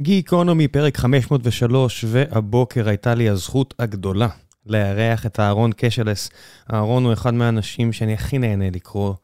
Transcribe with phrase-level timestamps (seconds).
[0.00, 4.28] גיקונומי, פרק 503, והבוקר הייתה לי הזכות הגדולה
[4.66, 6.30] לארח את אהרון קשלס.
[6.72, 9.14] אהרון הוא אחד מהאנשים שאני הכי נהנה לקרוא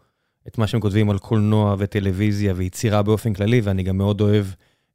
[0.48, 4.46] את מה שהם כותבים על קולנוע וטלוויזיה ויצירה באופן כללי, ואני גם מאוד אוהב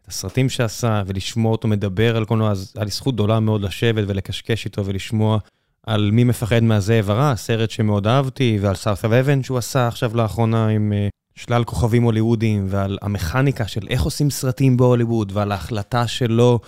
[0.02, 4.04] את הסרטים שעשה ולשמוע אותו מדבר על קולנוע, אז היה לי זכות גדולה מאוד לשבת
[4.08, 5.38] ולקשקש איתו ולשמוע
[5.84, 10.68] על מי מפחד מהזאב הרע, סרט שמאוד אהבתי, ועל סארת' אבן שהוא עשה עכשיו לאחרונה
[10.68, 11.08] עם אה,
[11.40, 16.60] שלל כוכבים הוליוודיים, ועל המכניקה של איך עושים סרטים בהוליווד, ועל ההחלטה שלו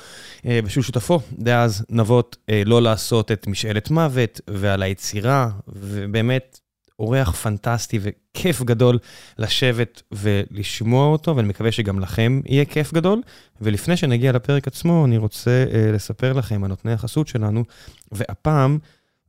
[0.46, 1.20] אה, ושל שותפו.
[1.40, 6.60] דאז נבות אה, לא לעשות את משאלת מוות, ועל היצירה, ובאמת
[7.00, 9.00] אורח פנטסטי וכיף גדול
[9.40, 13.22] לשבת ולשמוע אותו, ואני מקווה שגם לכם יהיה כיף גדול.
[13.62, 17.64] ולפני שנגיע לפרק עצמו, אני רוצה uh, לספר לכם על נותני החסות שלנו,
[18.12, 18.80] והפעם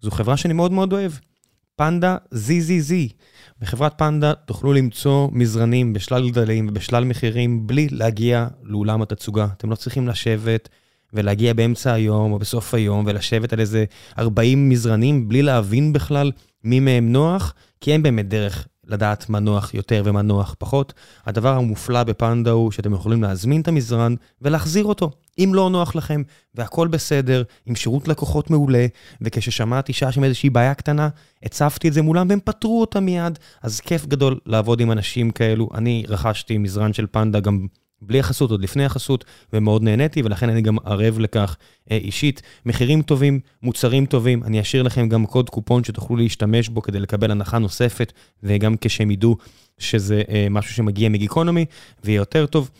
[0.00, 1.12] זו חברה שאני מאוד מאוד אוהב,
[1.76, 2.92] פנדה ZZZ.
[3.60, 9.46] בחברת פנדה תוכלו למצוא מזרנים בשלל גדלים ובשלל מחירים בלי להגיע לאולם התצוגה.
[9.56, 10.68] אתם לא צריכים לשבת
[11.12, 13.84] ולהגיע באמצע היום או בסוף היום ולשבת על איזה
[14.18, 16.32] 40 מזרנים בלי להבין בכלל
[16.64, 20.92] מי מהם נוח, כי אין באמת דרך לדעת מה נוח יותר ומה נוח פחות.
[21.26, 26.22] הדבר המופלא בפנדה הוא שאתם יכולים להזמין את המזרן ולהחזיר אותו, אם לא נוח לכם,
[26.54, 28.86] והכל בסדר, עם שירות לקוחות מעולה,
[29.20, 31.08] וכששמעתי שהיה שם איזושהי בעיה קטנה,
[31.42, 35.68] הצפתי את זה מולם והם פתרו אותה מיד, אז כיף גדול לעבוד עם אנשים כאלו.
[35.74, 37.66] אני רכשתי מזרן של פנדה גם
[38.02, 41.56] בלי החסות, עוד לפני החסות, ומאוד נהניתי, ולכן אני גם ערב לכך
[41.90, 42.42] אה, אישית.
[42.66, 47.30] מחירים טובים, מוצרים טובים, אני אשאיר לכם גם קוד קופון שתוכלו להשתמש בו כדי לקבל
[47.30, 49.36] הנחה נוספת, וגם כשהם ידעו
[49.78, 51.64] שזה אה, משהו שמגיע מגיקונומי,
[52.04, 52.70] ויהיה יותר טוב.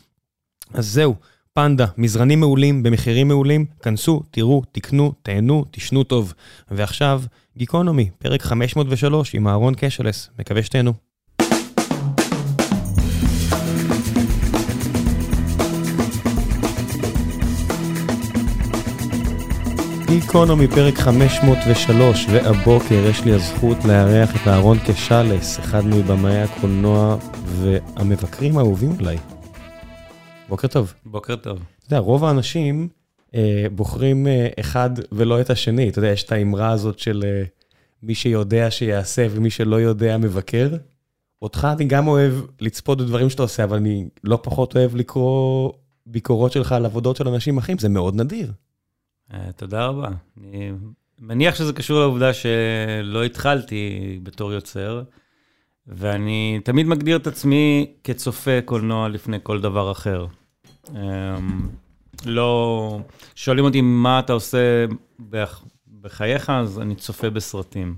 [0.75, 1.15] אז זהו,
[1.55, 6.35] פנדה, מזרנים מעולים במחירים מעולים, כנסו, תראו, תקנו, תהנו, תשנו טוב.
[6.71, 7.23] ועכשיו,
[7.57, 11.12] גיקונומי, פרק 503 עם אהרון קשלס, מקווה שתהנו.
[20.21, 28.59] גיקונומי, פרק 503, והבוקר יש לי הזכות לארח את אהרון קשלס, אחד מבמאי הקולנוע והמבקרים
[28.59, 29.19] האהובים עליי.
[30.49, 30.95] בוקר טוב.
[31.07, 31.59] בוקר טוב.
[31.59, 32.89] אתה יודע, רוב האנשים
[33.35, 35.89] אה, בוחרים אה, אחד ולא את השני.
[35.89, 37.43] אתה יודע, יש את האמרה הזאת של אה,
[38.03, 40.69] מי שיודע שיעשה ומי שלא יודע מבקר.
[41.43, 45.73] אותך אני גם אוהב לצפות בדברים שאתה עושה, אבל אני לא פחות אוהב לקרוא
[46.07, 48.53] ביקורות שלך על עבודות של אנשים אחרים, זה מאוד נדיר.
[49.33, 50.09] אה, תודה רבה.
[50.41, 50.73] אני
[51.21, 55.03] מניח שזה קשור לעובדה שלא התחלתי בתור יוצר,
[55.87, 60.27] ואני תמיד מגדיר את עצמי כצופה קולנוע לפני כל דבר אחר.
[60.91, 61.69] אמ,
[62.25, 63.01] לא...
[63.35, 64.87] שואלים אותי מה אתה עושה
[66.01, 67.97] בחייך, אז אני צופה בסרטים.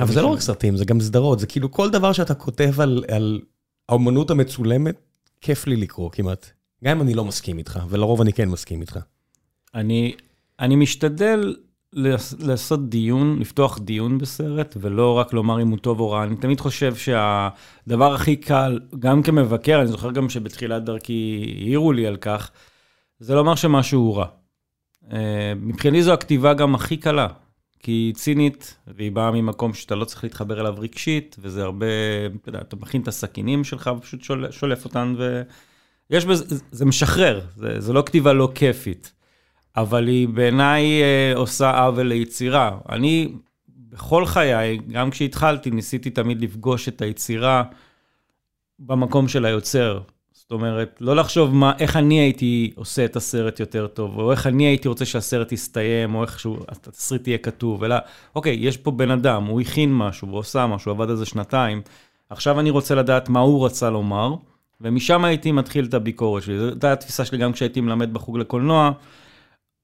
[0.00, 3.04] אבל זה לא רק סרטים, זה גם סדרות, זה כאילו כל דבר שאתה כותב על,
[3.08, 3.40] על
[3.88, 4.96] האומנות המצולמת,
[5.40, 6.50] כיף לי לקרוא כמעט.
[6.84, 8.98] גם אם אני לא מסכים איתך, ולרוב אני כן מסכים איתך.
[9.74, 10.14] אני,
[10.60, 11.56] אני משתדל
[12.38, 16.24] לעשות דיון, לפתוח דיון בסרט, ולא רק לומר אם הוא טוב או רע.
[16.24, 22.06] אני תמיד חושב שהדבר הכי קל, גם כמבקר, אני זוכר גם שבתחילת דרכי העירו לי
[22.06, 22.50] על כך,
[23.18, 24.26] זה לומר שמשהו הוא רע.
[25.12, 27.28] אה, מבחינתי זו הכתיבה גם הכי קלה,
[27.80, 31.86] כי היא צינית, והיא באה ממקום שאתה לא צריך להתחבר אליו רגשית, וזה הרבה,
[32.40, 35.14] אתה יודע, אתה מכין את הסכינים שלך ופשוט שולף אותן,
[36.10, 39.12] ויש בזה, זה משחרר, זה, זה לא כתיבה לא כיפית.
[39.76, 42.78] אבל היא בעיניי אה, עושה עוול ליצירה.
[42.88, 43.28] אני,
[43.88, 47.62] בכל חיי, גם כשהתחלתי, ניסיתי תמיד לפגוש את היצירה
[48.78, 50.00] במקום של היוצר.
[50.32, 54.46] זאת אומרת, לא לחשוב מה, איך אני הייתי עושה את הסרט יותר טוב, או איך
[54.46, 57.96] אני הייתי רוצה שהסרט יסתיים, או איך שהוא, התסריט יהיה כתוב, אלא,
[58.34, 61.82] אוקיי, יש פה בן אדם, הוא הכין משהו, הוא עושה משהו, עבד על זה שנתיים,
[62.30, 64.34] עכשיו אני רוצה לדעת מה הוא רצה לומר,
[64.80, 66.58] ומשם הייתי מתחיל את הביקורת שלי.
[66.58, 68.92] זו הייתה התפיסה שלי גם כשהייתי מלמד בחוג לקולנוע.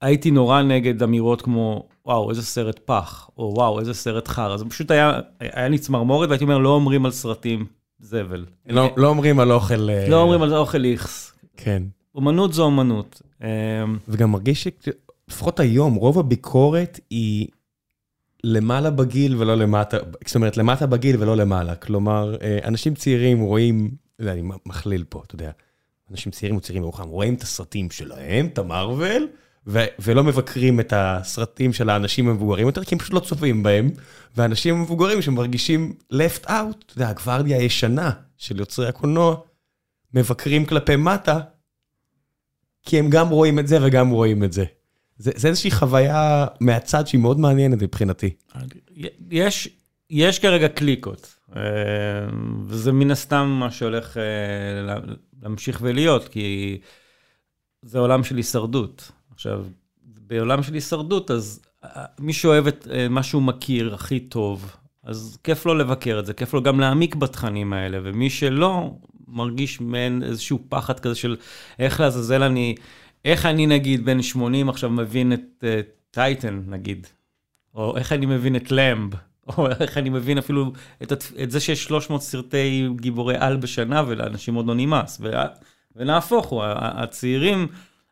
[0.02, 4.56] הייתי נורא נגד אמירות כמו, וואו, איזה סרט פח, או וואו, איזה סרט חרא.
[4.56, 7.66] זה פשוט היה, היה לי צמרמורת, והייתי אומר, לא אומרים על סרטים
[7.98, 8.44] זבל.
[8.68, 9.88] לא, לא אומרים על אוכל...
[10.08, 11.32] לא אומרים על אוכל איכס.
[11.56, 11.82] כן.
[12.14, 13.22] אומנות זו אומנות.
[13.42, 13.46] אמ,
[14.08, 17.48] וגם מרגיש שלפחות היום, רוב הביקורת היא
[18.44, 21.74] למעלה בגיל ולא למטה, זאת אומרת, למטה בגיל ולא למעלה.
[21.74, 23.90] כלומר, אה, אנשים צעירים רואים,
[24.20, 25.50] אני מכליל פה, אתה יודע,
[26.10, 29.28] אנשים צעירים וצעירים ברוחם, רואים את הסרטים שלהם, את המרוויל,
[29.66, 33.90] ולא מבקרים את הסרטים של האנשים המבוגרים יותר, כי הם פשוט לא צופים בהם,
[34.36, 39.36] ואנשים המבוגרים שמרגישים left out, אתה יודע, הגוורדיה הישנה של יוצרי הקולנוע,
[40.14, 41.40] מבקרים כלפי מטה,
[42.86, 44.64] כי הם גם רואים את זה וגם רואים את זה.
[45.16, 48.30] זה, זה איזושהי חוויה מהצד שהיא מאוד מעניינת מבחינתי.
[49.30, 49.68] יש,
[50.10, 51.62] יש כרגע קליקות, אה,
[52.66, 54.96] וזה מן הסתם מה שהולך אה,
[55.42, 56.78] להמשיך ולהיות, כי...
[57.82, 59.12] זה עולם של הישרדות.
[59.34, 59.64] עכשיו,
[60.04, 65.38] בעולם של הישרדות, אז אה, מי שאוהב את אה, מה שהוא מכיר הכי טוב, אז
[65.44, 68.90] כיף לו לבקר את זה, כיף לו גם להעמיק בתכנים האלה, ומי שלא,
[69.28, 71.36] מרגיש מעין איזשהו פחד כזה של
[71.78, 72.74] איך לעזאזל אני,
[73.24, 75.64] איך אני נגיד בן 80 עכשיו מבין את
[76.10, 77.06] טייטן, uh, נגיד,
[77.74, 79.14] או איך אני מבין את למב,
[79.56, 81.12] או איך אני מבין אפילו את,
[81.42, 85.20] את זה שיש 300 סרטי גיבורי על בשנה ולאנשים עוד לא נמאס.
[85.96, 87.66] ונהפוך הוא, הצעירים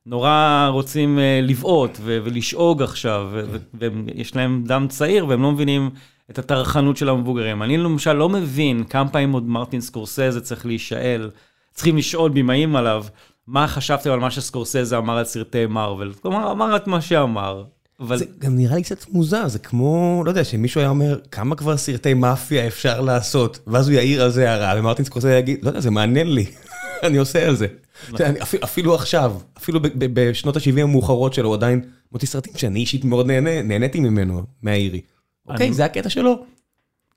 [0.07, 3.29] נורא רוצים uh, לבעוט ולשאוג עכשיו,
[3.75, 5.91] ויש להם דם צעיר והם לא מבינים
[6.31, 7.63] את הטרחנות של המבוגרים.
[7.63, 11.31] אני למשל לא מבין כמה פעמים עוד מרטין סקורסזה צריך להישאל,
[11.75, 13.05] צריכים לשאול במאים עליו,
[13.47, 16.13] מה חשבתם על מה שסקורסזה אמר על סרטי מארוול?
[16.23, 17.65] כלומר, אמר את מה שאמר.
[18.01, 18.19] אבל...
[18.19, 21.77] זה גם נראה לי קצת מוזר, זה כמו, לא יודע, שמישהו היה אומר, כמה כבר
[21.77, 23.59] סרטי מאפיה אפשר לעשות?
[23.67, 26.47] ואז הוא יעיר על זה הרע, ומרטין סקורסזה יגיד, לא יודע, זה מעניין לי,
[27.07, 27.67] אני עושה על זה.
[28.09, 28.27] נכון.
[28.65, 31.81] אפילו עכשיו, אפילו בשנות ה-70 המאוחרות שלו, הוא עדיין
[32.13, 33.27] מוציא סרטים שאני אישית מאוד
[33.65, 35.01] נהניתי ממנו, מהאירי.
[35.49, 36.45] אוקיי, זה הקטע שלו.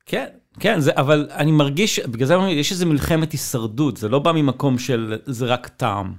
[0.05, 0.25] כן,
[0.59, 4.79] כן, זה, אבל אני מרגיש, בגלל זה יש איזה מלחמת הישרדות, זה לא בא ממקום
[4.79, 6.13] של זה רק טעם.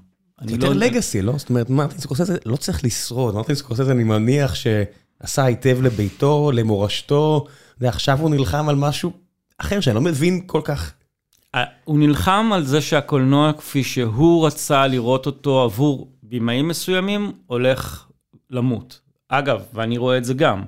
[0.45, 0.75] זה יותר לא...
[0.75, 1.33] לגאסי, לא?
[1.39, 7.47] זאת אומרת, מרטין סקורסזה לא צריך לשרוד, מרטין סקורסזה אני מניח שעשה היטב לביתו, למורשתו,
[7.81, 9.13] ועכשיו הוא נלחם על משהו
[9.59, 10.93] אחר שאני לא מבין כל כך.
[11.85, 18.07] הוא נלחם על זה שהקולנוע כפי שהוא רצה לראות אותו עבור במאים מסוימים, הולך
[18.51, 19.01] למות.
[19.29, 20.63] אגב, ואני רואה את זה גם.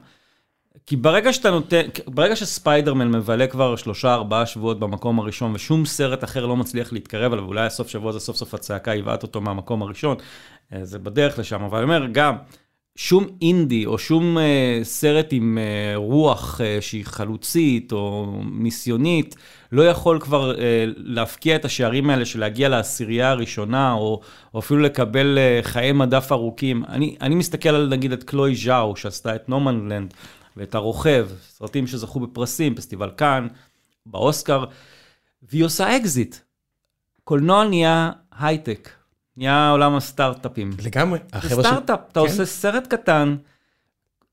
[0.86, 6.24] כי ברגע שאתה נותן, ברגע שספיידרמן מבלה כבר שלושה ארבעה שבועות במקום הראשון ושום סרט
[6.24, 9.82] אחר לא מצליח להתקרב אליו, אולי הסוף שבוע זה סוף סוף הצעקה יבעט אותו מהמקום
[9.82, 10.16] הראשון,
[10.72, 12.36] אה, זה בדרך לשם, אבל אני אומר גם,
[12.96, 14.40] שום אינדי או שום אה,
[14.84, 19.36] סרט עם אה, רוח אה, שהיא חלוצית או ניסיונית,
[19.72, 20.58] לא יכול כבר אה,
[20.96, 24.20] להפקיע את השערים האלה של להגיע לעשירייה הראשונה, או,
[24.54, 26.84] או אפילו לקבל אה, חיי מדף ארוכים.
[26.88, 30.14] אני, אני מסתכל על נגיד את קלוי ז'או, שעשתה את נומדלנד,
[30.56, 33.46] ואת הרוכב, סרטים שזכו בפרסים, פסטיבל קאן,
[34.06, 34.64] באוסקר,
[35.42, 36.36] והיא עושה אקזיט.
[37.24, 38.90] קולנוע נהיה הייטק,
[39.36, 40.70] נהיה עולם הסטארט-אפים.
[40.84, 41.18] לגמרי.
[41.42, 42.10] זה סטארט-אפ, ש...
[42.12, 42.26] אתה כן.
[42.26, 43.36] עושה סרט קטן,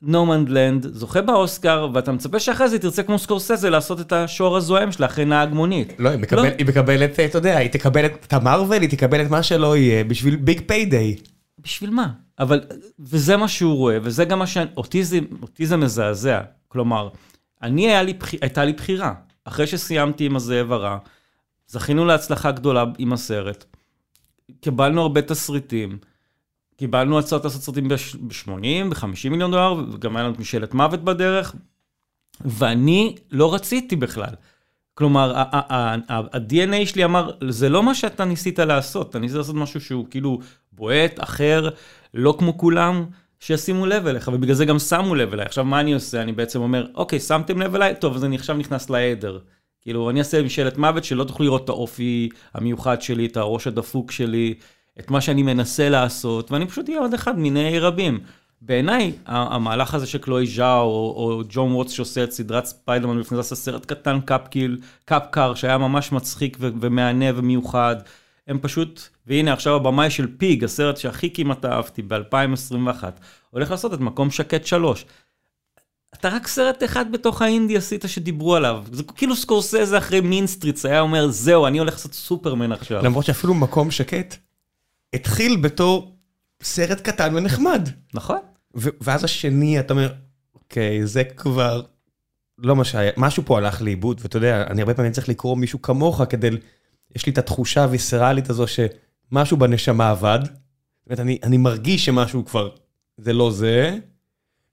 [0.03, 4.91] נומנד לנד, זוכה באוסקר, ואתה מצפה שאחרי זה תרצה כמו סקורסזה לעשות את השור הזוהם
[4.91, 5.93] שלה אחרי נהג מונית.
[5.99, 6.47] לא, היא, מקבל, לא.
[6.57, 10.35] היא מקבלת, אתה יודע, היא תקבל את המרוויל, היא תקבל את מה שלא יהיה בשביל
[10.35, 11.15] ביג פיידיי.
[11.59, 12.07] בשביל מה?
[12.39, 12.61] אבל,
[12.99, 16.41] וזה מה שהוא רואה, וזה גם מה שאוטיזם, אוטיזם מזעזע.
[16.67, 17.09] כלומר,
[17.61, 19.13] אני, היה לי, הייתה לי בחירה.
[19.45, 20.97] אחרי שסיימתי עם הזאב הרע,
[21.67, 23.65] זכינו להצלחה גדולה עם הסרט,
[24.61, 25.97] קיבלנו הרבה תסריטים,
[26.77, 31.55] קיבלנו הצעות לעשות סרטים ב-80, ב-50 מיליון דולר, וגם היה לנו משאלת מוות בדרך,
[32.45, 34.33] ואני לא רציתי בכלל.
[34.93, 40.05] כלומר, ה-DNA שלי אמר, זה לא מה שאתה ניסית לעשות, אתה ניסית לעשות משהו שהוא
[40.09, 40.39] כאילו
[40.71, 41.69] בועט, אחר,
[42.13, 43.05] לא כמו כולם,
[43.39, 45.45] שישימו לב אליך, ובגלל זה גם שמו לב אליי.
[45.45, 46.21] עכשיו, מה אני עושה?
[46.21, 47.95] אני בעצם אומר, אוקיי, שמתם לב אליי?
[47.99, 49.39] טוב, אז אני עכשיו נכנס לעדר.
[49.81, 54.11] כאילו, אני אעשה משאלת מוות שלא תוכלו לראות את האופי המיוחד שלי, את הראש הדפוק
[54.11, 54.53] שלי,
[54.99, 58.19] את מה שאני מנסה לעשות, ואני פשוט אהיה עוד אחד מיני רבים.
[58.61, 63.55] בעיניי, המהלך הזה של קלוי ז'או, או, או ג'ון ווטס שעושה את סדרת ספיידרמן עשה
[63.55, 67.95] סרט קטן, קאפקיל, קופ קאר, שהיה ממש מצחיק ומהנה ומיוחד,
[68.47, 73.03] הם פשוט, והנה עכשיו הבמאי של פיג, הסרט שהכי כמעט אהבתי ב-2021,
[73.49, 75.05] הולך לעשות את מקום שקט שלוש.
[76.13, 78.83] אתה רק סרט אחד בתוך האינדי עשית שדיברו עליו.
[78.91, 83.03] זה כאילו סקורסזה אחרי מין סטריטס היה אומר, זהו, אני הולך לעשות סופרמן עכשיו.
[83.03, 84.35] למרות שאפילו מקום שקט
[85.13, 86.15] התחיל בתור
[86.63, 87.89] סרט קטן ונחמד.
[88.13, 88.39] נכון.
[88.75, 90.13] ואז השני, אתה אומר,
[90.55, 91.81] אוקיי, זה כבר
[92.57, 95.81] לא מה שהיה, משהו פה הלך לאיבוד, ואתה יודע, אני הרבה פעמים צריך לקרוא מישהו
[95.81, 96.49] כמוך כדי,
[97.15, 100.39] יש לי את התחושה הוויסרלית הזו שמשהו בנשמה עבד.
[100.43, 102.69] זאת אומרת, אני, אני מרגיש שמשהו כבר,
[103.17, 103.97] זה לא זה.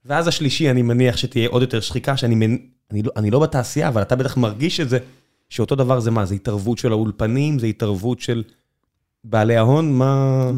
[0.05, 2.57] ואז השלישי, אני מניח שתהיה עוד יותר שחיקה, שאני מנ...
[2.91, 4.99] אני לא, אני לא בתעשייה, אבל אתה בטח מרגיש את זה,
[5.49, 6.25] שאותו דבר זה מה?
[6.25, 7.59] זה התערבות של האולפנים?
[7.59, 8.43] זה התערבות של
[9.23, 9.93] בעלי ההון?
[9.93, 10.51] מה...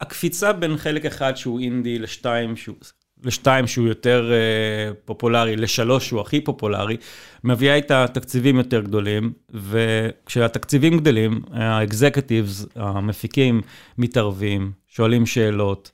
[0.00, 2.76] הקפיצה בין חלק אחד שהוא אינדי לשתיים שהוא,
[3.24, 6.96] לשתיים שהוא יותר uh, פופולרי, לשלוש שהוא הכי פופולרי,
[7.44, 13.60] מביאה איתה תקציבים יותר גדולים, וכשהתקציבים גדלים, האקזקטיבס, המפיקים,
[13.98, 15.90] מתערבים, שואלים שאלות,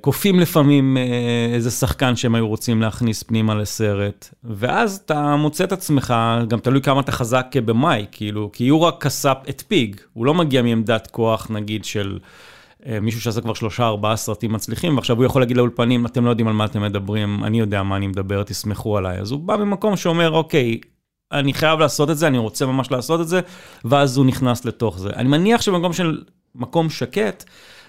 [0.00, 5.72] כופים לפעמים uh, איזה שחקן שהם היו רוצים להכניס פנימה לסרט, ואז אתה מוצא את
[5.72, 6.14] עצמך,
[6.48, 10.62] גם תלוי כמה אתה חזק במאי, כאילו, כי רק כסף את פיג, הוא לא מגיע
[10.62, 12.18] מעמדת כוח, נגיד, של...
[12.86, 16.30] אה, מישהו שעשה כבר שלושה, ארבעה סרטים מצליחים, ועכשיו הוא יכול להגיד לאולפנים, אתם לא
[16.30, 19.18] יודעים על מה אתם מדברים, אני יודע מה אני מדבר, תסמכו עליי.
[19.18, 20.78] אז הוא בא ממקום שאומר, אוקיי,
[21.32, 23.40] אני חייב לעשות את זה, אני רוצה ממש לעשות את זה,
[23.84, 25.10] ואז הוא נכנס לתוך זה.
[25.16, 26.22] אני מניח שבמקום של
[26.54, 27.44] מקום שקט,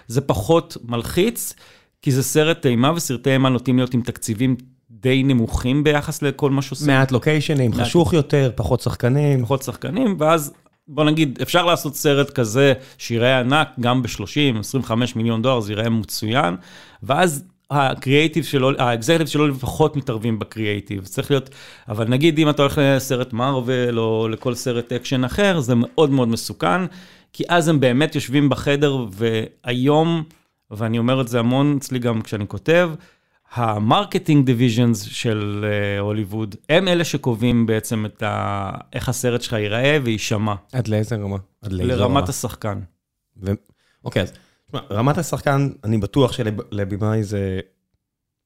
[0.08, 1.54] זה פחות מלחיץ,
[2.02, 4.56] כי זה סרט אימה, וסרטי אימה נוטים להיות עם תקציבים
[4.90, 6.86] די נמוכים ביחס לכל מה שעושים.
[6.86, 7.80] מעט לוקיישנים, מעט.
[7.80, 9.42] חשוך יותר, פחות שחקנים.
[9.42, 10.52] פחות שחקנים, ואז
[10.88, 15.90] בוא נגיד, אפשר לעשות סרט כזה שיראה ענק, גם ב-30, 25 מיליון דולר, זה ייראה
[15.90, 16.56] מצוין,
[17.02, 21.50] ואז הקריאייטיב שלו, האקזקטיב שלו לפחות מתערבים בקריאייטיב, צריך להיות,
[21.88, 26.28] אבל נגיד אם אתה הולך לסרט מארוול או לכל סרט אקשן אחר, זה מאוד מאוד
[26.28, 26.80] מסוכן,
[27.32, 30.22] כי אז הם באמת יושבים בחדר, והיום,
[30.70, 32.90] ואני אומר את זה המון אצלי גם כשאני כותב,
[33.52, 38.70] ה marketing divisions של אה, הוליווד, הם אלה שקובעים בעצם את ה...
[38.92, 40.54] איך הסרט שלך ייראה ויישמע.
[40.72, 41.36] עד לאיזה רמה?
[41.62, 42.20] עד לרמת רמה?
[42.28, 42.80] השחקן.
[43.42, 43.52] ו...
[44.04, 44.32] אוקיי, אז
[44.90, 47.60] רמת השחקן, אני בטוח שלבימאי זה...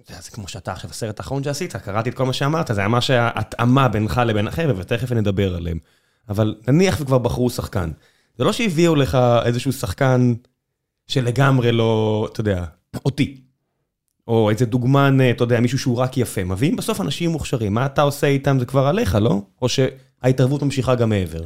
[0.08, 3.88] זה כמו שאתה עכשיו, הסרט האחרון שעשית, קראתי את כל מה שאמרת, זה ממש ההתאמה
[3.88, 5.78] בינך לבין החבר'ה, ותכף נדבר עליהם.
[6.28, 7.90] אבל נניח וכבר בחרו שחקן.
[8.38, 10.34] זה לא שהביאו לך איזשהו שחקן
[11.06, 12.64] שלגמרי לא, אתה יודע,
[13.04, 13.40] אותי.
[14.28, 16.44] או איזה דוגמן, אתה יודע, מישהו שהוא רק יפה.
[16.44, 19.42] מביאים בסוף אנשים מוכשרים, מה אתה עושה איתם זה כבר עליך, לא?
[19.62, 21.44] או שההתערבות ממשיכה גם מעבר.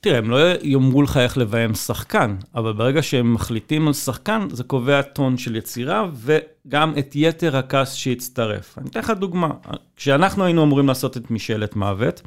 [0.00, 4.64] תראה, הם לא יאמרו לך איך לביים שחקן, אבל ברגע שהם מחליטים על שחקן, זה
[4.64, 8.78] קובע טון של יצירה, וגם את יתר הכעס שיצטרף.
[8.78, 9.48] אני אתן לך דוגמה.
[9.96, 12.22] כשאנחנו היינו אמורים לעשות את משאלת מוות,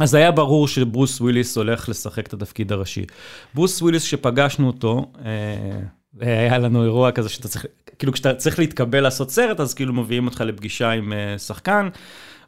[0.00, 3.04] אז היה ברור שברוס וויליס הולך לשחק את התפקיד הראשי.
[3.54, 5.80] ברוס וויליס, כשפגשנו אותו, אה,
[6.20, 7.66] היה לנו אירוע כזה שאתה צריך,
[7.98, 11.88] כאילו כשאתה צריך להתקבל לעשות סרט, אז כאילו מביאים אותך לפגישה עם אה, שחקן,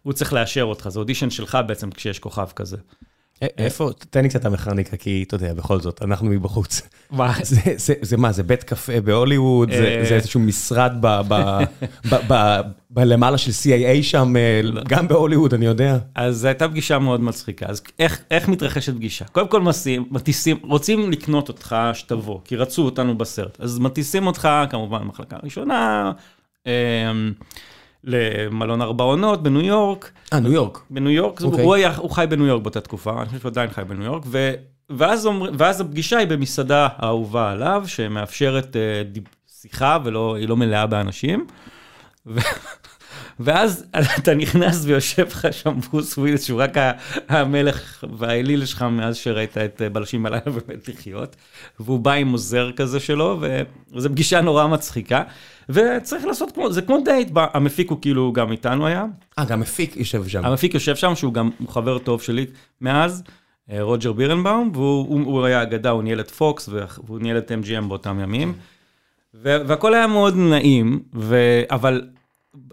[0.02, 2.76] הוא צריך לאשר אותך, זה אודישן שלך בעצם כשיש כוכב כזה.
[3.42, 6.82] איפה, תן לי קצת המכניקה, כי אתה יודע, בכל זאת, אנחנו מבחוץ.
[7.10, 7.32] מה?
[8.02, 10.92] זה, מה, זה בית קפה בהוליווד, זה, זה איזשהו משרד
[12.90, 14.34] בלמעלה של CAA שם,
[14.88, 15.98] גם בהוליווד, אני יודע.
[16.14, 17.66] אז זו הייתה פגישה מאוד מצחיקה.
[17.66, 17.82] אז
[18.30, 19.24] איך, מתרחשת פגישה?
[19.24, 19.62] קודם כל
[20.10, 23.60] מטיסים, רוצים לקנות אותך שתבוא, כי רצו אותנו בסרט.
[23.60, 26.12] אז מטיסים אותך, כמובן, מחלקה ראשונה,
[26.66, 26.72] אה,
[28.08, 30.10] למלון ארבע עונות בניו יורק.
[30.32, 30.80] אה, ניו יורק.
[30.90, 31.44] בניו יורק, okay.
[31.44, 34.22] הוא, היה, הוא חי בניו יורק באותה תקופה, אני חושב שהוא עדיין חי בניו יורק,
[34.26, 34.52] ו,
[34.90, 39.24] ואז, אומר, ואז הפגישה היא במסעדה האהובה עליו, שמאפשרת uh, דיב,
[39.60, 41.46] שיחה והיא לא מלאה באנשים.
[43.40, 43.84] ואז
[44.18, 46.74] אתה נכנס ויושב לך שם ברוס וויליס, שהוא רק
[47.28, 51.36] המלך והאליל שלך מאז שראית את בלשים בלילה ומת לחיות,
[51.80, 53.40] והוא בא עם עוזר כזה שלו,
[53.92, 55.22] וזו פגישה נורא מצחיקה.
[55.68, 59.06] וצריך לעשות כמו, זה כמו דייט, המפיק הוא כאילו גם איתנו היה.
[59.38, 60.44] אה, גם המפיק יושב שם.
[60.44, 62.46] המפיק יושב שם, שהוא גם חבר טוב שלי
[62.80, 63.22] מאז,
[63.80, 68.20] רוג'ר בירנבאום, והוא הוא היה אגדה, הוא ניהל את פוקס, והוא ניהל את MGM באותם
[68.20, 68.54] ימים.
[69.34, 71.62] והכל היה מאוד נעים, ו...
[71.70, 72.02] אבל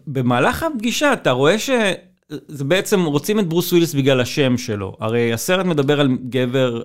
[0.08, 4.98] במהלך הפגישה אתה רואה שזה בעצם רוצים את ברוס וויליס בגלל השם שלו.
[5.00, 6.82] הרי הסרט מדבר על גבר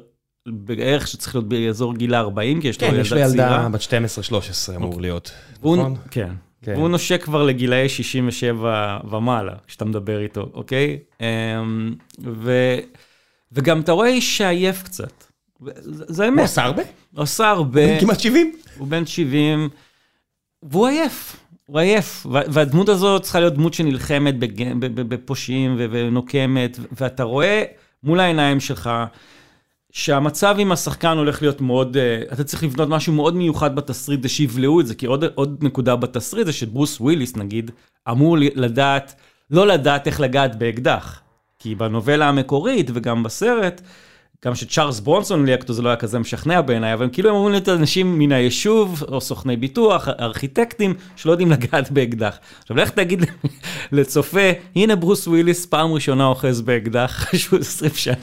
[0.49, 3.27] בערך שצריך להיות באזור גיל 40, כי יש לו כן, ילדה צעירה.
[3.69, 5.97] כן, יש לו ילדה בת 12-13 אמור להיות, נכון?
[6.11, 6.31] כן.
[6.63, 6.75] כן.
[6.77, 10.99] והוא נושק כבר לגילאי 67 ומעלה, כשאתה מדבר איתו, אוקיי?
[12.25, 12.77] ו...
[13.53, 15.25] וגם אתה רואה איש שעייף קצת.
[15.87, 16.39] זה אמת.
[16.39, 16.83] הוא עשה הרבה?
[17.15, 17.93] הוא עשה הרבה.
[17.93, 18.57] הוא כמעט 70?
[18.79, 19.69] הוא בן 70,
[20.63, 21.37] והוא עייף.
[21.71, 24.35] הוא עייף, והדמות הזו צריכה להיות דמות שנלחמת
[24.79, 27.63] בפושעים ונוקמת, ואתה רואה
[28.03, 28.91] מול העיניים שלך
[29.93, 31.97] שהמצב עם השחקן הולך להיות מאוד,
[32.33, 35.97] אתה צריך לבנות משהו מאוד מיוחד בתסריט, זה שיבלעו את זה, כי עוד, עוד נקודה
[35.97, 37.71] בתסריט זה שברוס וויליס נגיד,
[38.11, 39.15] אמור לדעת,
[39.51, 41.21] לא לדעת איך לגעת באקדח,
[41.59, 43.81] כי בנובלה המקורית וגם בסרט,
[44.45, 47.53] גם שצ'ארלס ברונסון ליהק אותו זה לא היה כזה משכנע בעיניי, אבל כאילו הם אמורים
[47.53, 52.39] להיות אנשים מן היישוב, או סוכני ביטוח, ארכיטקטים, שלא יודעים לגעת באקדח.
[52.63, 53.25] עכשיו לך תגיד
[53.93, 58.15] לצופה, הנה ברוס וויליס פעם ראשונה אוחז באקדח, שהוא 20 שנה,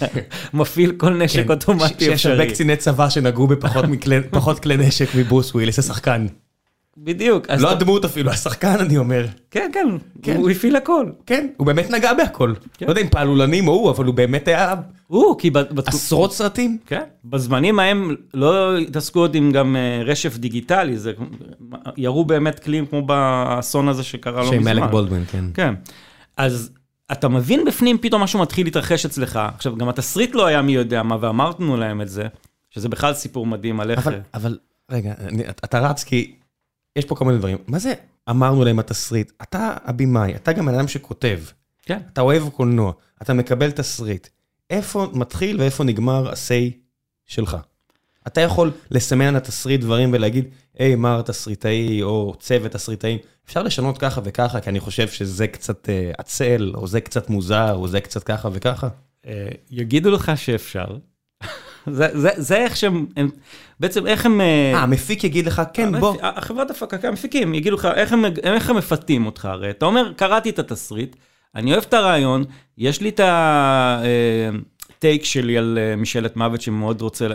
[0.53, 2.17] מפעיל כל נשק כן, אוטומטי אפשרי.
[2.17, 6.27] שיש הרבה קציני צבא שנגעו בפחות כלי נשק מברוס וויליס, השחקן.
[6.97, 7.50] בדיוק.
[7.59, 9.25] לא הדמות אפילו, השחקן אני אומר.
[9.51, 9.88] כן, כן,
[10.21, 10.36] כן.
[10.36, 11.05] הוא הפעיל הכל.
[11.25, 12.53] כן, הוא באמת נגע בהכל.
[12.77, 12.86] כן.
[12.86, 14.75] לא יודע אם פעלולנים או הוא, אבל הוא באמת היה...
[15.07, 15.51] הוא, כי...
[15.85, 16.77] עשרות סרטים.
[16.85, 17.03] כן.
[17.25, 21.13] בזמנים ההם לא התעסקו עוד עם גם רשף דיגיטלי, זה...
[21.97, 24.73] ירו באמת כלים כמו באסון הזה שקרה לא מזמן.
[24.73, 25.45] של מלק בולדווין, כן.
[25.53, 25.73] כן.
[26.37, 26.71] אז
[27.11, 29.39] אתה מבין בפנים, פתאום משהו מתחיל להתרחש אצלך.
[29.55, 32.27] עכשיו, גם התסריט לא היה מי יודע מה, ואמרנו להם את זה,
[32.69, 34.07] שזה בכלל סיפור מדהים על איך...
[34.07, 34.57] אבל, אבל,
[34.91, 35.13] רגע,
[35.49, 36.35] אתה רץ כי...
[36.95, 37.57] יש פה כל מיני דברים.
[37.67, 37.93] מה זה
[38.29, 39.31] אמרנו להם התסריט?
[39.41, 41.39] אתה הבמאי, אתה גם אדם שכותב.
[41.81, 41.99] כן.
[42.13, 44.27] אתה אוהב קולנוע, אתה מקבל תסריט.
[44.69, 46.74] איפה מתחיל ואיפה נגמר ה-say
[47.25, 47.57] שלך?
[48.27, 50.45] אתה יכול לסמן על התסריט דברים ולהגיד,
[50.79, 55.86] היי, מר תסריטאי, או צוות תסריטאים, אפשר לשנות ככה וככה, כי אני חושב שזה קצת
[55.86, 58.88] uh, עצל, או זה קצת מוזר, או זה קצת ככה וככה?
[59.24, 59.27] Uh,
[59.71, 60.86] יגידו לך שאפשר.
[61.91, 63.29] זה, זה, זה איך שהם, הם,
[63.79, 64.41] בעצם איך הם...
[64.41, 66.15] אה, המפיק יגיד לך, כן, בוא.
[66.21, 70.50] החברת הפקה, המפיקים, יגידו לך, איך הם, איך הם מפתים אותך, הרי אתה אומר, קראתי
[70.50, 71.15] את התסריט,
[71.56, 72.44] אני אוהב את הרעיון,
[72.77, 73.20] יש לי את
[74.98, 77.27] הטייק שלי על אה, משאלת מוות שמאוד רוצה,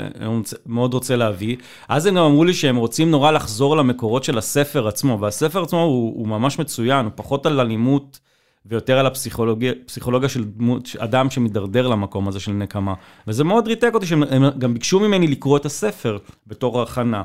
[0.66, 1.56] מאוד רוצה להביא,
[1.88, 5.82] אז הם גם אמרו לי שהם רוצים נורא לחזור למקורות של הספר עצמו, והספר עצמו
[5.82, 8.20] הוא, הוא ממש מצוין, הוא פחות על אלימות.
[8.66, 12.94] ויותר על הפסיכולוגיה של דמות, אדם שמידרדר למקום הזה של נקמה.
[13.26, 17.22] וזה מאוד ריתק אותי, שהם גם ביקשו ממני לקרוא את הספר בתור הכנה,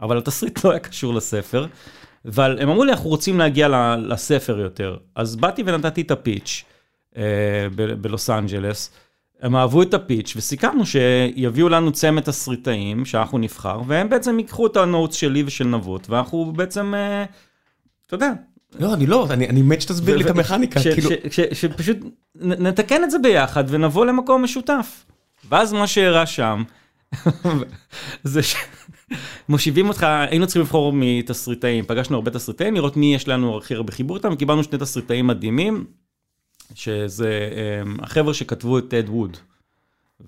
[0.00, 1.66] אבל התסריט לא היה קשור לספר.
[2.26, 4.96] אבל הם אמרו לי, אנחנו רוצים להגיע לספר יותר.
[5.14, 6.64] אז באתי ונתתי את ה pitch
[7.16, 7.22] אה,
[8.00, 8.90] בלוס אנג'לס.
[9.42, 14.66] הם אהבו את ה pitch וסיכמנו שיביאו לנו צמד תסריטאים שאנחנו נבחר, והם בעצם ייקחו
[14.66, 17.24] את ה notes שלי ושל נבות, ואנחנו בעצם, אה,
[18.06, 18.32] אתה יודע,
[18.78, 21.10] לא, אני לא, אני, אני מת שתסביר לי את המכניקה, כאילו...
[21.52, 21.96] שפשוט
[22.34, 25.04] נתקן את זה ביחד ונבוא למקום משותף.
[25.48, 26.62] ואז מה שאירע שם,
[28.24, 28.40] זה
[29.46, 33.92] שמושיבים אותך, היינו צריכים לבחור מתסריטאים, פגשנו הרבה תסריטאים, לראות מי יש לנו הכי הרבה
[33.92, 35.84] חיבור איתם, קיבלנו שני תסריטאים מדהימים,
[36.74, 37.50] שזה
[37.84, 39.36] um, החבר'ה שכתבו את טד ווד,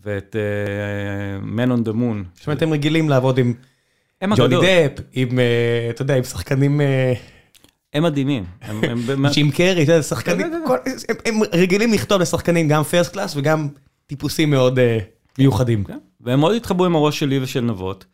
[0.02, 2.26] ואת uh, Man on the Moon.
[2.34, 3.54] זאת אומרת, הם רגילים לעבוד עם
[4.36, 5.32] ג'וני דפ, עם, uh,
[5.90, 6.80] אתה יודע, עם שחקנים...
[6.80, 7.18] Uh...
[7.94, 8.44] הם מדהימים.
[9.34, 10.46] ג'ים קרי, שחקנים,
[11.24, 13.68] הם רגילים לכתוב לשחקנים גם first class וגם
[14.06, 14.98] טיפוסים מאוד אה,
[15.38, 15.84] מיוחדים.
[15.84, 15.98] כן.
[16.20, 18.04] והם מאוד התחברו עם הראש שלי ושל נבות.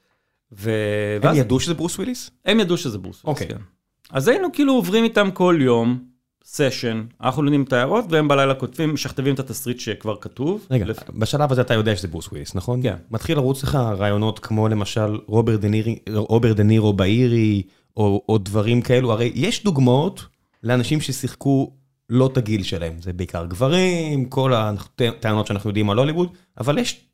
[1.23, 2.31] הם ידעו שזה ברוס וויליס?
[2.45, 3.57] הם ידעו שזה ברוס וויליס, אוקיי.
[3.57, 3.63] כן.
[4.11, 6.05] אז היינו כאילו עוברים איתם כל יום,
[6.45, 10.67] session, אנחנו לומדים את ההערות, והם בלילה כותבים, משכתבים את התסריט שכבר כתוב.
[10.71, 12.83] רגע, בשלב הזה אתה יודע שזה ברוס וויליס, נכון?
[12.83, 12.97] כן.
[13.11, 17.63] מתחיל לרוץ לך רעיונות כמו למשל רוברט דה נירו באיירישמן,
[17.97, 20.27] או או דברים כאלו, הרי יש דוגמאות
[20.63, 21.73] לאנשים ששיחקו
[22.11, 26.29] לא את הגיל שלהם, זה בעיקר גברים, כל הטענות שאנחנו יודעים על הוליווד,
[26.61, 27.05] אבל יש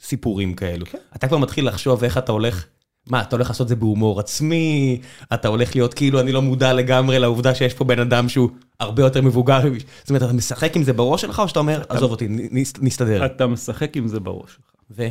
[0.00, 0.86] סיפורים כאלו.
[0.86, 0.98] כן.
[1.16, 2.66] אתה כבר מתחיל לחשוב איך אתה הולך,
[3.10, 5.00] מה, אתה הולך לעשות את זה בהומור עצמי,
[5.34, 9.02] אתה הולך להיות כאילו אני לא מודע לגמרי לעובדה שיש פה בן אדם שהוא הרבה
[9.02, 9.60] יותר מבוגר,
[10.00, 12.28] זאת אומרת, אתה משחק עם זה בראש שלך, או שאתה אומר, עזוב אותי,
[12.80, 13.26] נסתדר.
[13.26, 14.72] אתה משחק עם זה בראש שלך.
[14.90, 15.08] ו?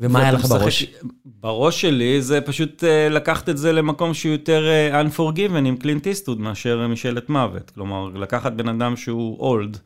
[0.00, 0.86] ומה היה לך בראש?
[1.24, 6.06] בראש שלי זה פשוט uh, לקחת את זה למקום שהוא יותר uh, unforgiven עם קלינט
[6.06, 7.70] איסטוד מאשר משאלת מוות.
[7.70, 9.78] כלומר, לקחת בן אדם שהוא אולד,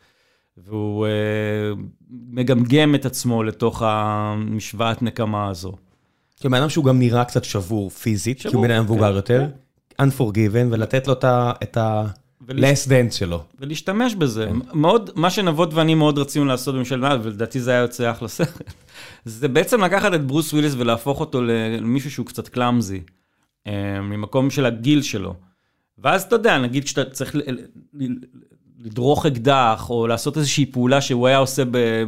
[0.57, 1.79] והוא uh,
[2.11, 5.73] מגמגם את עצמו לתוך המשוואת נקמה הזו.
[6.45, 9.11] כי בן אדם שהוא גם נראה קצת שבור פיזית, שבור, כי הוא בן אדם מבוגר
[9.11, 9.47] כן, יותר,
[9.99, 10.09] כן.
[10.09, 11.13] unforgiven, ולתת לו
[11.63, 12.05] את ה...
[12.49, 13.43] last dance שלו.
[13.61, 14.47] ולהשתמש בזה.
[14.47, 14.79] כן.
[14.79, 18.63] מאוד, מה שנבות ואני מאוד רצינו לעשות במשאלת מוות, ולדעתי זה היה יוצא אחלה סרט.
[19.25, 23.01] זה בעצם לקחת את ברוס וויליס ולהפוך אותו למישהו שהוא קצת קלאמזי,
[23.67, 25.35] אה, ממקום של הגיל שלו.
[25.99, 27.37] ואז אתה יודע, נגיד שאתה צריך
[28.81, 32.05] לדרוך אקדח, או לעשות איזושהי פעולה שהוא היה עושה ב...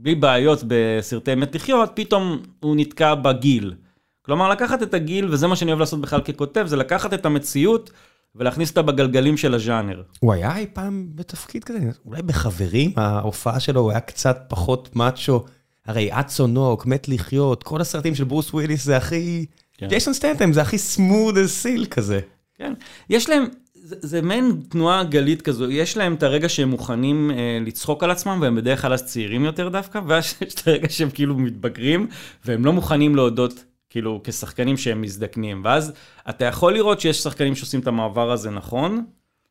[0.00, 3.74] בלי בעיות בסרטי מת לחיות, פתאום הוא נתקע בגיל.
[4.22, 7.90] כלומר, לקחת את הגיל, וזה מה שאני אוהב לעשות בכלל ככותב, זה לקחת את המציאות
[8.34, 10.02] ולהכניס אותה בגלגלים של הז'אנר.
[10.20, 15.44] הוא היה אי פעם בתפקיד כזה, אולי בחברים, ההופעה שלו הוא היה קצת פחות מאצ'ו.
[15.86, 19.46] הרי אצו נוק, מת לחיות, כל הסרטים של ברוס וויליס זה הכי...
[19.78, 19.88] כן.
[19.88, 22.20] ג'ייסון סטנטם זה הכי סמוד as סיל כזה.
[22.54, 22.74] כן,
[23.10, 23.44] יש להם,
[23.88, 28.10] זה, זה מעין תנועה גלית כזו, יש להם את הרגע שהם מוכנים אה, לצחוק על
[28.10, 32.08] עצמם, והם בדרך כלל אז צעירים יותר דווקא, ואז יש את הרגע שהם כאילו מתבגרים,
[32.44, 35.62] והם לא מוכנים להודות כאילו כשחקנים שהם מזדקנים.
[35.64, 35.92] ואז
[36.28, 39.04] אתה יכול לראות שיש שחקנים שעושים את המעבר הזה נכון,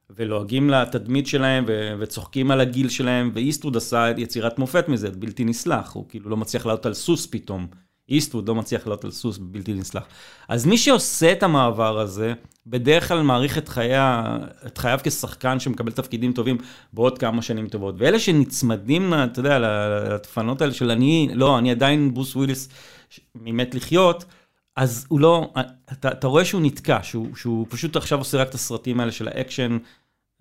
[0.10, 5.94] ולועגים לתדמית שלהם ו- וצוחקים על הגיל שלהם, ואיסטווד עשה יצירת מופת מזה, בלתי נסלח,
[5.94, 7.68] הוא כאילו לא מצליח לעלות על סוס פתאום.
[8.10, 10.04] איסטווד לא מצליח לעלות על סוס בלתי נסלח.
[10.48, 12.34] אז מי שעושה את המעבר הזה,
[12.68, 16.58] בדרך כלל מעריך את, חייה, את חייו כשחקן שמקבל תפקידים טובים
[16.94, 17.96] בעוד כמה שנים טובות.
[17.98, 22.70] ואלה שנצמדים, אתה יודע, לתפנות האלה של אני, לא, אני עדיין בוס וויליס
[23.36, 24.26] ממת לחיות,
[24.76, 25.54] אז הוא לא,
[25.92, 29.28] אתה, אתה רואה שהוא נתקע, שהוא, שהוא פשוט עכשיו עושה רק את הסרטים האלה של
[29.28, 29.78] האקשן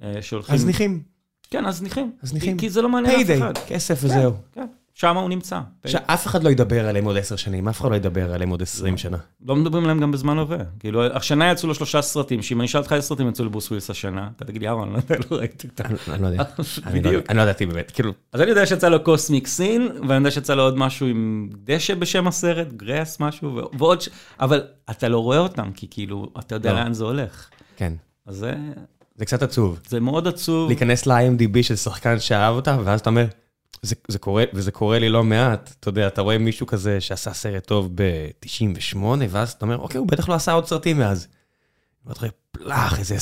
[0.02, 0.54] אה, שהולכים...
[0.54, 1.02] הזניחים.
[1.50, 2.12] כן, הזניחים.
[2.22, 2.56] הזניחים.
[2.56, 3.58] כי, כי זה לא מעניין אף אחד.
[3.66, 4.32] כסף כן, וזהו.
[4.52, 4.66] כן.
[4.96, 5.60] שם הוא נמצא.
[5.86, 8.96] שאף אחד לא ידבר עליהם עוד עשר שנים, אף אחד לא ידבר עליהם עוד עשרים
[8.96, 9.16] שנה.
[9.46, 10.58] לא מדברים עליהם גם בזמן הווה.
[10.78, 13.90] כאילו, השנה יצאו לו שלושה סרטים, שאם אני אשאל אותך איזה סרטים יצאו לברוס ווילס
[13.90, 15.84] השנה, אתה תגיד לי, אהרון, לא יודע, לא ראיתי אותם.
[16.12, 16.44] אני לא יודע.
[17.28, 18.12] אני לא ידעתי באמת, כאילו...
[18.32, 21.94] אז אני יודע שיצא לו Cosmic Sin, ואני יודע שיצא לו עוד משהו עם דשא
[21.94, 24.08] בשם הסרט, grass משהו, ועוד ש...
[24.40, 26.78] אבל אתה לא רואה אותם, כי כאילו, אתה יודע לא.
[26.80, 27.48] לאן זה הולך.
[27.76, 27.92] כן.
[28.26, 28.54] אז זה...
[29.16, 29.80] זה קצת עצוב.
[29.88, 30.68] זה מאוד עצוב.
[30.68, 33.26] להיכנס ל-IMDb של שחקן שאהב אותה, ואז אתה אומר...
[33.82, 37.32] זה, זה קורה, וזה קורה לי לא מעט, אתה יודע, אתה רואה מישהו כזה שעשה
[37.32, 38.98] סרט טוב ב-98,
[39.28, 41.28] ואז אתה אומר, אוקיי, הוא בטח לא עשה עוד סרטים מאז.
[42.06, 43.16] ואתה רואה, פלאח, איזה...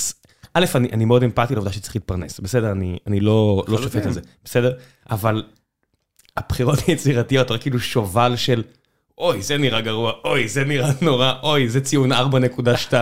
[0.55, 4.15] א', אני, אני מאוד אמפתי לעובדה שצריך להתפרנס, בסדר, אני, אני לא, לא שופט את
[4.15, 4.73] זה, בסדר?
[5.11, 5.43] אבל
[6.37, 8.63] הבחירות היצירתיות, רק כאילו שובל של,
[9.19, 12.93] אוי, זה נראה גרוע, אוי, זה נראה נורא, אוי, זה ציון 4.2.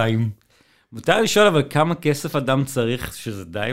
[0.92, 3.70] מותר לשאול אבל כמה כסף אדם צריך שזה די,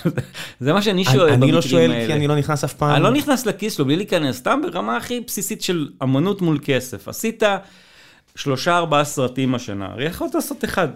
[0.60, 2.06] זה מה שאני שואל אני לא שואל.
[2.06, 2.94] כי אני לא נכנס אף פעם.
[2.94, 7.08] אני לא נכנס לכיס שלו בלי להיכנס, סתם ברמה הכי בסיסית של אמנות מול כסף.
[7.08, 7.42] עשית
[8.36, 10.88] שלושה ארבעה סרטים השנה, הרי יכולת לעשות אחד.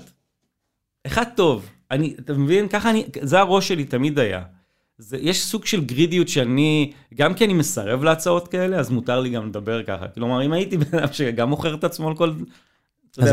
[1.07, 1.66] אחד טוב.
[1.90, 2.68] אני, אתה מבין?
[2.68, 4.42] ככה אני, זה הראש שלי תמיד היה.
[4.98, 9.31] זה, יש סוג של גרידיות שאני, גם כי אני מסרב להצעות כאלה, אז מותר לי
[9.31, 10.09] גם לדבר ככה.
[10.09, 12.33] כלומר, אם הייתי בן אדם שגם מוכר את עצמו על כל...
[13.18, 13.28] אז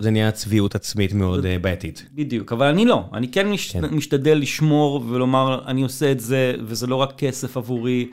[0.00, 2.08] זה נהיה צביעות עצמית מאוד אה, בעייתית.
[2.12, 3.46] בדיוק, אבל אני לא, אני כן.
[3.72, 3.84] כן.
[3.94, 8.10] משתדל לשמור ולומר, אני עושה את זה, וזה לא רק כסף עבורי,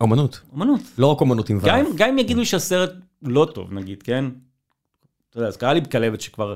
[0.00, 0.40] אומנות.
[0.54, 0.80] אמנות.
[0.98, 1.96] לא רק אומנות עם ו'.
[1.96, 2.90] גם אם יגידו שהסרט
[3.22, 4.24] לא טוב, נגיד, כן?
[5.30, 6.54] אתה יודע, אז קרה לי בכלבת שכבר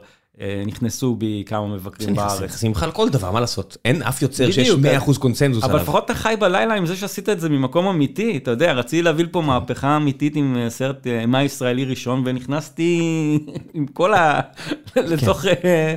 [0.66, 2.64] נכנסו בי כמה מבקרים בארץ.
[2.64, 3.76] לך על כל דבר, מה לעשות?
[3.84, 5.02] אין אף יוצר שיש בדיוק.
[5.02, 5.82] 100% קונצנזוס אבל עליו.
[5.82, 9.24] לפחות אתה חי בלילה עם זה שעשית את זה ממקום אמיתי, אתה יודע, רציתי להביא
[9.24, 13.00] לפה מהפכה אמיתית עם אה, סרט אה, אימה ישראלי ראשון, ונכנסתי
[13.74, 14.40] עם כל ה...
[14.96, 15.94] לתוך אה,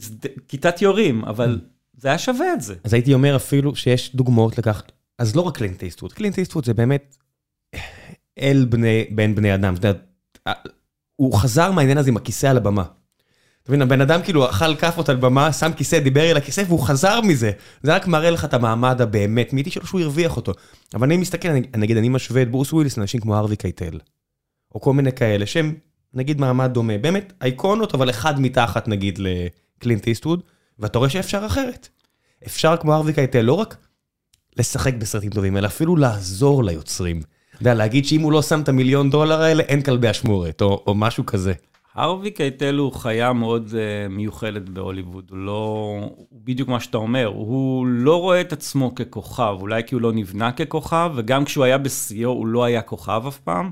[0.00, 1.58] שד- כיתת יורים, אבל
[1.96, 2.74] זה היה שווה את זה.
[2.84, 4.82] אז הייתי אומר אפילו שיש דוגמאות לכך,
[5.18, 7.16] אז לא רק קלינט איסטווד, קלינט איסטווד זה באמת
[8.38, 9.74] אל בני, בין בני אדם.
[11.16, 12.84] הוא חזר מהעניין הזה עם הכיסא על הבמה.
[13.70, 17.20] מבין, הבן אדם כאילו אכל כאפות על במה, שם כיסא, דיבר אל הכיסא והוא חזר
[17.20, 17.50] מזה.
[17.82, 20.52] זה רק מראה לך את המעמד הבאמת מיתי שלו שהוא הרוויח אותו.
[20.94, 23.98] אבל אני מסתכל, אני- נגיד אני משווה את ברוס וויליס לאנשים כמו ארווי קייטל.
[24.74, 25.74] או כל מיני כאלה שהם
[26.14, 26.98] נגיד מעמד דומה.
[26.98, 30.40] באמת אייקונות, אבל אחד מתחת נגיד לקלינט איסטווד,
[30.78, 31.88] ואתה רואה שאפשר אחרת.
[32.46, 33.76] אפשר כמו הארווי קייטל לא רק
[34.58, 37.20] לשחק בסרטים טובים, אלא אפילו לעזור ליוצרים.
[37.52, 40.84] אתה יודע, להגיד שאם הוא לא שם את המיליון דולר האלה, אין כלבי אשמורת, או,
[40.86, 41.52] או משהו כזה.
[41.94, 47.26] הרווי קייטל הוא חיה מאוד uh, מיוחדת בהוליווד, הוא לא, הוא בדיוק מה שאתה אומר,
[47.26, 51.78] הוא לא רואה את עצמו ככוכב, אולי כי הוא לא נבנה ככוכב, וגם כשהוא היה
[51.78, 53.70] בשיאו הוא לא היה כוכב אף פעם,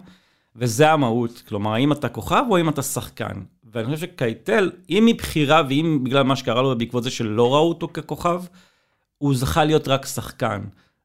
[0.57, 3.43] וזה המהות, כלומר, האם אתה כוכב או האם אתה שחקן.
[3.73, 7.89] ואני חושב שקייטל, אם מבחירה ואם בגלל מה שקרה לו בעקבות זה שלא ראו אותו
[7.93, 8.43] ככוכב,
[9.19, 10.61] הוא זכה להיות רק שחקן.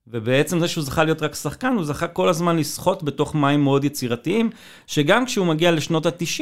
[0.07, 3.83] ובעצם זה שהוא זכה להיות רק שחקן, הוא זכה כל הזמן לשחות בתוך מים מאוד
[3.83, 4.49] יצירתיים,
[4.87, 6.41] שגם כשהוא מגיע לשנות ה-90,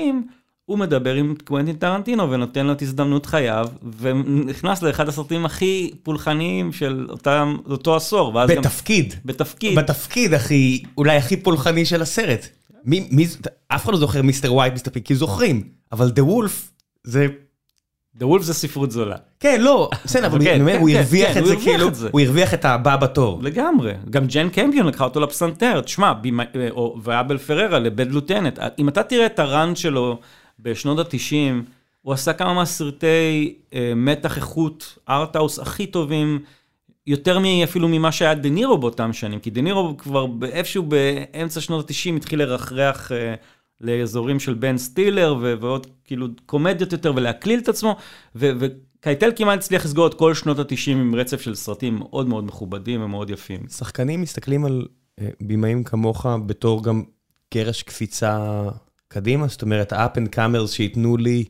[0.72, 3.68] הוא מדבר עם קוונטין טרנטינו ונותן לו את הזדמנות חייו,
[4.00, 8.62] ונכנס לאחד הסרטים הכי פולחניים של אותם, אותו עשור, ואז גם...
[8.62, 9.14] בתפקיד.
[9.26, 9.80] בתפקיד.
[9.80, 12.48] בתפקיד הכי, אולי הכי פולחני של הסרט.
[12.86, 13.28] מי, מי,
[13.68, 14.54] אף אחד לא זוכר Mr.
[14.54, 14.92] White, Mr.
[14.92, 15.64] Pink, כי זוכרים.
[15.92, 16.72] אבל The Wolf,
[17.04, 17.28] זה...
[18.20, 19.16] The Wolf זה ספרות זולה.
[19.40, 21.88] כן, לא, בסדר, אבל כן, אומר, כן, הוא כן, הרוויח כן, את הוא זה כאילו,
[21.88, 22.10] את זה.
[22.12, 23.40] הוא הרוויח את הבא בתור.
[23.44, 23.94] לגמרי.
[24.10, 25.82] גם ג'יין קמפיון לקחה אותו לפסנתר.
[25.82, 26.14] תשמע,
[26.70, 28.60] או- ואבל פררה ל Bad Lieutenant.
[28.80, 30.20] אם אתה תראה את ה run שלו
[30.62, 31.64] בשנות ה-90,
[32.02, 36.40] הוא עשה כמה מהסרטי אה, מתח איכות, arthouse הכי טובים,
[37.08, 41.90] יותר אפילו ממה שהיה דה נירו באותם שנים, כי דה נירו כבר איפשהו באמצע שנות
[41.90, 43.36] ה-90 התחיל לרחרח אה,
[43.82, 47.96] לאזורים של בן סטילר ו- ועוד כאילו קומדיות יותר ולהקליל את עצמו,
[48.36, 52.44] ו- וקייטל כמעט הצליח לסגור את כל שנות ה-90 עם רצף של סרטים מאוד מאוד
[52.44, 53.68] מכובדים ומאוד יפים.
[53.68, 54.88] שחקנים מסתכלים על
[55.20, 57.04] אה, בימאים כמוך בתור גם
[57.50, 58.64] קרש קפיצה
[59.12, 61.44] קדימה, זאת אומרת, ה-up and comers שייתנו לי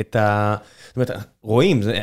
[0.00, 0.56] את ה...
[0.86, 1.10] זאת אומרת,
[1.42, 2.02] רואים, זה...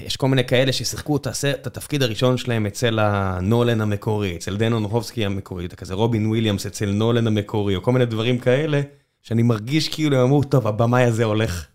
[0.00, 5.24] יש כל מיני כאלה ששיחקו את, הסרט, התפקיד הראשון שלהם אצל הנולן המקורי, אצל ארונופסקי
[5.26, 8.80] המקורי, אתה כזה רובין וויליאמס אצל נולן המקורי, או כל מיני דברים כאלה,
[9.22, 11.66] שאני מרגיש כאילו הם אמרו, טוב, הבמאי הזה הולך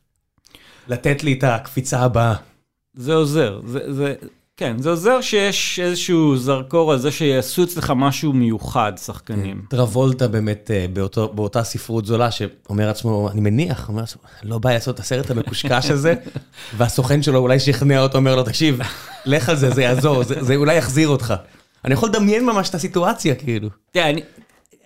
[0.88, 2.36] לתת לי את הקפיצה הבאה.
[2.93, 4.15] זה עוזר, זה, זה,
[4.60, 9.62] כן, זה עוזר שיש איזשהו זרקור על זה שיעשו אצלך משהו מיוחד, שחקנים.
[9.69, 14.72] טרבולטה באמת אה, באותו, באותה ספרות זולה שאומר לעצמו, אני מניח, אומר לעצמו, לא בא
[14.74, 16.13] לעשות את הסרט המקושקש הזה,
[16.78, 18.80] והסוכן שלו אולי שכנע אותו, אומר לו, תקשיב,
[19.26, 21.34] לך על זה, זה יעזור, זה, זה אולי יחזיר אותך.
[21.86, 23.69] אני יכול לדמיין ממש את הסיטואציה, כאילו.
[23.91, 24.22] תראה, אני,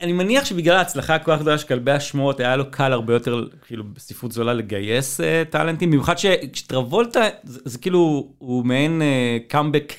[0.04, 3.44] אני מניח שבגלל ההצלחה הכל כך גדולה של כלבי אשמורת, היה לו קל הרבה יותר,
[3.68, 6.16] כאילו, בספרות זולה לגייס uh, טאלנטים, במיוחד
[6.54, 9.06] שטרבולטה, זה, זה כאילו, הוא מעין uh,
[9.52, 9.94] קאמבק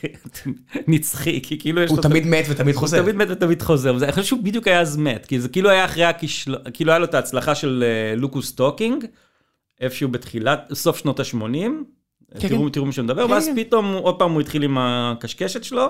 [0.89, 2.03] נצחי, כי כאילו יש הוא לו...
[2.03, 3.03] תמיד מת ותמיד הוא חוזר.
[3.03, 5.71] תמיד מת ותמיד חוזר, וזה- אני חושב שהוא בדיוק היה אז מת, כי זה כאילו
[5.71, 9.05] היה אחרי הכישלון, כאילו היה לו את ההצלחה של אה, Look Who's Talking,
[9.81, 11.35] איפשהו בתחילת, סוף שנות ה-80,
[12.39, 12.69] כן, תראו כן.
[12.69, 13.55] תראו מי שמדבר, כן, ואז כן.
[13.65, 15.87] פתאום הוא- עוד פעם הוא התחיל עם הקשקשת שלו,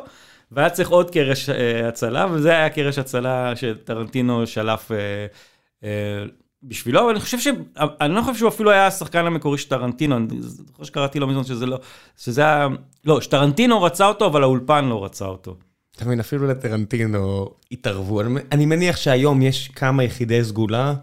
[0.52, 4.96] והיה צריך עוד קרש אה, הצלה, וזה היה קרש הצלה שטרנטינו שלף אה,
[5.84, 6.24] אה,
[6.62, 7.46] בשבילו, אבל אני חושב ש...
[7.76, 11.44] אני לא חושב שהוא אפילו היה השחקן המקורי של טרנטינו, אני זוכר שקראתי לא מזמן
[11.44, 11.78] שזה לא...
[12.16, 12.68] שזה היה...
[13.04, 15.56] לא, שטרנטינו רצה אותו, אבל האולפן לא רצה אותו.
[15.96, 18.20] אתה מבין, אפילו לטרנטינו התערבו.
[18.20, 20.94] אני, אני מניח שהיום יש כמה יחידי סגולה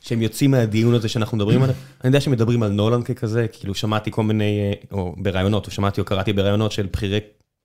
[0.00, 1.74] שהם יוצאים מהדיון הזה שאנחנו מדברים עליו.
[2.00, 6.06] אני יודע שמדברים על נולן ככזה, כאילו שמעתי כל מיני, או בראיונות, או שמעתי או
[6.06, 7.20] קראתי בראיונות של בכירי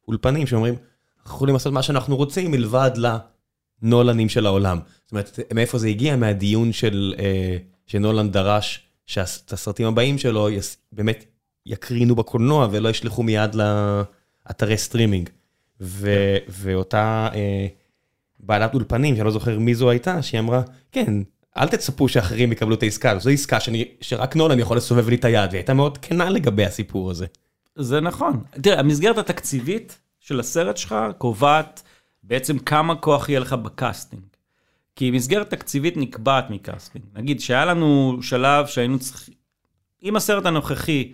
[0.08, 0.76] אולפנים שאומרים,
[1.24, 2.92] אנחנו יכולים לעשות מה שאנחנו רוצים מלבד
[3.82, 4.80] הנולנים של העולם.
[5.04, 6.16] זאת אומרת, מאיפה זה הגיע?
[6.16, 11.26] מהדיון של, אה, שנולן דרש שאת הסרטים הבאים שלו יס, באמת
[11.66, 15.30] יקרינו בקולנוע ולא ישלחו מיד לאתרי סטרימינג.
[15.82, 16.10] ו,
[16.50, 17.68] ואותה אה,
[18.40, 21.14] בעלת אולפנים, שאני לא זוכר מי זו הייתה, שהיא אמרה, כן,
[21.58, 25.26] אל תצפו שאחרים יקבלו את העסקה, זו עסקה שאני, שרק נולן יכול לסובב לי את
[25.26, 27.26] היד, והיא הייתה מאוד כנה לגבי הסיפור הזה.
[27.76, 28.44] זה נכון.
[28.62, 31.84] תראה, המסגרת התקציבית של הסרט שלך קובעת
[32.24, 34.24] בעצם כמה כוח יהיה לך ב casting.
[34.96, 37.06] כי מסגרת תקציבית נקבעת מ casting.
[37.14, 39.34] נגיד שהיה לנו שלב שהיינו צריכים,
[40.04, 41.12] אם הסרט הנוכחי,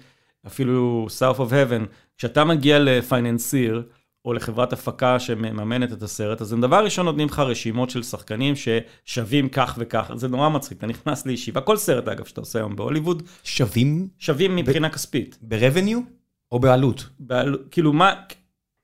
[0.47, 1.85] אפילו South of Heaven,
[2.17, 3.83] כשאתה מגיע ל financier,
[4.25, 8.53] או לחברת הפקה שמממנת את הסרט, אז הם דבר ראשון נותנים לך רשימות של שחקנים
[8.55, 12.75] ששווים כך וכך, זה נורא מצחיק, אתה נכנס לישיבה, כל סרט אגב שאתה עושה היום
[12.75, 14.07] בהוליווד, שווים?
[14.17, 15.37] שווים מבחינה ב- כספית.
[15.41, 15.99] ברבניו
[16.51, 17.09] או בעלות?
[17.19, 18.13] בעל, כאילו מה,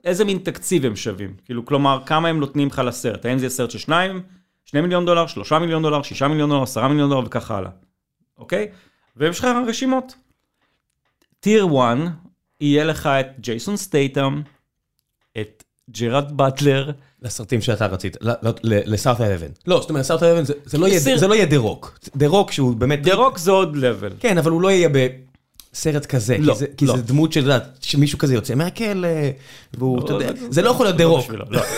[0.06, 1.34] איזה מין תקציב הם שווים?
[1.44, 3.26] כאילו, כלומר, כמה הם נותנים לך לסרט?
[3.26, 4.22] האם זה סרט של שניים,
[4.64, 7.70] שני מיליון דולר, שלושה מיליון דולר, שישה מיליון דולר, עשרה מיליון דולר וכך הלאה,
[8.38, 8.68] אוקיי?
[9.16, 10.14] ויש לך רשימות.
[11.40, 11.98] tier 1,
[12.60, 14.42] יהיה לך את ג'ייסון סטייטם,
[15.40, 16.90] את ג'רד באטלר.
[17.22, 18.16] לסרטים שאתה רצית,
[18.64, 19.50] ל South of Heaven.
[19.66, 21.98] לא, זאת אומרת, South of Heaven זה לא יהיה דה רוק.
[22.16, 23.02] דה רוק שהוא באמת...
[23.02, 24.12] דה רוק זה עוד level.
[24.20, 24.88] כן, אבל הוא לא יהיה
[25.76, 26.36] בסרט כזה.
[26.38, 26.66] לא, לא.
[26.76, 29.08] כי זה דמות של, שמישהו כזה יוצא מהכלא,
[29.78, 31.26] והוא, אתה יודע, זה לא יכול להיות דה רוק.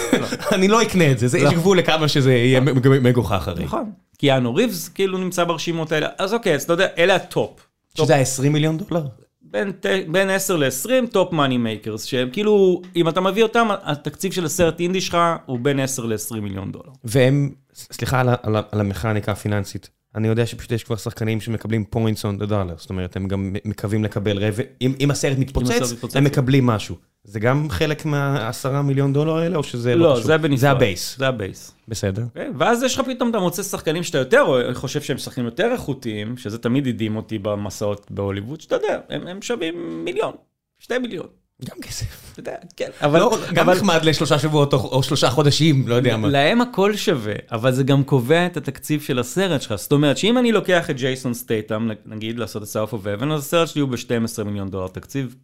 [0.54, 3.64] אני לא אקנה את זה, יש גבול לכמה שזה יהיה מגוחך הרי.
[3.64, 3.90] נכון.
[4.18, 6.08] קיאנו ריבס כאילו נמצא ברשימות האלה.
[6.18, 7.66] אז אוקיי, אז אתה יודע, אלה ה top.
[7.94, 9.06] שזה ה-20 מיליון דולר?
[9.42, 9.72] בין,
[10.08, 14.80] בין 10 ל-20 top money makers, שהם כאילו, אם אתה מביא אותם, התקציב של הסרט
[14.80, 16.90] אינדי שלך הוא בין 10 ל-20 מיליון דולר.
[17.04, 22.20] והם, סליחה על, על, על המכניקה הפיננסית, אני יודע שפשוט יש כבר שחקנים שמקבלים points
[22.22, 26.24] on the dollar, זאת אומרת, הם גם מקווים לקבל רבע, אם, אם הסרט מתפוצץ, הם
[26.24, 26.96] מקבלים משהו.
[27.24, 30.59] זה גם חלק מהעשרה מיליון דולר האלה, או שזה לא, לא זה בנפרד.
[30.59, 31.18] זה ה base.
[31.18, 31.72] זה ה base.
[31.88, 32.22] בסדר.
[32.22, 35.72] Okay, כן, ואז יש לך פתאום, אתה מוצא שחקנים שאתה יותר חושב שהם שחקנים יותר
[35.72, 40.33] איכותיים, שזה תמיד הדהים אותי במסעות בהוליווד, שאתה יודע, הם, הם שווים מיליון,
[40.78, 41.26] שתי מיליון.
[41.64, 42.31] גם כסף.
[42.33, 42.90] אתה יודע, כן.
[43.01, 43.18] אבל...
[43.21, 46.29] לא, גם נחמד לשלושה שבועות או, או שלושה חודשים, לא יודע מה.
[46.29, 49.75] להם הכל שווה, אבל זה גם קובע את התקציב של הסרט שלך.
[49.75, 53.40] זאת אומרת שאם אני לוקח את ג'ייסון סטייטם, נגיד לעשות את South of Heaven, אז
[53.40, 55.37] הסרט שלי הוא ב-12 מיליון דולר תקציב,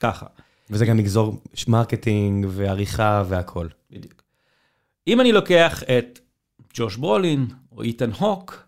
[0.00, 0.26] ככה.
[0.70, 3.66] וזה גם יגזור marketing ועריכה והכל.
[3.90, 4.22] בדיוק.
[5.08, 6.18] אם אני לוקח את
[6.74, 8.66] ג'וש ברולין, או איתן הוק,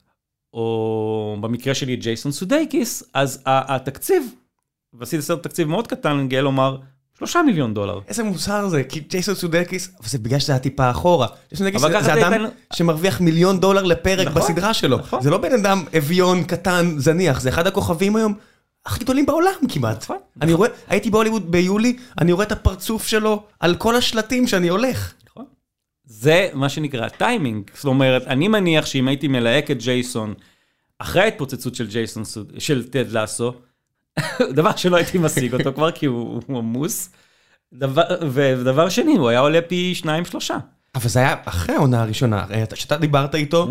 [0.53, 4.35] או במקרה שלי את ג'ייסון סודייקיס, אז התקציב,
[4.99, 6.77] ועשיתי סרט תקציב מאוד קטן, אני גאה לומר,
[7.19, 8.01] שלושה מיליון דולר.
[8.09, 11.27] איזה מוזר זה, כי ג'ייסון סודייקיס, אבל זה בגלל שזה היה טיפה אחורה.
[11.49, 14.99] ג'ייסון סודייקיס זה אדם שמרוויח מיליון דולר לפרק נכון, בסדרה שלו.
[14.99, 15.23] נכון.
[15.23, 18.35] זה לא בן אדם אביון קטן זניח, זה אחד הכוכבים היום
[18.87, 20.03] הכי גדולים בעולם כמעט.
[20.03, 20.17] נכון.
[20.43, 25.13] אני רואה, הייתי בהוליווד ביולי, אני רואה את הפרצוף שלו על כל השלטים שאני הולך.
[25.31, 25.45] נכון.
[26.05, 27.71] זה מה שנקרא טיימינג.
[27.75, 30.35] זאת אומרת, אני מניח שאם הייתי מלהק את ג'ייסון,
[30.99, 32.23] אחרי ההתפוצצות של ג'ייסון,
[32.59, 33.53] של טד לאסו,
[34.59, 37.11] דבר שלא הייתי משיג אותו כבר, כי הוא עמוס.
[38.31, 40.57] ודבר שני, הוא היה עולה פי שניים שלושה.
[40.95, 43.71] אבל זה היה אחרי העונה הראשונה, כשאתה דיברת איתו, mm.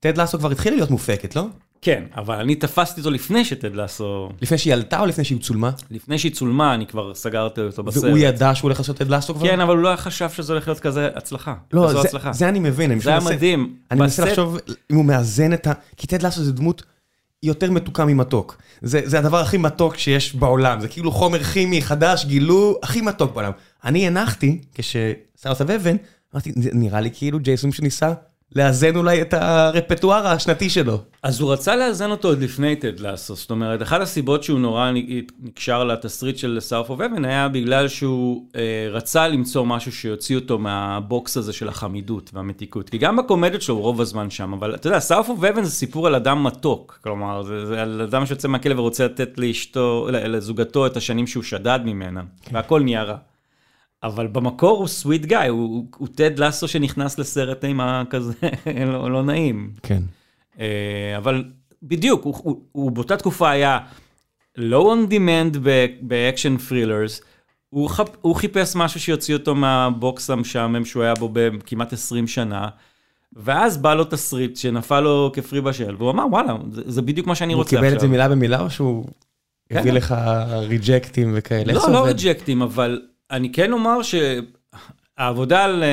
[0.00, 1.46] טד לאסו כבר התחילה להיות מופקת, לא?
[1.82, 4.28] כן, אבל אני תפסתי אותו לפני שטד לאסו...
[4.42, 5.70] לפני שהיא עלתה או לפני שהיא צולמה?
[5.90, 8.04] לפני שהיא צולמה, אני כבר סגרתי אותו בסרט.
[8.04, 9.46] והוא ידע שהוא הולך לעשות טד לאסו כבר?
[9.46, 11.54] כן, אבל הוא לא חשב שזה הולך להיות כזה הצלחה.
[11.72, 12.32] לא, זה, הצלחה.
[12.32, 13.00] זה אני מבין.
[13.00, 13.76] זה היה מדהים.
[13.90, 14.58] אני מנסה לחשוב
[14.90, 15.72] אם הוא מאזן את ה...
[15.96, 16.82] כי טד לאסו זה דמות
[17.46, 18.56] יותר מתוקה ממתוק.
[18.82, 20.80] זה, זה הדבר הכי מתוק שיש בעולם.
[20.80, 23.52] זה כאילו חומר כימי חדש, גילו, הכי מתוק בעולם.
[23.84, 25.96] אני הנחתי, כש South of Heaven,
[26.34, 28.12] אמרתי, נראה לי כאילו ג'ייסון שניסה
[28.54, 30.98] לאזן אולי את הרפטואר השנתי שלו.
[31.22, 34.90] אז הוא רצה לאזן אותו עוד לפני טד לאסו, זאת אומרת, אחת הסיבות שהוא נורא
[35.42, 40.58] נקשר לתסריט של South of Heaven היה בגלל שהוא אה, רצה למצוא משהו שיוציא אותו
[40.58, 42.90] מה box הזה של החמידות והמתיקות.
[42.90, 45.70] כי גם בקומדיות שלו הוא רוב הזמן שם, אבל אתה יודע, South of Heaven זה
[45.70, 50.86] סיפור על אדם מתוק, כלומר, זה, זה על אדם שיוצא מהכלא ורוצה לתת לאשתו, לזוגתו
[50.86, 53.16] את השנים שהוא שדד ממנה, והכל נהיה רע.
[54.02, 58.32] אבל במקור הוא sweet guy, הוא, הוא טד לסו שנכנס לסרט אימה כזה
[58.92, 59.70] לא, לא נעים.
[59.82, 60.02] כן.
[60.60, 61.44] אה, אבל
[61.82, 63.78] בדיוק, הוא, הוא, הוא באותה תקופה היה
[64.58, 65.58] low on demand
[66.00, 67.20] ב action thrillers,
[67.68, 72.26] הוא, חפ, הוא חיפש משהו שיוציא אותו מה box המשעמם שהוא היה בו בכמעט 20
[72.26, 72.68] שנה.
[73.32, 77.34] ואז בא לו תסריט שנפל לו כפרי בשל, והוא אמר, וואלה, זה, זה בדיוק מה
[77.34, 77.78] שאני רוצה עכשיו.
[77.78, 79.06] הוא קיבל את זה מילה במילה, או שהוא
[79.68, 79.78] כן.
[79.78, 80.14] הביא לך
[80.48, 81.72] ריג'קטים וכאלה?
[81.72, 83.00] לא, לא ריג'קטים, אבל
[83.30, 85.84] אני כן אומר שהעבודה על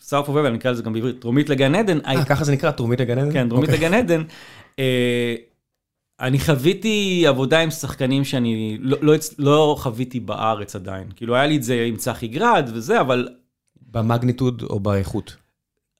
[0.00, 1.98] סארף אוף אני אקרא לזה גם בעברית, דרומית לגן עדן.
[2.06, 3.32] אה, ככה זה נקרא, דרומית לגן עדן?
[3.32, 3.88] כן, דרומית אוקיי.
[3.88, 4.22] לגן עדן.
[4.78, 5.34] אה,
[6.20, 11.06] אני חוויתי עבודה עם שחקנים שאני לא, לא, לא חוויתי בארץ עדיין.
[11.16, 13.28] כאילו, היה לי את זה עם צחי גרד וזה, אבל...
[13.90, 15.36] במגניטוד או באיכות?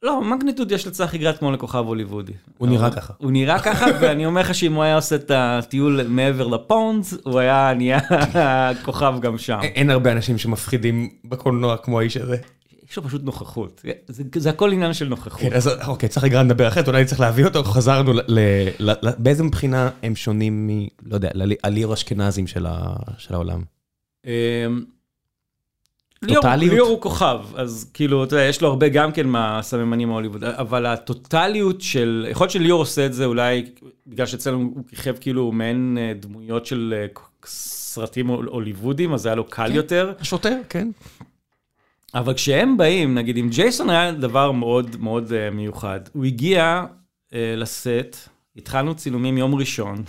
[0.02, 2.32] לא, מגניטוד יש לצחי גרט כמו לכוכב הוליוודי.
[2.58, 3.12] הוא נראה ככה.
[3.18, 7.38] הוא נראה ככה, ואני אומר לך שאם הוא היה עושה את הטיול מעבר לפונדס, הוא
[7.38, 7.98] היה נהיה
[8.84, 9.58] כוכב גם שם.
[9.62, 12.36] אין הרבה אנשים שמפחידים בקולנוע כמו האיש הזה.
[12.90, 13.82] יש לו פשוט נוכחות.
[14.08, 15.40] זה, זה הכל עניין של נוכחות.
[15.40, 18.20] כן, אז אוקיי, צחי גרט נדבר אחרת, אולי צריך להביא אותו, חזרנו ל...
[18.28, 20.86] ל, ל, באיזה מבחינה הם שונים מ...
[21.06, 23.62] לא יודע, לליאור אשכנזים של, ה, של העולם?
[26.28, 30.44] אמ, ליאור, הוא כוכב, אז כאילו, אתה יודע, יש לו הרבה גם כן מהסממנים ההוליווד,
[30.44, 33.64] אבל הטוטליות של, יכול להיות שליאור עושה את זה אולי
[34.06, 37.06] בגלל שאצלנו הוא כיכב כאילו מעין אה, דמויות של אה,
[37.46, 40.12] סרטים הוליוודים, אז היה לו קל כן, יותר.
[40.22, 40.88] שוטר, כן.
[42.14, 46.00] אבל כשהם באים, נגיד עם ג'ייסון היה דבר מאוד מאוד uh, מיוחד.
[46.12, 46.84] הוא הגיע
[47.32, 50.02] לסט, התחלנו צילומים יום ראשון,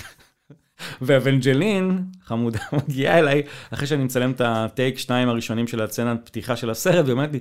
[1.01, 3.41] ואבנג'לין, חמודה, מגיעה אליי,
[3.73, 7.39] אחרי שאני מצלם את הטייק שניים הראשונים של הסצנת פתיחה של הסרט, ואומרת לי,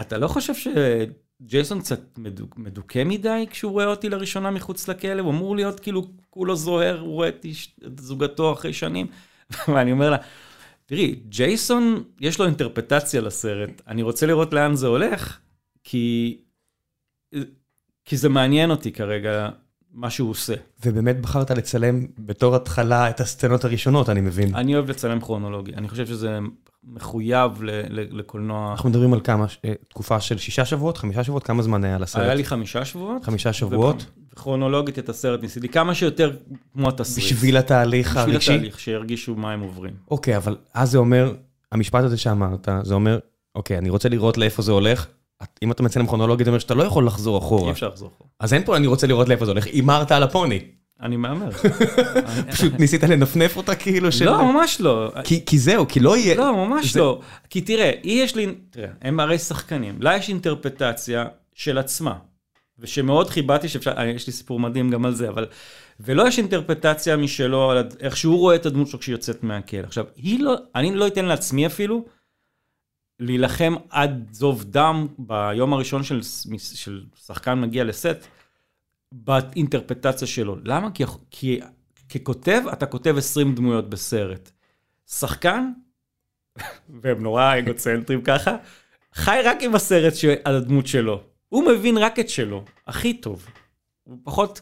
[0.00, 2.00] אתה לא חושב שג'ייסון קצת
[2.56, 5.20] מדוכא מדי כשהוא רואה אותי לראשונה מחוץ לכלא?
[5.20, 7.46] הוא אמור להיות כאילו כולו זוהר, הוא רואה את,
[7.86, 9.06] את זוגתו אחרי שנים.
[9.68, 10.16] ואני אומר לה,
[10.86, 15.38] תראי, ג'ייסון, יש לו אינטרפטציה לסרט, אני רוצה לראות לאן זה הולך,
[15.84, 16.38] כי,
[18.04, 19.48] כי זה מעניין אותי כרגע,
[19.94, 20.54] מה שהוא עושה.
[20.86, 24.54] ובאמת בחרת לצלם בתור התחלה את הסצנות הראשונות, אני מבין.
[24.54, 26.38] אני אוהב לצלם כרונולוגי, אני חושב שזה
[26.84, 28.70] מחויב ל- ל- לקולנוע.
[28.70, 32.22] אנחנו מדברים על כמה, אה, תקופה של שישה שבועות, חמישה שבועות, כמה זמן היה לסרט?
[32.22, 33.24] היה לי חמישה שבועות.
[33.24, 34.06] חמישה שבועות.
[34.32, 36.36] וכרונולוגית את הסרט ניסיתי כמה שיותר
[36.72, 37.26] כמו התסריט.
[37.26, 38.36] בשביל התהליך הרגשי?
[38.36, 39.94] בשביל התהליך, שירגישו מה הם עוברים.
[40.10, 41.34] אוקיי, אבל אז זה אומר,
[41.72, 43.18] המשפט הזה שאמרת, זה אומר,
[43.54, 45.06] אוקיי, אני רוצה לראות לאיפה זה הולך,
[45.62, 47.66] אם אתה מצלם כרונולוגית, זה אומר שאתה לא יכול לחזור אחורה.
[47.66, 48.30] אי אפשר לחזור אחורה.
[48.40, 50.60] אז אין פה, אני רוצה לראות לאיפה זה הולך, הימרת על הפוני.
[51.02, 51.50] אני מהמר.
[52.52, 54.24] פשוט ניסית לנפנף אותה כאילו של...
[54.24, 55.12] לא, ממש לא.
[55.24, 56.34] כי, כי זהו, כי לא יהיה...
[56.34, 57.00] לא, ממש זה...
[57.00, 57.20] לא.
[57.50, 58.54] כי תראה, היא יש לי...
[58.70, 59.94] תראה, הם הרי שחקנים.
[60.00, 61.24] לה יש אינטרפטציה
[61.54, 62.14] של עצמה.
[62.78, 63.92] ושמאוד חיבתי שאפשר...
[63.98, 65.46] אה, יש לי סיפור מדהים גם על זה, אבל...
[66.00, 69.80] ולא יש אינטרפטציה משלו על איך שהוא רואה את הדמות שלו כשהיא יוצאת מהכלא.
[69.80, 70.54] עכשיו, היא לא...
[70.74, 72.04] אני לא אתן לעצמי אפילו
[73.20, 76.22] להילחם עד זוב דם ביום הראשון של,
[76.74, 78.26] של שחקן מגיע לסט,
[79.12, 80.56] באינטרפטציה שלו.
[80.64, 80.90] למה?
[80.90, 81.60] כי, כי
[82.08, 84.50] ככותב, אתה כותב 20 דמויות בסרט.
[85.06, 85.72] שחקן,
[87.02, 88.56] והם נורא אגוצנטרים ככה,
[89.14, 90.12] חי רק עם הסרט
[90.44, 91.22] על הדמות שלו.
[91.48, 93.46] הוא מבין רק את שלו, הכי טוב.
[94.04, 94.60] הוא פחות,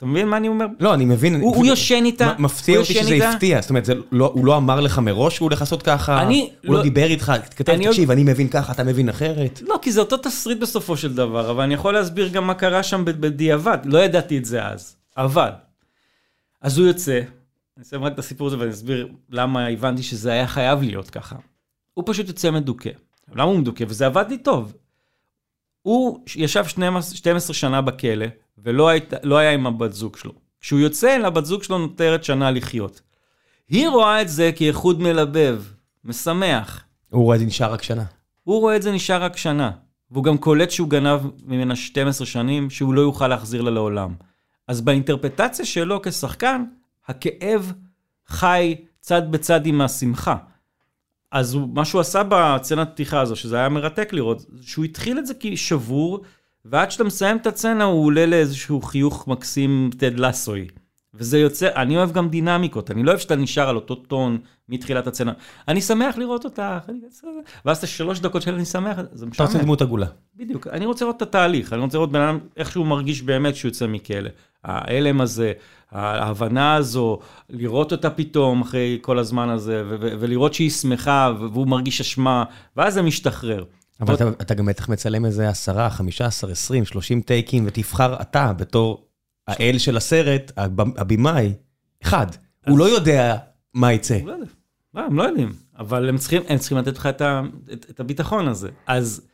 [0.00, 0.66] אתה מבין מה אני אומר?
[0.80, 1.34] לא, אני מבין.
[1.40, 2.32] הוא יושן איתה.
[2.38, 5.82] מפתיע אותי שזה הפתיע, זאת אומרת, לא- הוא לא אמר לך מראש שהוא הולך לעשות
[5.82, 6.22] ככה?
[6.22, 6.30] הוא
[6.64, 9.62] לא, לא דיבר איתך, כתב, תקשיב, אני מבין ככה, אתה מבין אחרת?
[9.62, 12.82] לא, כי זה אותו תסריט בסופו של דבר, אבל אני יכול להסביר גם מה קרה
[12.82, 15.50] שם בדיעבד, לא ידעתי את זה אז, אבל.
[16.62, 17.20] אז הוא יוצא,
[17.76, 21.36] אני אסיים רק את הסיפור הזה ואני אסביר למה הבנתי שזה היה חייב להיות ככה.
[21.94, 22.90] הוא פשוט יוצא מדוכא.
[23.32, 23.84] למה הוא מדוכא?
[23.88, 24.72] וזה עבד לי טוב.
[25.82, 28.26] הוא ישב 12 שנה בכלא,
[28.64, 30.32] ולא היית, לא היה עם הבת זוג שלו.
[30.60, 33.00] כשהוא יוצא, לבת זוג שלו נותרת שנה לחיות.
[33.68, 35.62] היא רואה את זה כאיחוד מלבב,
[36.04, 36.84] משמח.
[37.10, 38.04] הוא רואה את זה נשאר רק שנה.
[38.44, 39.70] הוא רואה את זה נשאר רק שנה.
[40.10, 44.14] והוא גם קולט שהוא גנב ממנה 12 שנים, שהוא לא יוכל להחזיר לה לעולם.
[44.68, 46.64] אז באינטרפטציה שלו כשחקן,
[47.08, 47.72] הכאב
[48.26, 50.36] חי צד בצד עם השמחה.
[51.32, 55.26] אז הוא, מה שהוא עשה בצנת פתיחה הזו, שזה היה מרתק לראות, שהוא התחיל את
[55.26, 56.20] זה כשבור,
[56.64, 60.66] ועד שאתה מסיים את הצצנה הוא עולה לאיזשהו חיוך מקסים טד לסוי.
[61.14, 65.06] וזה יוצא, אני אוהב גם דינמיקות, אני לא אוהב שאתה נשאר על אותו טון מתחילת
[65.06, 65.32] הצצנה.
[65.68, 66.78] אני שמח לראות אותה,
[67.64, 69.32] ואז את השלוש דקות של אני שמח, זה משעמם.
[69.32, 70.06] אתה רוצה דמות עגולה.
[70.36, 73.54] בדיוק, אני רוצה לראות את התהליך, אני רוצה לראות בן אדם, איך שהוא מרגיש באמת
[73.54, 74.30] כשהוא יוצא מכלא.
[74.64, 75.52] ההלם הזה,
[75.90, 77.18] ההבנה הזו,
[77.50, 82.44] לראות אותה פתאום אחרי כל הזמן הזה, ולראות שהיא שמחה, והוא מרגיש אשמה,
[82.76, 83.64] ואז זה משתחרר.
[84.00, 88.52] אבל אתה, אתה גם בטח מצלם איזה עשרה, חמישה עשר, עשרים, שלושים טייקים, ותבחר אתה
[88.52, 89.06] בתור
[89.48, 90.52] האל של הסרט,
[90.96, 91.52] הבמאי,
[92.02, 92.26] אחד.
[92.66, 93.36] הוא לא יודע
[93.74, 94.18] מה יצא.
[94.24, 94.46] לא יודע.
[94.94, 98.00] לא, הם לא יודעים, אבל הם צריכים, הם צריכים לתת לך את, ה, את, את
[98.00, 98.68] הביטחון הזה.
[98.86, 99.26] אז,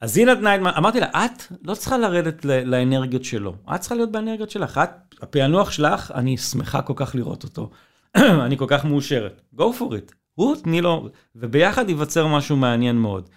[0.00, 3.94] אז היא נתנה את מה, אמרתי לה, את לא צריכה לרדת לאנרגיות שלו, את צריכה
[3.94, 4.80] להיות באנרגיות שלך.
[4.84, 4.90] את,
[5.22, 7.70] הפענוח שלך, אני שמחה כל כך לראות אותו.
[8.44, 9.42] אני כל כך מאושרת.
[9.56, 10.12] go for it.
[10.34, 13.30] הוא, תני לו, וביחד ייווצר משהו מעניין מאוד.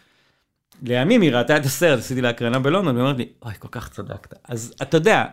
[0.81, 3.89] לימים היא ראתה את הסרט, עשיתי לה הקרנה בלונדון, והיא אומרת לי, אוי, כל כך
[3.89, 4.33] צדקת.
[4.47, 5.25] אז אתה יודע,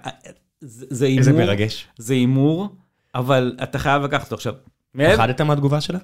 [0.61, 1.19] זה הימור.
[1.19, 1.89] איזה מרגש.
[1.99, 2.69] זה הימור,
[3.15, 4.55] אבל אתה חייב לקחת אותו עכשיו.
[4.97, 5.99] פחדת מהתגובה שלה?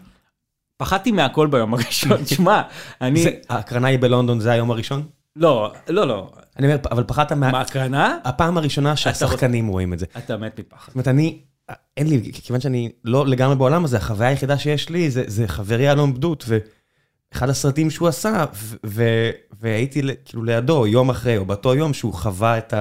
[0.77, 2.63] פחדתי מהכל ביום הראשון, תשמע,
[3.01, 3.25] אני...
[3.49, 5.03] ההקרנה היא בלונדון, זה היום הראשון?
[5.37, 6.31] לא, לא, לא.
[6.57, 7.53] אני אומר, אבל פחדת מה...
[7.53, 8.19] מהקרנה?
[8.25, 10.07] הפעם הראשונה שהשחקנים רואים את זה.
[10.19, 10.87] אתה מת מפחד.
[10.87, 11.39] זאת אומרת, אני,
[11.97, 16.15] אין לי, כיוון שאני לא לגמרי בעולם הזה, החוויה היחידה שיש לי זה חברי אלון
[16.15, 16.45] בדות,
[17.33, 18.45] אחד הסרטים שהוא עשה,
[19.61, 22.75] והייתי כאילו לידו יום אחרי, או באותו יום שהוא חווה את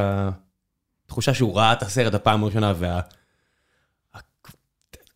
[1.05, 2.99] התחושה שהוא ראה את הסרט הפעם הראשונה, וה...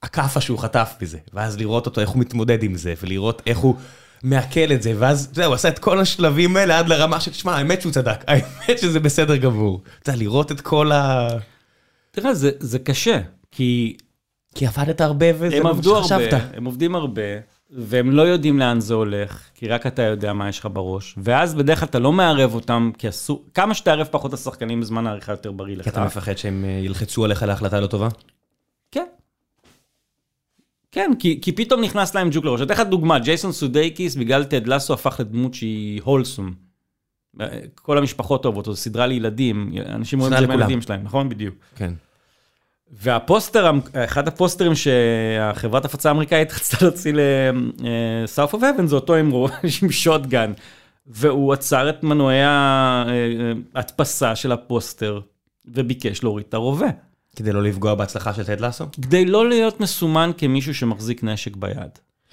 [0.04, 3.76] הכאפה שהוא חטף בזה, ואז לראות אותו, איך הוא מתמודד עם זה, ולראות איך הוא
[4.24, 7.56] מעכל את זה, ואז, זהו, הוא עשה את כל השלבים האלה עד לרמה של, תשמע,
[7.56, 9.82] האמת שהוא צדק, האמת שזה בסדר גמור.
[10.02, 11.28] אתה יודע, לראות את כל ה...
[12.12, 13.20] תראה, זה, זה קשה,
[13.52, 13.98] כי...
[14.56, 16.34] כי עבדת הרבה וזה מה שחשבת.
[16.54, 17.22] הם עובדים הרבה,
[17.70, 21.56] והם לא יודעים לאן זה הולך, כי רק אתה יודע מה יש לך בראש, ואז
[21.56, 25.52] בדרך כלל אתה לא מערב אותם, כי אסור, כמה שתערב פחות השחקנים בזמן העריכה יותר
[25.52, 25.84] בריא לך.
[25.84, 28.08] כי אתה מפחד שהם אה, ילחצו עליך להחלטה לא טובה?
[28.92, 29.06] כן.
[30.92, 32.62] כן, כי, כי פתאום נכנס להם ג'וק לראש.
[32.62, 36.54] אתן לך דוגמה, ג'ייסון סודייקיס בגלל טד לסו הפך לדמות שהיא wholesome.
[37.76, 41.30] כל המשפחות אוהבות, זו סדרה לילדים, אנשים רואים את זה עם הילדים שלהם, נכון?
[41.30, 41.56] בדיוק.
[41.76, 41.94] כן.
[42.92, 49.32] והפוסטר, אחד הפוסטרים שהחברת הפצה האמריקאית רצתה להוציא ל South of Heaven, זה אותו עם
[49.90, 50.54] shotgun.
[51.10, 55.20] והוא עצר את מנועי ההדפסה של הפוסטר
[55.66, 56.88] וביקש להוריד את הרובה.
[57.36, 58.86] כדי לא לפגוע בהצלחה של טד לסו?
[58.92, 61.90] כדי לא להיות מסומן כמישהו שמחזיק נשק ביד.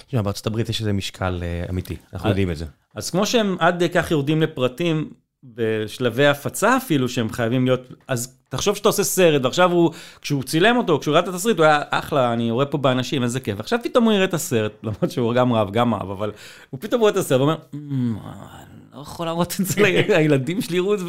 [0.06, 2.64] תשמע, בארצות הברית יש איזה משקל uh, אמיתי, אנחנו יודעים את זה.
[2.94, 5.10] אז כמו שהם עד כך יורדים לפרטים,
[5.44, 9.90] בשלבי הפצה אפילו, שהם חייבים להיות, אז תחשוב שאתה עושה סרט, ועכשיו הוא,
[10.22, 13.40] כשהוא צילם אותו, כשהוא ראה את התסריט, הוא היה אחלה, אני יורה פה באנשים, איזה
[13.40, 13.60] כיף.
[13.60, 16.32] עכשיו פתאום הוא יראה את הסרט, למרות שהוא גם רב, גם אהב, אבל
[16.70, 18.16] הוא פתאום רואה את הסרט ואומר, אמ,
[18.94, 21.06] לא יכול להראות את זה לילדים שלי יראו את זה,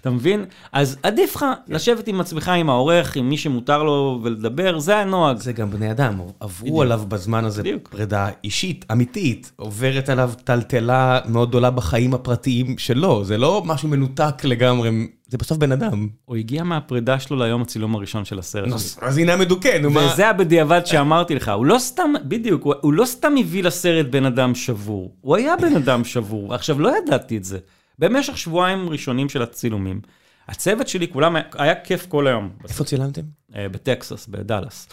[0.00, 0.44] אתה מבין?
[0.72, 5.36] אז עדיף לך לשבת עם עצמך, עם העורך, עם מי שמותר לו ולדבר, זה הנוהג.
[5.36, 11.48] זה גם בני אדם, עברו עליו בזמן הזה פרידה אישית, אמיתית, עוברת עליו טלטלה מאוד
[11.48, 14.90] גדולה בחיים הפרטיים שלו, זה לא משהו מנותק לגמרי.
[15.32, 16.08] זה בסוף בן אדם.
[16.24, 18.72] הוא הגיע מהפרידה שלו ליום הצילום הראשון של הסרט.
[19.00, 20.00] אז הנה המדוכא, נו מה...
[20.12, 24.54] וזה הבדיעבד שאמרתי לך, הוא לא סתם, בדיוק, הוא לא סתם הביא לסרט בן אדם
[24.54, 27.58] שבור, הוא היה בן אדם שבור, עכשיו לא ידעתי את זה.
[27.98, 30.00] במשך שבועיים ראשונים של הצילומים,
[30.48, 32.50] הצוות שלי, כולם, היה כיף כל היום.
[32.68, 33.22] איפה צילמתם?
[33.56, 34.88] אה, בטקסס, בדאלאס.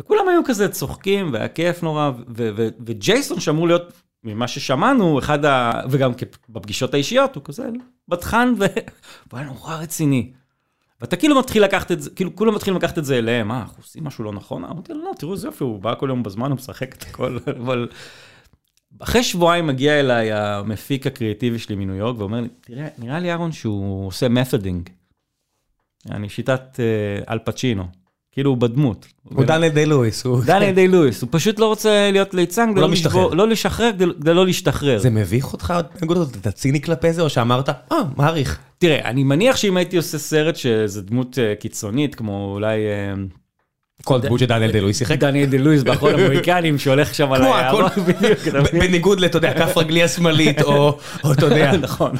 [0.00, 2.10] וכולם היו כזה צוחקים, והיה כיף נורא,
[2.86, 3.92] וג'ייסון שאמור להיות
[4.24, 5.72] ממה ששמענו, אחד ה...
[5.90, 6.12] וגם
[6.48, 7.68] בפגישות האישיות, הוא כזה
[8.08, 10.32] בטחן, והוא היה נורא רציני.
[11.00, 13.82] ואתה כאילו מתחיל לקחת את זה, כאילו כולם מתחילים לקחת את זה אליהם, מה, אנחנו
[13.82, 14.64] עושים משהו לא נכון?
[14.64, 17.38] אמרתי לו, לא, תראו איזה יופי, הוא בא כל יום בזמן, הוא משחק את הכל,
[17.62, 17.88] אבל...
[18.98, 23.52] אחרי שבועיים מגיע אליי המפיק הקריאטיבי שלי מניו יורק, ואומר לי, תראה, נראה לי אהרון
[23.52, 24.88] שהוא עושה מתודינג.
[26.10, 27.99] אני שיטת אה, אל פצ'ינו.
[28.32, 29.06] כאילו הוא בדמות.
[29.24, 30.26] הוא דניאל די לואיס.
[30.44, 32.88] דניאל די לואיס, הוא פשוט לא רוצה להיות ליצן, לא,
[33.32, 34.98] לא לשחרר כדי לא להשתחרר.
[34.98, 35.74] זה מביך אותך,
[36.40, 38.58] אתה ציני כלפי זה, או שאמרת, אה, מעריך.
[38.78, 42.76] תראה, אני מניח שאם הייתי עושה סרט שזה דמות אה, קיצונית, כמו אולי...
[42.76, 43.14] אה,
[44.04, 45.18] כל דמות שדניאל די לואיס שיחק.
[45.18, 47.92] דניאל די לואיס באחרון המוריקנים שהולך שם על היערות.
[48.72, 50.98] בניגוד לאתה יודע, כף רגלי השמאלית, או
[51.32, 51.72] אתה יודע.
[51.86, 52.10] נכון.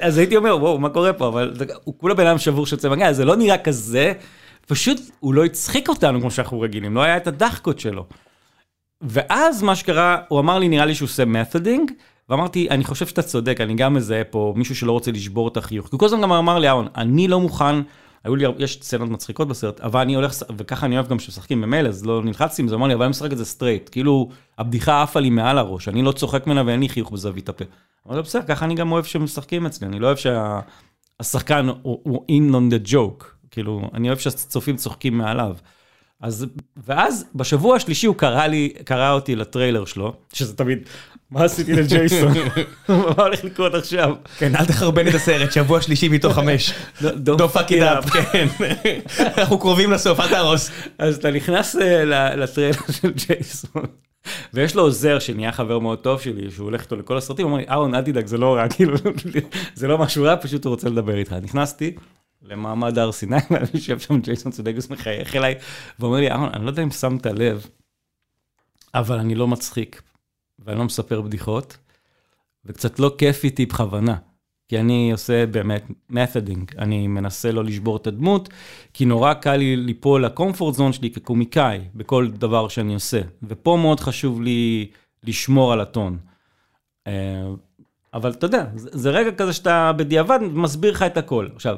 [0.00, 1.28] אז הייתי אומר, וואו, מה קורה פה?
[1.28, 1.52] אבל
[1.84, 4.12] הוא כולה בן אדם שבור שיוצא מגע, זה לא נראה כזה.
[4.66, 8.06] פשוט הוא לא הצחיק אותנו כמו שאנחנו רגילים, לא היה את הדחקות שלו.
[9.00, 11.90] ואז מה שקרה, הוא אמר לי, נראה לי שהוא עושה מתודינג,
[12.28, 15.86] ואמרתי, אני חושב שאתה צודק, אני גם מזהה פה מישהו שלא רוצה לשבור את החיוך.
[15.86, 17.74] כי הוא כל הזמן גם אמר לי, אהרון, אני לא מוכן,
[18.24, 21.86] היו לי, יש סצנות מצחיקות בסרט, אבל אני הולך, וככה אני אוהב גם שמשחקים במייל,
[21.86, 25.02] אז לא נלחצתי עם זה, אמר לי, אבל אני משחק את זה straight, כאילו, הבדיחה
[25.02, 27.64] עפה לי מעל הראש, אני לא צוחק ממנה ואין לי חיוך בזווית הפה.
[28.08, 32.74] אבל בסדר, ככה אני גם אוהב שמשחקים אצלי, אני לא אוהב שהשחקן הוא in on
[32.74, 33.35] the joke.
[33.56, 35.54] כאילו, אני אוהב שהצופים צוחקים מעליו.
[36.20, 36.46] אז,
[36.86, 40.78] ואז בשבוע השלישי הוא קרא לי, קרא אותי לטריילר שלו, שזה תמיד,
[41.30, 42.32] מה עשיתי לג'ייסון?
[42.88, 44.14] מה הולך לקרות עכשיו?
[44.38, 46.72] כן, אל תחרבן את הסרט, שבוע שלישי מתוך חמש.
[47.00, 48.10] Don't fuck it up.
[48.10, 48.46] כן.
[49.38, 50.70] אנחנו קרובים לסוף, אל תהרוס.
[50.98, 52.04] אז אתה נכנס אה,
[52.36, 53.82] לטריילר של ג'ייסון.
[54.54, 57.64] ויש לו עוזר שנהיה חבר מאוד טוב שלי, שהוא הולך איתו לכל הסרטים, הוא אומר
[57.64, 58.96] לי, אהרון, אל תדאג, זה לא רע, כאילו,
[59.74, 61.32] זה לא משהו רע, פשוט הוא רוצה לדבר איתך.
[61.42, 61.94] נכנסתי,
[62.48, 65.54] למעמד הר סיני, ואני יושב שם ג'ייסון סודגוס מחייך אליי,
[65.98, 67.66] ואומר לי, אהרון, אני לא יודע אם שמת לב,
[68.94, 70.02] אבל אני לא מצחיק,
[70.58, 71.76] ואני לא מספר בדיחות,
[72.64, 74.16] וקצת לא כיף איתי בכוונה.
[74.68, 78.48] כי אני עושה באמת מת'דינג, אני מנסה לא לשבור את הדמות,
[78.92, 83.20] כי נורא קל לי ליפול לקומפורט זון שלי כקומיקאי, בכל דבר שאני עושה.
[83.42, 84.90] ופה מאוד חשוב לי
[85.24, 86.18] לשמור על הטון.
[87.06, 87.12] אה,
[88.14, 91.48] אבל אתה יודע, זה רגע כזה שאתה בדיעבד מסביר לך את הכל.
[91.54, 91.76] עכשיו,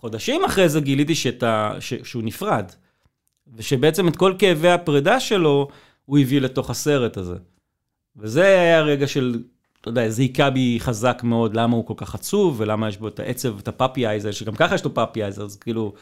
[0.00, 2.72] חודשים אחרי זה גיליתי שאתה, ש, שהוא נפרד,
[3.56, 5.68] ושבעצם את כל כאבי הפרידה שלו,
[6.04, 7.34] הוא הביא לתוך הסרט הזה.
[8.16, 9.42] וזה היה רגע של,
[9.80, 13.08] אתה יודע, זה היכה בי חזק מאוד, למה הוא כל כך עצוב, ולמה יש בו
[13.08, 15.94] את העצב, ואת הפאפי אייזר, שגם ככה יש לו פאפי אייזר, אז כאילו...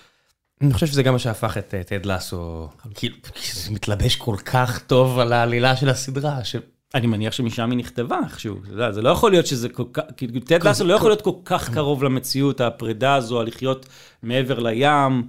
[0.60, 3.16] אני חושב שזה גם מה שהפך את טד לסו, כאילו,
[3.52, 6.56] זה מתלבש כל כך טוב על העלילה של הסדרה, ש...
[6.94, 10.02] אני מניח שמשם היא נכתבה איכשהו, אתה יודע, זה לא יכול להיות שזה כל כך,
[10.16, 13.86] כאילו, טד לאסו לא יכול להיות כל כך קרוב למציאות, הפרידה הזו, לחיות
[14.22, 15.26] מעבר לים,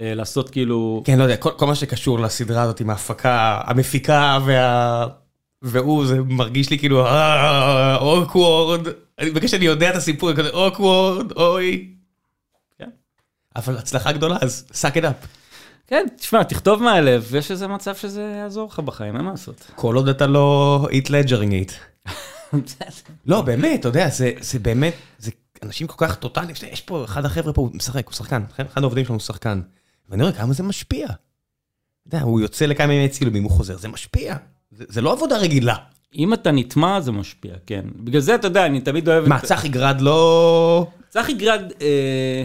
[0.00, 1.02] אה, לעשות כאילו...
[1.04, 5.06] כן, לא יודע, כל, כל מה שקשור לסדרה הזאת עם ההפקה, המפיקה וה...
[5.62, 7.06] והוא, זה מרגיש לי כאילו,
[8.00, 8.88] awkward,
[9.18, 11.88] אני מבקש שאני יודע את הסיפור, כזה awkward, אוי.
[12.78, 12.88] כן.
[13.56, 15.26] אבל הצלחה גדולה, אז suck it up.
[15.88, 19.70] כן, תשמע, תכתוב מהלב, ויש איזה מצב שזה יעזור לך בחיים, אין מה לעשות.
[19.74, 21.72] כל עוד אתה לא Heath Ledgering it.
[23.26, 25.30] לא, באמת, אתה יודע, זה, זה באמת, זה
[25.62, 29.04] אנשים כל כך טוטאליים, יש פה, אחד החבר'ה פה, הוא משחק, הוא שחקן, אחד העובדים
[29.04, 29.60] שלנו הוא שחקן.
[30.08, 31.06] ואני רואה כמה זה משפיע.
[31.06, 31.16] אתה
[32.06, 34.36] יודע, הוא יוצא לכמה ימי צילומים, הוא חוזר, זה משפיע.
[34.70, 35.76] זה, זה לא עבודה רגילה.
[36.14, 37.84] אם אתה נטמע, זה משפיע, כן.
[37.96, 39.28] בגלל זה, אתה יודע, אני תמיד אוהב...
[39.28, 40.86] מה, צחי גרד לא...
[41.08, 42.44] צחי גרד, אה...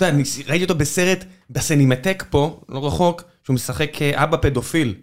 [0.00, 4.94] אתה יודע, אני ראיתי אותו בסרט, בסנימטק פה, לא רחוק, שהוא משחק אה, אבא פדופיל.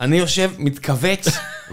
[0.00, 1.28] אני יושב, מתכווץ,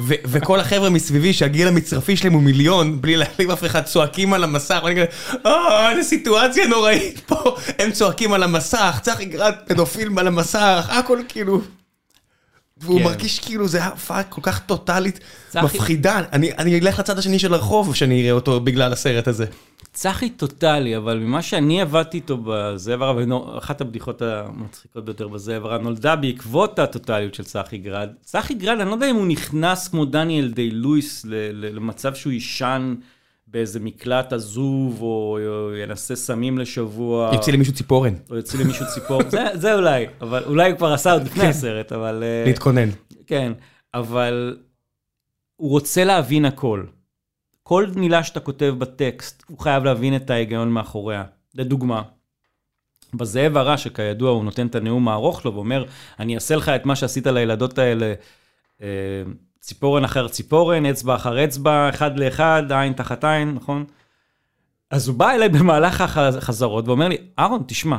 [0.07, 4.43] ו- וכל החבר'ה מסביבי שהגיל המצרפי שלהם הוא מיליון, בלי להעליב אף אחד, צועקים על
[4.43, 5.05] המסך, ואני כזה,
[5.45, 11.19] אה, איזה סיטואציה נוראית פה, הם צועקים על המסך, צחי גרד פדופיל על המסך, הכל
[11.27, 11.61] כאילו...
[12.77, 13.05] והוא כן.
[13.05, 15.19] מרגיש כאילו זה הופעה כל כך טוטאלית,
[15.55, 19.45] מפחידה, אני אני אלך לצד השני של הרחוב כשאני אראה אותו בגלל הסרט הזה.
[19.95, 25.77] צחי טוטאלי, אבל ממה שאני עבדתי איתו בזאב הרע, ואחת הבדיחות המצחיקות ביותר בזאב הרע,
[25.77, 28.09] נולדה בעקבות הטוטאליות של צחי גרד.
[28.21, 32.95] צחי גרד, אני לא יודע אם הוא נכנס כמו דניאל דיי לואיס למצב שהוא יישן
[33.47, 35.39] באיזה מקלט עזוב, או
[35.83, 37.31] ינסה סמים לשבוע.
[37.33, 41.13] יוציא למישהו ציפורן, או יוציא למישהו ציפור, זה, זה אולי, אבל אולי הוא כבר עשה
[41.13, 42.23] עוד לפני הסרט, אבל...
[42.23, 42.89] אה, להתכונן.
[43.27, 43.53] כן,
[43.93, 44.57] אבל
[45.55, 46.83] הוא רוצה להבין הכל.
[47.67, 51.23] כל מילה שאתה כותב בטקסט, הוא חייב להבין את ההיגיון מאחוריה.
[51.55, 52.01] לדוגמה,
[53.13, 55.85] בזאב הרע, שכידוע הוא נותן את הנאום הארוך שלו ואומר,
[56.19, 58.13] אני אעשה לך את מה שעשית לילדות האלה,
[58.81, 58.87] אה,
[59.59, 63.85] ציפורן אחר ציפורן, אצבע אחר אצבע, אחד לאחד, עין תחת עין, נכון?
[64.91, 67.97] אז הוא בא אליי במהלך החזרות ואומר לי, אהרון, תשמע,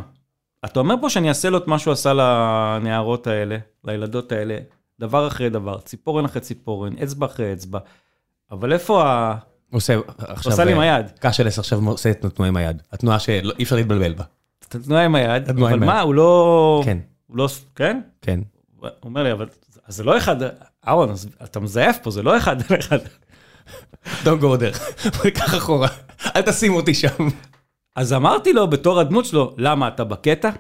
[0.64, 4.58] אתה אומר פה שאני אעשה לו את מה שהוא עשה לנערות האלה, לילדות האלה,
[5.00, 7.78] דבר אחרי דבר, ציפורן אחרי ציפורן, אצבע אחרי אצבע,
[8.50, 9.02] אבל איפה.
[9.72, 10.52] עושה עכשיו...
[10.52, 11.06] עשה לי עם היד.
[11.20, 12.82] קשלס עכשיו עושה את התנועה עם היד.
[12.92, 14.24] התנועה שאי אפשר להתבלבל בה.
[14.68, 16.00] את התנועה עם היד, אבל מה.
[16.00, 16.82] הוא לא...
[16.84, 17.48] כן, הוא לא...
[17.74, 18.00] כן?
[18.22, 18.40] כן.
[18.78, 19.46] הוא אומר לי, אבל
[19.86, 20.36] אז זה לא אחד...
[20.88, 21.14] אהרון,
[21.44, 22.98] אתה מזייף פה, זה לא אחד על אחד.
[24.24, 25.30] Don't go there.
[25.38, 25.88] קח אחורה.
[26.36, 27.28] אל תשים אותי שם.
[27.96, 30.50] אז אמרתי לו, בתור הדמות שלו, למה, אתה בקטע?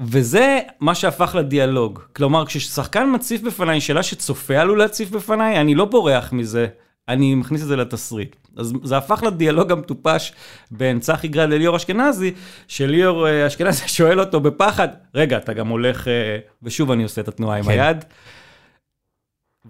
[0.00, 2.00] וזה מה שהפך לדיאלוג.
[2.16, 6.66] כלומר, כששחקן מציף בפניי שאלה שצופה עלול להציף בפניי, אני לא בורח מזה,
[7.08, 8.36] אני מכניס את זה לתסריט.
[8.56, 10.32] אז זה הפך לדיאלוג המטופש
[10.70, 12.34] בין צחי גרד לליאור אשכנזי,
[12.68, 17.28] שליאור אה, אשכנזי שואל אותו בפחד, רגע, אתה גם הולך, אה, ושוב אני עושה את
[17.28, 17.70] התנועה עם כן.
[17.70, 18.04] היד.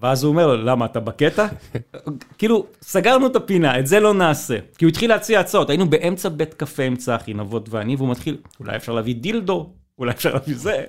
[0.00, 1.46] ואז הוא אומר לו, למה, אתה בקטע?
[2.38, 4.58] כאילו, סגרנו את הפינה, את זה לא נעשה.
[4.78, 8.36] כי הוא התחיל להציע הצעות, היינו באמצע בית קפה עם צחי, נבות ואני, והוא מתחיל,
[8.60, 10.84] אולי אפשר להביא דילדו, אולי אפשר להביא זה.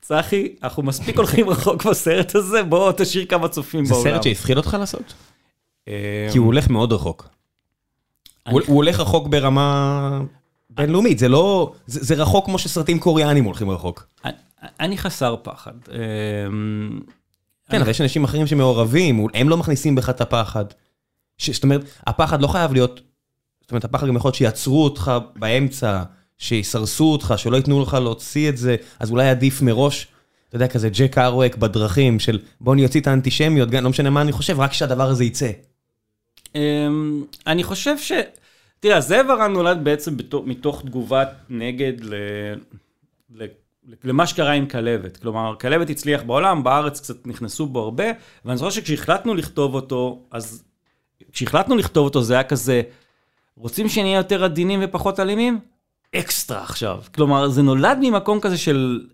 [0.00, 4.10] צחי, אנחנו מספיק הולכים רחוק בסרט הזה, בוא תשאיר כמה צופים זה בעולם.
[4.10, 5.14] סרט שהפחיד אותך לעשות?
[5.88, 7.28] אה, כי הוא הולך מאוד רחוק.
[8.50, 10.20] הוא הולך רחוק ברמה
[10.70, 11.72] בינלאומית, זה לא...
[11.86, 14.06] זה זה רחוק כמו שסרטים קוריאנים הולכים רחוק.
[14.80, 15.72] אני- חסר פחד.
[15.92, 15.98] אה,
[17.70, 20.64] כן, אבל יש אנשים אחרים שמעורבים, הם לא מכניסים בך את הפחד.
[21.52, 23.00] זאת אומרת, הפחד לא חייב להיות...
[23.60, 26.02] זאת אומרת, הפחד גם יכול להיות שיעצרו אותך באמצע,
[26.38, 30.06] שיסרסו אותך, שלא ייתנו לך להוציא את זה, אז אולי עדיף מראש,
[30.48, 34.20] אתה יודע, כזה ג'ק ארווק בדרכים של בוא אני אוציא את האנטישמיות, לא משנה מה
[34.20, 35.50] אני חושב, רק שהדבר הזה יצא.
[36.54, 38.12] אמ, אני חושב ש...
[38.80, 42.14] תראה, זאב הרן נולד בעצם מתוך תגובת נגד ל...
[43.34, 43.44] ל...
[44.04, 45.16] למה שקרה עם כלבת.
[45.16, 48.04] כלומר, כלבת הצליח בעולם, בארץ קצת נכנסו בו הרבה,
[48.44, 50.64] ואני זוכר שכשהחלטנו לכתוב אותו, אז
[51.32, 52.82] כשהחלטנו לכתוב אותו זה היה כזה,
[53.56, 55.60] רוצים שנהיה יותר עדינים ופחות אלימים?
[56.20, 57.00] אקסטרה עכשיו.
[57.14, 59.06] כלומר, זה נולד ממקום כזה של,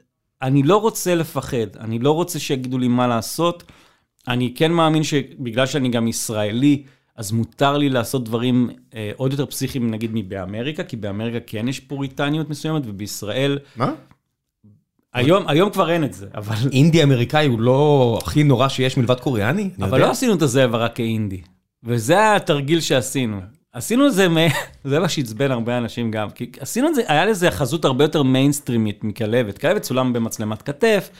[0.42, 3.62] אני לא רוצה לפחד, אני לא רוצה שיגידו לי מה לעשות.
[4.28, 6.82] אני כן מאמין שבגלל שאני גם ישראלי,
[7.16, 11.80] אז מותר לי לעשות דברים אה, עוד יותר פסיכיים, נגיד, מבאמריקה, כי באמריקה כן יש
[11.80, 13.92] פוריטניות מסוימת, ובישראל, מה?
[15.14, 19.20] היום, היום כבר אין את זה, אבל, אינדי אמריקאי הוא לא הכי נורא שיש מלבד
[19.20, 19.62] קוריאני?
[19.62, 19.98] אני אבל יודע.
[19.98, 21.40] לא עשינו את הזאב רק כאינדי.
[21.84, 23.40] וזה התרגיל שעשינו.
[23.72, 24.36] עשינו את זה, מ-
[24.90, 28.22] זה מה שעצבן הרבה אנשים גם, כי עשינו את זה, היה לזה חזות הרבה יותר
[28.22, 29.58] מיינסטרימית מכלבת.
[29.58, 31.10] כלבת צולם במצלמת כתף,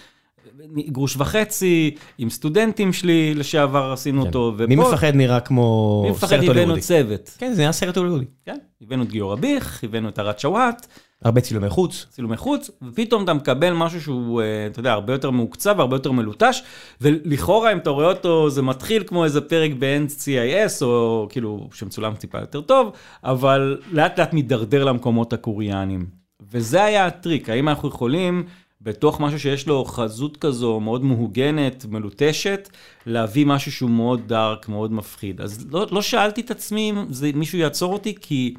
[0.89, 4.65] גרוש וחצי, עם סטודנטים שלי לשעבר עשינו אותו, כן.
[4.69, 6.81] מי מפחד נראה כמו מי מפחד סרט הבאנו הוליוודי.
[6.81, 7.31] צוות.
[7.39, 8.25] כן, זה נראה סרט הוליוודי.
[8.47, 10.87] כן, הבאנו את גיורא ביך, הבאנו את ארד שוואט,
[11.25, 12.07] הרבה צילומי חוץ.
[12.11, 16.13] צילומי חוץ, ופתאום אתה מקבל משהו שהוא, אה, אתה יודע, הרבה יותר מעוקצב והרבה יותר
[16.13, 16.63] מלוטש,
[17.01, 22.39] ולכאורה אם אתה רואה אותו זה מתחיל כמו איזה פרק ב-NCIS, או כאילו שמצולם טיפה
[22.39, 22.93] יותר טוב,
[23.25, 26.07] אבל לאט לאט מידרדר למקומות הקוריאנים.
[26.53, 28.45] וזה היה הטריק, האם אנחנו יכולים...
[28.85, 32.69] בתוך משהו שיש לו חזות כזו מאוד מהוגנת, מלוטשת,
[33.07, 35.41] להביא משהו שהוא מאוד דארק, מאוד מפחיד.
[35.41, 38.55] אז לא, לא שאלתי את עצמי אם מישהו יעצור אותי, כי,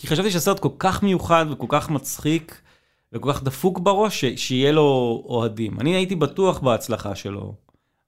[0.00, 2.60] כי חשבתי שהסרט כל כך מיוחד וכל כך מצחיק
[3.12, 5.80] וכל כך דפוק בראש, ש, שיהיה לו אוהדים.
[5.80, 7.54] אני הייתי בטוח בהצלחה שלו.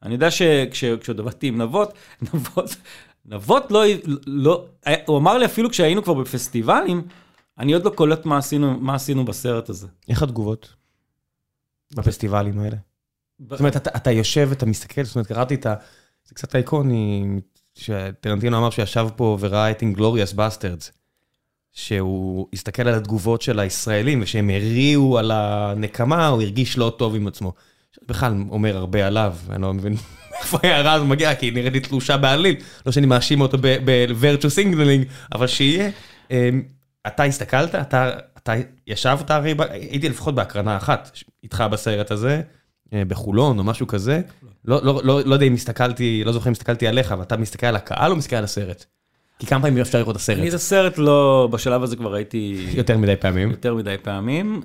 [0.03, 1.93] אני יודע שכשעוד עבדתי עם נבות,
[2.35, 2.77] נבות,
[3.27, 3.85] נבות לא,
[4.27, 4.65] לא,
[5.07, 7.03] הוא אמר לי אפילו כשהיינו כבר בפסטיבלים,
[7.59, 9.87] אני עוד לא קולט מה עשינו, מה עשינו בסרט הזה.
[10.09, 10.75] איך התגובות?
[11.95, 12.77] בפסטיבלים האלה.
[13.49, 15.75] זאת אומרת, אתה, אתה יושב ואתה מסתכל, זאת אומרת, קראתי את ה...
[16.25, 17.27] זה קצת אייקוני,
[17.75, 20.93] שטרנטינו אמר שישב פה וראה את Inglourious Basterds,
[21.73, 27.27] שהוא הסתכל על התגובות של הישראלים, ושהם הריעו על הנקמה, הוא הרגיש לא טוב עם
[27.27, 27.53] עצמו.
[28.09, 29.97] בכלל אומר הרבה עליו, אני לא מבין
[30.41, 32.57] איפה ההערה הזו מגיעה, כי היא נראית לי תלושה בעליל,
[32.87, 35.91] לא שאני מאשים אותו ב-virtue signaling, אבל שיהיה.
[36.31, 36.63] אמ,
[37.07, 38.11] אתה הסתכלת, אתה
[38.43, 38.55] אתה
[38.87, 42.43] ישבת הרי, הייתי לפחות בהקרנה אחת איתך בסרט הזה,
[42.93, 44.21] אה, בחולון או משהו כזה.
[44.65, 47.67] לא, לא, לא, לא יודע אם הסתכלתי, לא זוכר אם הסתכלתי עליך, אבל אתה מסתכל
[47.67, 48.85] על הקהל או מסתכל על הסרט?
[49.43, 50.39] כי כמה פעמים אפשר לראות את הסרט?
[50.39, 52.67] אני את הסרט לא, בשלב הזה כבר הייתי...
[52.75, 53.51] יותר מדי פעמים.
[53.51, 54.63] יותר מדי פעמים.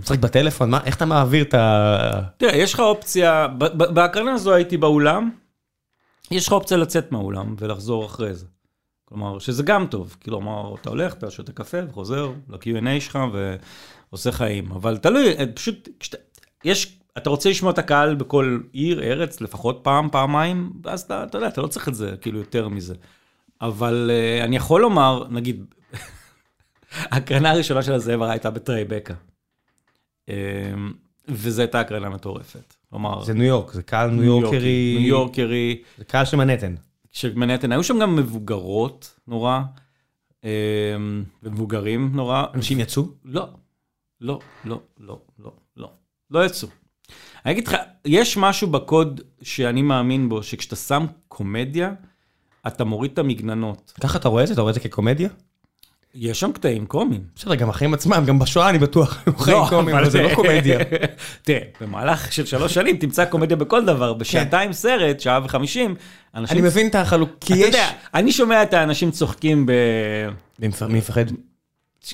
[0.00, 2.20] משחק אמ, בטלפון, מה, איך אתה מעביר את ה...
[2.36, 3.46] תראה, יש לך אופציה,
[3.94, 5.30] בהקרנה הזו הייתי באולם,
[6.30, 8.46] יש לך אופציה לצאת מהאולם ולחזור אחרי זה.
[9.04, 13.18] כלומר, שזה גם טוב, כלומר, אתה הולך, אתה שותה קפה וחוזר ל-Q&A שלך
[14.10, 16.16] ועושה חיים, אבל תלוי, פשוט, כשאתה,
[16.64, 21.38] יש, אתה רוצה לשמוע את הקהל בכל עיר, ארץ, לפחות פעם, פעמיים, ואז אתה, אתה
[21.38, 22.94] יודע, אתה לא צריך את זה, כאילו, יותר מזה.
[23.60, 25.64] אבל uh, אני יכול לומר, נגיד,
[27.12, 29.14] הקרנה הראשונה של הזאב הייתה בטרייבקה.
[30.26, 30.30] Um,
[31.28, 32.74] וזו הייתה הקרנה מטורפת.
[32.90, 33.24] כלומר...
[33.24, 34.96] זה ניו יורק, זה קהל ניו יורקרי.
[34.98, 35.82] ניו יורקרי.
[35.98, 36.74] זה קהל של מנהטן.
[37.12, 39.60] של מנהטן, היו שם גם מבוגרות נורא,
[40.44, 40.48] אמ,
[41.42, 42.44] ומבוגרים נורא.
[42.54, 43.02] אנשים יצאו?
[43.24, 43.48] לא,
[44.20, 45.90] לא, לא, לא, לא, לא,
[46.30, 46.68] לא יצאו.
[47.44, 51.94] אני אגיד לך, יש משהו בקוד שאני מאמין בו, שכשאתה שם קומדיה,
[52.74, 53.92] אתה מוריד את המגננות.
[54.00, 54.54] ככה אתה רואה את זה?
[54.54, 55.28] אתה רואה את זה כקומדיה?
[56.14, 57.20] יש שם קטעים קומיים.
[57.36, 60.78] בסדר, גם החיים עצמם, גם בשואה אני בטוח, היו חיים קומיים, אבל זה לא קומדיה.
[61.42, 65.94] תראה, במהלך של שלוש שנים תמצא קומדיה בכל דבר, בשעתיים סרט, שעה וחמישים,
[66.34, 66.58] אנשים...
[66.58, 67.58] אני מבין את החלוק, כי יש...
[67.58, 69.72] אתה יודע, אני שומע את האנשים צוחקים ב...
[70.58, 71.24] מי מפחד?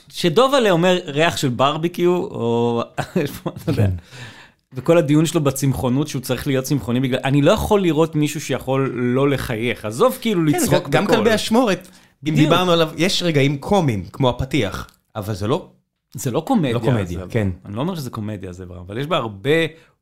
[0.09, 2.83] שדובלה אומר ריח של ברביקיו, או...
[4.75, 7.19] וכל הדיון שלו בצמחונות, שהוא צריך להיות צמחוני בגלל...
[7.25, 9.85] אני לא יכול לראות מישהו שיכול לא לחייך.
[9.85, 10.91] עזוב כאילו כן, לצחוק בקול.
[10.91, 11.89] גם כלבי אשמורת.
[12.29, 15.69] אם דיברנו עליו, יש רגעים קומיים, כמו הפתיח, אבל זה לא...
[16.15, 16.75] זה לא קומדיה.
[16.75, 17.49] לא קומדיה, כן.
[17.65, 19.51] אני לא אומר שזה קומדיה, זה אבל יש בה הרבה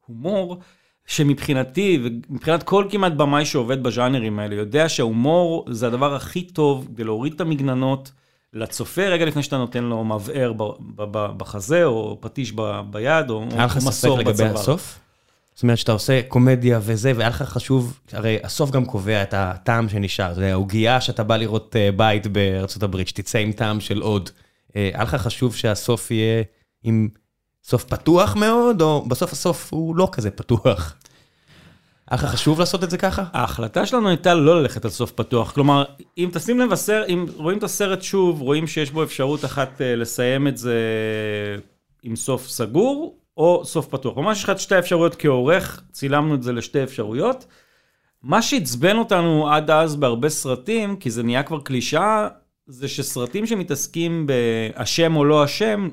[0.06, 0.58] הומור,
[1.06, 7.04] שמבחינתי, ומבחינת כל כמעט במאי שעובד בז'אנרים האלה, יודע שההומור זה הדבר הכי טוב כדי
[7.04, 8.12] להוריד את המגננות
[8.52, 10.52] לצופה רגע לפני שאתה נותן לו מבער
[11.36, 12.52] בחזה, או פטיש
[12.90, 13.58] ביד, או מסור בצוואר.
[13.58, 14.98] היה לך ספק לגבי הסוף?
[15.54, 19.88] זאת אומרת שאתה עושה קומדיה וזה, והיה לך חשוב, הרי הסוף גם קובע את הטעם
[19.88, 20.34] שנשאר.
[20.34, 24.30] זה העוגייה שאתה בא לראות אה, בית בארצות הברית, שתצא עם טעם של עוד.
[24.76, 26.42] אה, היה לך חשוב שהסוף יהיה
[26.82, 27.08] עם
[27.64, 30.94] סוף פתוח מאוד, או בסוף הסוף הוא לא כזה פתוח?
[32.10, 33.24] היה לך חשוב לעשות את זה ככה?
[33.32, 35.52] ההחלטה שלנו הייתה לא ללכת על סוף פתוח.
[35.52, 35.84] כלומר,
[36.18, 36.70] אם תשים לב,
[37.08, 40.76] אם רואים את הסרט שוב, רואים שיש בו אפשרות אחת אה, לסיים את זה
[42.02, 44.16] עם סוף סגור, או סוף פתוח.
[44.16, 47.46] ממש יש לך את שתי האפשרויות כעורך, צילמנו את זה לשתי אפשרויות.
[48.22, 52.28] מה שעצבן אותנו עד אז בהרבה סרטים, כי זה נהיה כבר קלישאה,
[52.66, 55.88] זה שסרטים שמתעסקים באשם או לא אשם,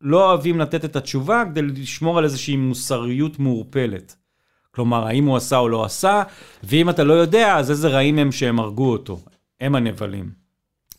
[0.00, 4.16] לא אוהבים לתת את התשובה כדי לשמור על איזושהי מוסריות מעורפלת.
[4.74, 6.22] כלומר, האם הוא עשה או לא עשה,
[6.62, 9.20] ואם אתה לא יודע, אז איזה רעים הם שהם הרגו אותו.
[9.60, 10.30] הם הנבלים.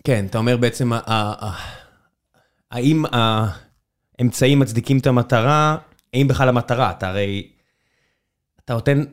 [0.03, 0.91] כן, אתה אומר בעצם,
[2.71, 3.05] האם
[4.19, 5.77] האמצעים מצדיקים את המטרה,
[6.13, 7.47] האם בכלל המטרה, אתה הרי...
[8.65, 9.03] אתה נותן,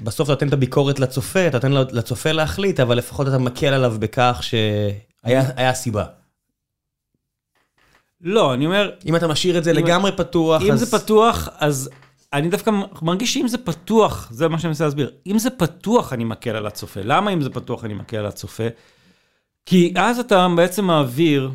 [0.00, 3.96] בסוף אתה נותן את הביקורת לצופה, אתה נותן לצופה להחליט, אבל לפחות אתה מקל עליו
[3.98, 6.04] בכך שהיה סיבה.
[8.20, 8.90] לא, אני אומר...
[9.06, 10.80] אם אתה משאיר את זה לגמרי פתוח, אם אז...
[10.80, 11.90] זה פתוח, אז
[12.32, 12.70] אני דווקא
[13.02, 16.66] מרגיש שאם זה פתוח, זה מה שאני מנסה להסביר, אם זה פתוח אני מקל על
[16.66, 17.00] הצופה.
[17.04, 18.64] למה אם זה פתוח אני מקל על הצופה?
[19.66, 21.50] כי אז אתה בעצם מעביר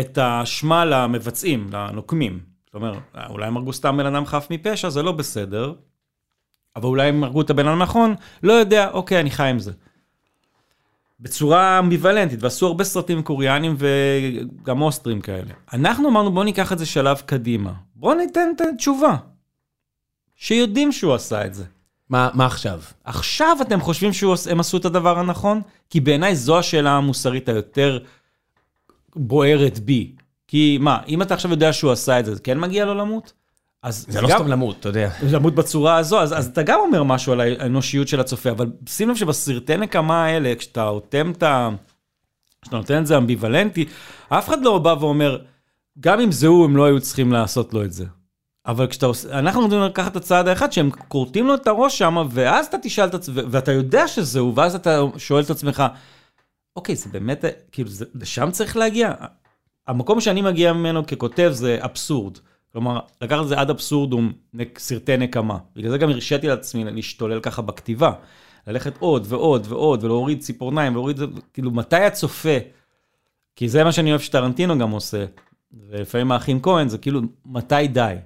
[0.00, 2.40] את האשמה למבצעים, לנוקמים.
[2.66, 2.98] זאת אומרת,
[3.28, 5.74] אולי הם הרגו סתם בן אדם חף מפשע, זה לא בסדר,
[6.76, 9.72] אבל אולי הם הרגו את הבן אדם הנכון, לא יודע, אוקיי, אני חי עם זה.
[11.20, 15.52] בצורה אמביוולנטית, ועשו הרבה סרטים קוריאנים וגם אוסטרים כאלה.
[15.72, 17.72] אנחנו אמרנו, בואו ניקח את זה שלב קדימה.
[17.94, 19.16] בואו ניתן את התשובה.
[20.42, 21.64] שיודעים שהוא עשה את זה.
[22.10, 22.80] מה, מה עכשיו?
[23.04, 25.60] עכשיו אתם חושבים שהם עשו את הדבר הנכון?
[25.90, 27.98] כי בעיניי זו השאלה המוסרית היותר
[29.16, 30.12] בוערת בי.
[30.48, 33.32] כי מה, אם אתה עכשיו יודע שהוא עשה את זה, כן מגיע לו למות?
[33.82, 35.10] אז זה לא גם, סתם למות, אתה יודע.
[35.30, 39.10] למות בצורה הזו, אז, אז אתה גם אומר משהו על האנושיות של הצופה, אבל שים
[39.10, 41.68] לב שבסרטי נקמה האלה, כשאתה אוטם את ה...
[42.62, 43.84] כשאתה נותן את זה אמביוולנטי,
[44.28, 45.38] אף אחד לא בא ואומר,
[46.00, 48.04] גם אם זה הוא, הם לא היו צריכים לעשות לו את זה.
[48.66, 52.26] אבל כשאתה עושה, אנחנו רוצים לקחת את הצעד האחד שהם כורתים לו את הראש שם,
[52.30, 55.82] ואז אתה תשאל את עצמך, ואתה יודע שזה הוא, ואז אתה שואל את עצמך,
[56.76, 59.12] אוקיי, זה באמת, כאילו, זה, לשם צריך להגיע?
[59.86, 62.38] המקום שאני מגיע ממנו ככותב זה אבסורד.
[62.72, 64.32] כלומר, לקחת את זה עד אבסורדום,
[64.78, 65.58] סרטי נקמה.
[65.76, 68.12] בגלל זה גם הרשיתי לעצמי להשתולל ככה בכתיבה.
[68.66, 71.20] ללכת עוד ועוד ועוד, ולהוריד ציפורניים, ולהוריד,
[71.52, 72.58] כאילו, מתי הצופה?
[73.56, 75.24] כי זה מה שאני אוהב שטרנטינו גם עושה,
[75.72, 78.16] ולפעמים האחים כהן, זה כאילו, מתי די?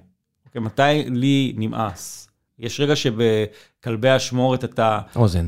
[0.59, 2.29] מתי לי נמאס?
[2.59, 4.99] יש רגע שבכלבי אשמורת אתה...
[5.15, 5.47] אוזן.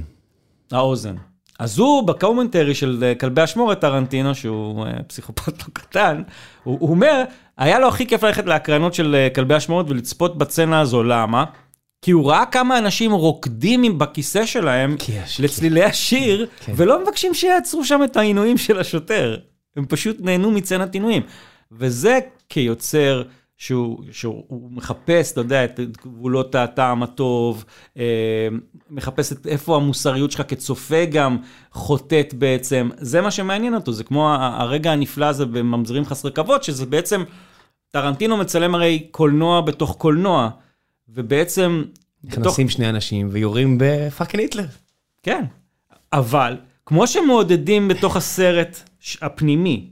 [0.71, 1.15] האוזן.
[1.59, 6.21] אז הוא בקומנטרי של אה, כלבי אשמורת, טרנטינו, שהוא אה, פסיכופת לא קטן,
[6.63, 7.23] הוא, הוא אומר,
[7.57, 11.45] היה לו הכי כיף ללכת להקרנות של אה, כלבי אשמורת ולצפות בצנה הזו, למה?
[12.01, 14.95] כי הוא ראה כמה אנשים רוקדים בכיסא שלהם
[15.39, 16.73] לצלילי השיר, כן.
[16.75, 19.37] ולא מבקשים שיעצרו שם את העינויים של השוטר.
[19.75, 21.21] הם פשוט נהנו מצנת עינויים.
[21.71, 23.23] וזה כיוצר
[23.59, 27.65] שהוא, שהוא מחפש, אתה יודע, את גבולות הטעם הטוב,
[27.97, 28.47] אה,
[28.89, 31.37] מחפש את איפה המוסריות שלך כצופה גם
[31.71, 32.89] חוטאת בעצם.
[32.97, 37.23] זה מה שמעניין אותו, זה כמו הרגע הנפלא הזה בממזרים חסרי כבוד, שזה בעצם,
[37.91, 40.49] טרנטינו מצלם הרי קולנוע בתוך קולנוע,
[41.09, 41.83] ובעצם...
[42.23, 42.71] נכנסים בתוך...
[42.71, 44.65] שני אנשים ויורים בפאקינג היטלר.
[45.23, 45.45] כן,
[46.13, 48.79] אבל כמו שמעודדים בתוך הסרט
[49.21, 49.89] הפנימי,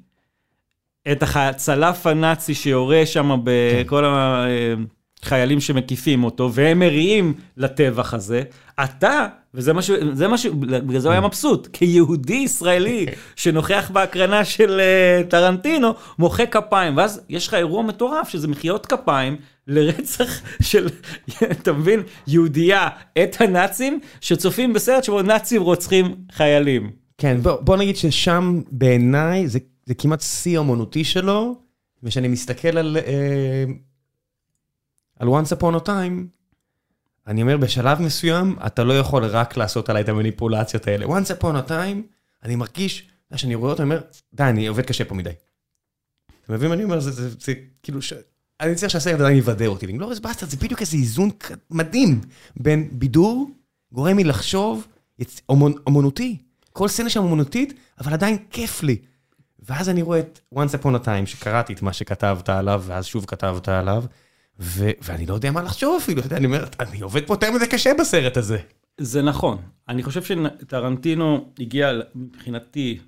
[1.12, 4.84] את הצלף הנאצי שיורה שם בכל כן.
[5.24, 8.41] החיילים שמקיפים אותו, והם מריעים לטבח הזה,
[8.84, 11.28] אתה, וזה משהו, זה משהו, בגלל זה הוא היה כן.
[11.28, 13.05] מבסוט, כיהודי ישראלי
[13.36, 19.36] שנוכח בהקרנה של uh, טרנטינו, מוחא כפיים, ואז יש לך אירוע מטורף שזה מחיאות כפיים
[19.68, 20.88] לרצח של,
[21.51, 22.88] אתה מבין, יהודייה
[23.24, 26.91] את הנאצים, שצופים בסרט שבו נאצים רוצחים חיילים.
[27.18, 29.60] כן, בוא, בוא נגיד ששם בעיניי זה...
[29.88, 31.62] זה כמעט שיא אומנותי שלו,
[32.04, 33.64] וכשאני מסתכל על, אה,
[35.20, 36.38] על once upon a time,
[37.28, 41.06] אני אומר, בשלב מסוים, אתה לא יכול רק לעשות עליי את המניפולציות האלה.
[41.06, 42.02] once upon a time,
[42.44, 44.02] אני מרגיש, כשאני רואה אותו, אני אומר,
[44.34, 45.30] די, אני עובד קשה פה מדי.
[46.44, 47.00] אתה מבין מה אני אומר?
[47.00, 48.14] זה, זה, זה, זה כאילו, ש...
[48.60, 49.86] אני צריך שהסרט עדיין יבדר אותי.
[49.86, 51.30] ו Inglourious Basterds זה בדיוק איזה איזון
[51.72, 52.22] מדהים
[52.56, 53.52] בין בידור,
[53.92, 54.88] גורם לי לחשוב.
[55.50, 55.72] אומנ...
[55.88, 56.38] אומנותי.
[56.74, 58.98] כל סצנה שם אומנותית, אבל עדיין כיף לי.
[59.68, 63.26] ואז אני רואה את once upon a time, שקראתי את מה שכתבת עליו, ואז שוב
[63.26, 64.03] כתבת עליו,
[64.59, 67.91] ו- ואני לא יודע מה לחשוב אפילו, אני אומר, אני עובד פה יותר מדי קשה
[67.99, 68.57] בסרט הזה.
[68.97, 69.57] זה נכון.
[69.89, 72.99] אני חושב שטרנטינו הגיע מבחינתי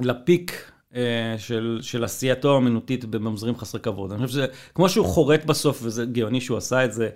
[0.00, 4.12] לפיק אה, של, של עשייתו האמנותית בממזרים חסרי כבוד.
[4.12, 7.08] אני חושב שזה, כמו שהוא חורט בסוף, וזה גאוני שהוא עשה את זה,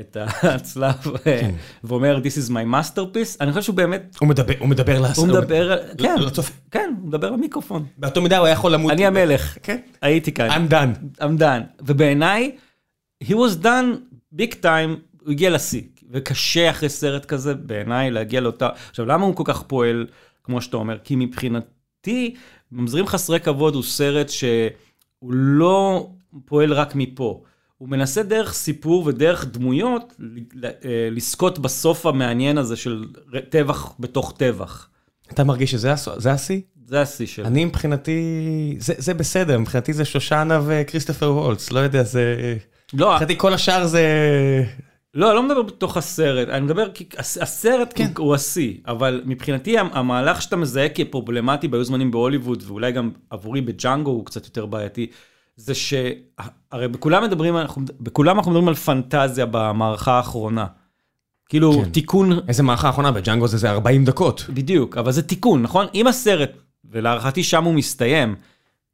[0.00, 1.50] את הצלב, כן.
[1.84, 4.16] ואומר, This is my masterpiece, אני חושב שהוא באמת...
[4.20, 5.28] הוא מדבר, הוא מדבר לעשות.
[5.28, 6.14] הוא מדבר, כן,
[6.70, 7.86] כן, הוא מדבר למיקרופון.
[7.98, 8.92] באותו מידה הוא היה יכול למות.
[8.92, 10.48] אני המלך, כן, הייתי כאן.
[10.48, 11.20] I'm done.
[11.20, 11.82] I'm done.
[11.82, 12.56] ובעיניי,
[13.24, 15.82] he was done big time, הוא הגיע לשיא.
[16.10, 18.68] וקשה אחרי סרט כזה, בעיניי, להגיע לאותה...
[18.90, 20.06] עכשיו, למה הוא כל כך פועל,
[20.44, 20.98] כמו שאתה אומר?
[21.04, 22.34] כי מבחינתי,
[22.72, 26.10] ממזרים חסרי כבוד הוא סרט שהוא לא
[26.44, 27.42] פועל רק מפה.
[27.82, 30.14] הוא מנסה דרך סיפור ודרך דמויות
[30.64, 30.70] אה,
[31.10, 33.04] לזכות בסוף המעניין הזה של
[33.48, 34.88] טבח בתוך טבח.
[35.32, 35.92] אתה מרגיש שזה
[36.32, 36.60] השיא?
[36.86, 37.46] זה השיא שלו.
[37.46, 38.20] אני מבחינתי,
[38.78, 42.56] זה, זה בסדר, מבחינתי זה שושנה וכריסטופר וולץ, לא יודע, זה...
[42.94, 43.12] לא.
[43.12, 44.04] מבחינתי כל השאר זה...
[45.14, 48.10] לא, אני לא מדבר בתוך הסרט, אני מדבר, כי הסרט כן.
[48.18, 54.10] הוא השיא, אבל מבחינתי המהלך שאתה מזהה כפרובלמטי ביו זמנים בהוליווד, ואולי גם עבורי בג'אנגו
[54.10, 55.06] הוא קצת יותר בעייתי,
[55.56, 60.66] זה שהרי בכולם מדברים, אנחנו, בכולם אנחנו מדברים על פנטזיה במערכה האחרונה.
[61.48, 61.90] כאילו כן.
[61.90, 62.38] תיקון...
[62.48, 63.12] איזה מערכה האחרונה?
[63.12, 64.44] בג'אנגו זה, זה 40 דקות.
[64.48, 65.86] בדיוק, אבל זה תיקון, נכון?
[65.94, 66.50] אם הסרט,
[66.84, 68.34] ולהערכתי שם הוא מסתיים,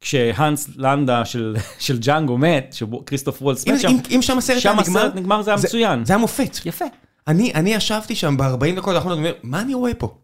[0.01, 4.69] כשהאנס לנדה של, של ג'אנגו מת, שכריסטוף וולס מת שם, אם, אם שם הסרט שם
[4.79, 6.05] נגמר, הסרט נגמר זה היה מצוין.
[6.05, 6.57] זה היה מופת.
[6.65, 6.85] יפה.
[7.27, 10.15] אני, אני ישבתי שם ב-40 דקות האחרונות, ואומר, מה אני רואה פה?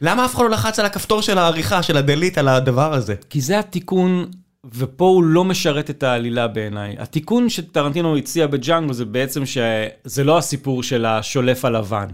[0.00, 3.14] למה אף אחד לא לחץ על הכפתור של העריכה, של הדליט, על הדבר הזה?
[3.30, 4.30] כי זה התיקון
[4.74, 6.96] ופה הוא לא משרת את העלילה בעיניי.
[6.98, 12.06] התיקון שטרנטינו הציע בג'אנגו זה בעצם שזה לא הסיפור של השולף הלבן.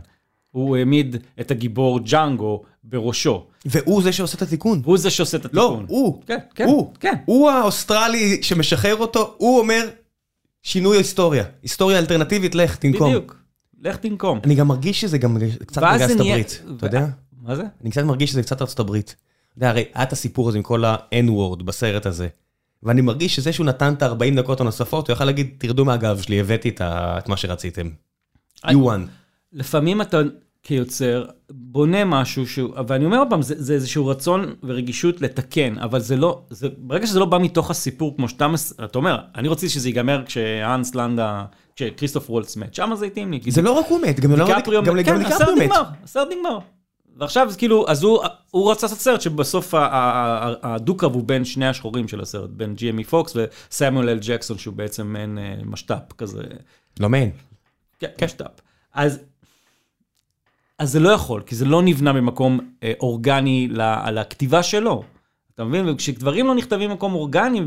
[0.51, 3.47] הוא העמיד את הגיבור ג'אנגו בראשו.
[3.65, 4.83] והוא זה שעושה את התיקון.
[4.85, 5.85] הוא זה שעושה את לא, התיקון.
[5.89, 6.23] הוא.
[6.27, 6.93] כן, כן, הוא.
[7.01, 7.15] כן.
[7.25, 9.89] הוא האוסטרלי שמשחרר אותו, הוא אומר,
[10.63, 11.45] שינוי היסטוריה.
[11.63, 13.09] היסטוריה אלטרנטיבית, לך, תנקום.
[13.11, 13.37] בדיוק.
[13.83, 14.41] לך תנקום.
[14.45, 15.37] אני גם מרגיש שזה גם
[15.67, 17.07] קצת זה נהיה- הברית, אתה יודע?
[17.43, 17.63] מה זה?
[17.83, 19.17] אני קצת מרגיש שזה קצת ארצות הברית.
[19.51, 22.29] אתה יודע, הרי היה את הסיפור הזה עם כל ה-N-word בסרט הזה.
[22.83, 26.41] ואני מרגיש שזה שהוא נתן את ה-40 דקות הנוספות, הוא יכל להגיד, תרדו מהגב שלי,
[26.41, 27.91] הבאתי את מה שרציתם.
[28.67, 29.09] You won.
[29.53, 30.21] לפעמים אתה
[30.63, 36.01] כיוצר בונה משהו שהוא, ואני אומר עוד פעם, זה, זה איזשהו רצון ורגישות לתקן, אבל
[36.01, 38.47] זה לא, זה, ברגע שזה לא בא מתוך הסיפור, כמו שאתה
[38.85, 41.45] אתה אומר, אני רציתי שזה ייגמר כשהאנס לנדה,
[41.77, 43.41] כשכריסטוף וולץ מת, שם זה התאים לי.
[43.49, 45.63] זה לא רק הוא מת, גם לא- גם מת, גם כן, דיקפריו הסרט מת.
[45.63, 46.59] נגמר, הסרט נגמר.
[47.21, 48.19] ועכשיו, כאילו, אז הוא,
[48.51, 49.75] הוא רצה לעשות סרט שבסוף
[50.63, 55.07] הדו-קרב הוא בין שני השחורים של הסרט, בין ג'י.אמי פוקס וסמואל אל ג'קסון, שהוא בעצם
[55.07, 56.43] מעין אה, משת"פ כזה.
[57.01, 57.31] לא מעין.
[57.99, 58.61] כן, משת"פ.
[58.95, 59.21] אז,
[60.79, 65.03] אז זה לא יכול, כי זה לא נבנה במקום אה, אורגני ל- לכתיבה שלו.
[65.55, 65.89] אתה מבין?
[65.89, 67.61] וכשדברים לא נכתבים במקום אורגני,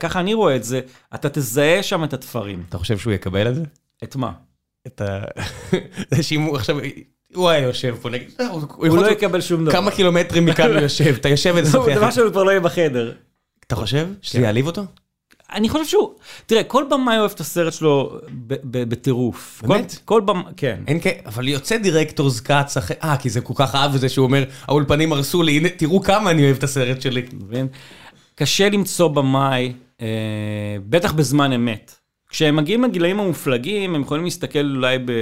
[0.00, 0.80] ככה אני רואה את זה,
[1.14, 2.64] אתה תזהה שם את התפרים.
[2.68, 3.62] אתה חושב שהוא יקבל את זה?
[4.04, 4.32] את מה?
[4.86, 5.24] את ה...
[6.14, 6.76] זה שאם הוא עכשיו...
[7.34, 8.28] הוא היה יושב פה, נגיד,
[8.76, 9.72] הוא לא יקבל שום דבר.
[9.72, 11.96] כמה קילומטרים מכאן הוא יושב, אתה יושב זה ותשוחח.
[11.96, 13.12] דבר שהוא כבר לא יהיה בחדר.
[13.66, 14.82] אתה חושב שזה יעליב אותו?
[15.52, 16.10] אני חושב שהוא,
[16.46, 18.18] תראה, כל במאי אוהב את הסרט שלו
[18.64, 19.62] בטירוף.
[19.66, 19.98] באמת?
[20.04, 20.80] כל- במאי, כן.
[20.86, 24.08] אין כאלה, אבל יוצא דירקטור זקץ אחרי, אה, כי זה כל כך אהב את זה
[24.08, 27.22] שהוא אומר, האולפנים הרסו לי, הנה, תראו כמה אני אוהב את הסרט שלי.
[28.34, 30.06] קשה למצוא במאי, אה,
[30.88, 31.94] בטח בזמן אמת.
[32.28, 35.12] כשהם מגיעים לגילאים המופלגים, הם יכולים להסתכל אולי ב...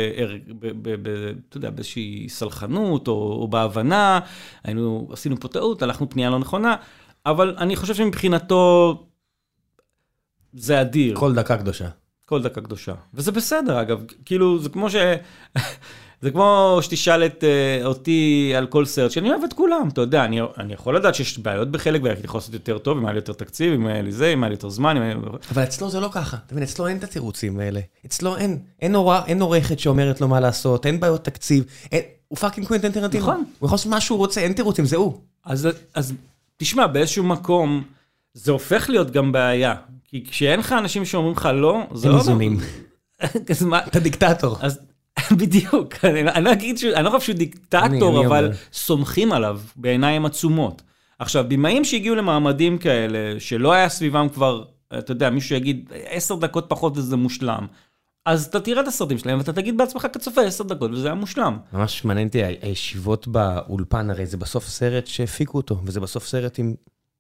[0.59, 4.21] ב, ב, אתה יודע, באיזושהי סלחנות או, או בהבנה,
[4.65, 6.77] היינו, עשינו פה טעות, הלכנו פנייה לא נכונה,
[7.27, 9.07] אבל אני חושב שמבחינתו
[10.53, 11.17] זה אדיר.
[11.17, 11.89] כל דקה קדושה.
[12.25, 12.95] כל דקה קדושה.
[13.15, 14.97] וזה בסדר, אגב, כאילו, זה כמו ש...
[16.25, 20.25] זה כמו שתשאל את uh, אותי על כל סרט, שאני אוהב את כולם, אתה יודע,
[20.25, 23.18] אני, אני יכול לדעת שיש בעיות בחלק, והייתי יכול לעשות יותר טוב, אם היה לי
[23.18, 25.20] יותר תקציב, אם היה לי זה, אם היה לי יותר זמן, אם היה לי...
[25.53, 27.81] אבל אצלו זה לא ככה, אתה מבין, אצלו אין את התירוצים האלה.
[28.07, 32.39] אצלו אין, אין הוראה, אין עורכת שאומרת לו מה לעשות, אין בעיות תקציב, אין, הוא
[32.39, 33.22] פאקינג קווינטן טרנטינו.
[33.22, 33.45] נכון.
[33.59, 35.20] הוא יכול לעשות מה שהוא רוצה, אין תירוצים, זה הוא.
[35.45, 36.12] אז, אז
[36.57, 37.83] תשמע, באיזשהו מקום,
[38.35, 39.75] זה הופך להיות גם בעיה.
[40.05, 42.20] כי כשאין לך אנשים שאומרים לך לא, זה אין לא...
[42.20, 42.61] איזונים.
[43.51, 43.87] אז מה...
[43.87, 44.57] אתה דיקטטור.
[44.61, 44.79] אז
[45.41, 48.53] בדיוק, אני, אני לא אגיד שהוא, אני לא חושב שהוא דיקטטור, אבל.
[48.73, 50.83] סומכים עליו בעיניים עצומות.
[51.19, 54.65] עכשיו, במאים שהגיעו למעמדים כאלה, שלא היה סביבם כבר,
[54.99, 57.67] אתה יודע, מישהו יגיד, עשר דקות פחות וזה מושלם.
[58.27, 61.59] אז אתה תראה את הסרטים שלהם ואתה תגיד בעצמך כצופה עשר דקות וזה היה מושלם.
[61.73, 66.75] ממש מעניין אותי, הישיבות באולפן, הרי זה בסוף סרט שהפיקו אותו, וזה בסוף סרט עם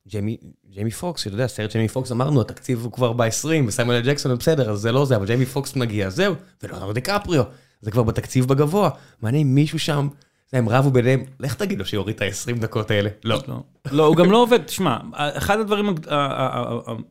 [0.08, 0.36] ג'יימי,
[0.70, 4.38] ג'יימי פוקס, אתה יודע, סרט ג'יימי פוקס, אמרנו, התקציב הוא כבר ב-20, וסיימואל אל ג'קסון,
[4.38, 7.42] בסדר, אז זה לא זה, אבל ג'יימי פוקס מגיע, זהו, ולאונרדו דיקפריו,
[7.84, 8.90] זה כבר בתקציב בגבוה.
[9.22, 10.08] מעניין, מישהו שם,
[10.52, 13.10] הם רבו ביניהם, לך תגיד לו שיוריד את ה-20 דקות האלה.
[13.24, 13.42] לא.
[13.48, 13.60] לא,
[13.92, 15.94] לא, הוא גם לא עובד, תשמע, אחד הדברים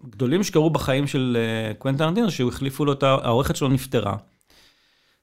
[0.06, 3.04] הגדולים שקרו בחיים של אה, קוונטין טרנטינו, שהוא החליפו לו את.
[3.04, 4.16] העורכת שלו נפטרה.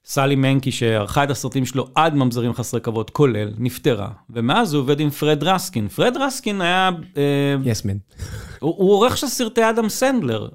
[0.04, 4.08] סלי מנקי, שערכה את הסרטים שלו עד ממזרים חסרי כבוד, כולל, נפטרה.
[4.30, 5.88] ומאז הוא עובד עם פרד רסקין.
[5.88, 6.90] פרד רסקין היה...
[7.16, 7.96] אה, yes man.
[8.60, 10.48] הוא, הוא עורך של סרטי אדם סנדלר.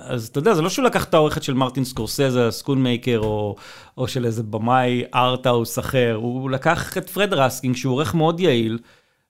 [0.00, 3.56] אז אתה יודע, זה לא שהוא לקח את העורכת של מרטין סקורסזה, סקונמייקר, או,
[3.98, 6.18] או של איזה במאי arthouse אחר.
[6.22, 8.78] הוא לקח את פרד רסקין, שהוא עורך מאוד יעיל.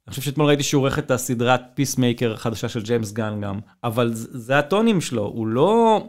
[0.07, 3.59] אני חושב שאתמול ראיתי שהוא עורך את הסדרת Peacemaker החדשה של ג'יימס גן גם.
[3.85, 6.01] אבל זה, הטונים שלו, הוא לא...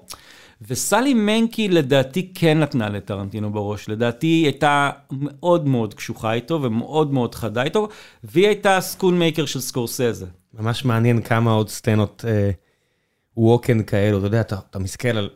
[0.67, 7.13] וסלי מנקי לדעתי כן נתנה לטרנטינו בראש, לדעתי היא הייתה מאוד מאוד קשוחה איתו ומאוד
[7.13, 7.87] מאוד חדה איתו,
[8.23, 10.25] והיא הייתה סקונמייקר של סקורסזה.
[10.53, 12.51] ממש מעניין כמה עוד סצנות אה,
[13.37, 15.29] ווקן כאלו, אתה יודע, אתה, אתה מסתכל על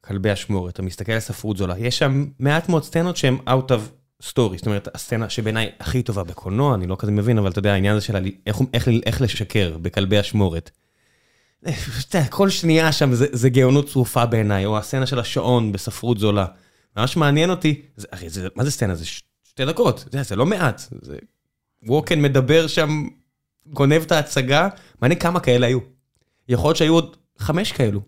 [0.00, 3.80] כלבי אשמורת, אתה מסתכל על ספרות זולה, יש שם מעט מאוד סצנות שהן out of
[4.22, 7.72] story, זאת אומרת, הסצנה שבעיניי הכי טובה בקולנוע, אני לא כזה מבין, אבל אתה יודע,
[7.72, 10.70] העניין הזה של איך, איך, איך לשקר בכלבי אשמורת.
[12.30, 16.46] כל שנייה שם זה, זה גאונות צרופה בעיניי, או הסצנה של השעון בספרות זולה.
[16.96, 18.94] ממש מעניין אותי, זה, הרי זה, מה זה סצנה?
[18.94, 20.82] זה ש, שתי דקות, זה, זה לא מעט.
[21.02, 21.16] זה,
[21.82, 23.08] ווקן מדבר שם,
[23.66, 24.68] גונב את ההצגה,
[25.02, 25.78] מעניין כמה כאלה היו.
[26.48, 28.00] יכול להיות שהיו עוד חמש כאלו.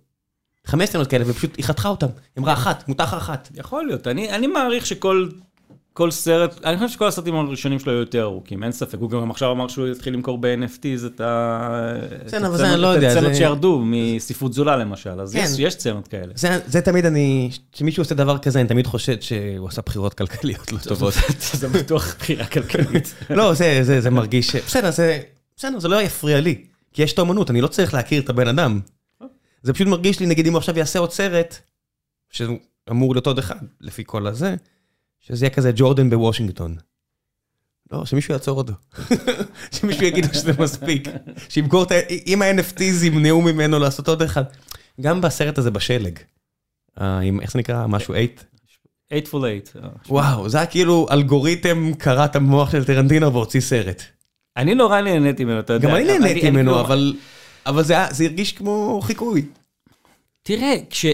[0.66, 2.06] חמש סצנות כאלה, ופשוט היא חתכה אותם.
[2.06, 3.48] היא אמרה אחת, מותר לך אחת.
[3.54, 5.28] יכול להיות, אני, אני מעריך שכל
[5.94, 9.30] כל סרט, אני חושב שכל הסרטים הראשונים שלו היו יותר ארוכים, אין ספק, הוא גם
[9.30, 11.94] עכשיו אמר שהוא יתחיל למכור ב-NFTs את ה...
[12.26, 15.44] בסדר, את אבל זה אני לא יודע, את הסצנות שירדו מספרות זולה למשל, אז כן.
[15.44, 16.32] יש, יש סצנות כאלה.
[16.34, 20.72] זה, זה תמיד אני, כשמישהו עושה דבר כזה, אני תמיד חושד שהוא עשה בחירות כלכליות
[20.72, 21.14] לא טובות.
[21.60, 23.14] זה בטוח בחירה כלכלית.
[23.30, 25.20] לא, זה, זה, זה מרגיש, בסדר, זה,
[25.56, 26.64] בסדר, זה לא יפריע לי.
[26.92, 28.80] כי יש את האמנות, אני לא צריך להכיר את הבן אדם.
[29.62, 31.58] זה פשוט מרגיש לי, נגיד אם הוא עכשיו יעשה עוד סרט,
[32.30, 34.54] שאמור להיות עוד אחד, לפי כל הזה,
[35.20, 36.76] שזה יהיה כזה ג'ורדן בוושינגטון.
[37.92, 38.72] לא, שמישהו יעצור אותו.
[39.76, 41.08] שמישהו יגיד לו שזה מספיק.
[41.48, 41.94] שימכור את ה...
[42.26, 44.44] אם ה-NFTs ימנעו ממנו לעשות עוד אחד.
[45.00, 46.18] גם בסרט הזה בשלג.
[47.00, 47.86] אה, עם- איך זה נקרא?
[47.86, 48.26] משהו 8?
[49.24, 49.88] 8 for 8.
[50.08, 54.02] וואו, זה היה כאילו אלגוריתם קרא את המוח של טרנטינו והוציא סרט.
[54.56, 55.88] אני נורא נהניתי ממנו, אתה יודע.
[55.88, 57.14] גם אני נהניתי ממנו, כאילו- אבל...
[57.66, 59.46] אבל זה זה הרגיש כמו חיקוי.
[60.42, 61.06] תראה, כש...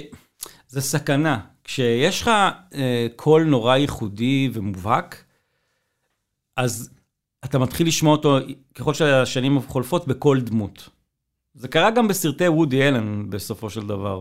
[0.68, 1.40] זה סכנה.
[1.64, 2.30] כשיש לך
[2.74, 5.24] אה, קול נורא ייחודי ומובהק,
[6.57, 6.90] אז
[7.44, 8.38] אתה מתחיל לשמוע אותו,
[8.74, 10.88] ככל שהשנים חולפות, בכל דמות.
[11.55, 14.20] זה קרה גם בסרטי וודי אלן בסופו של דבר.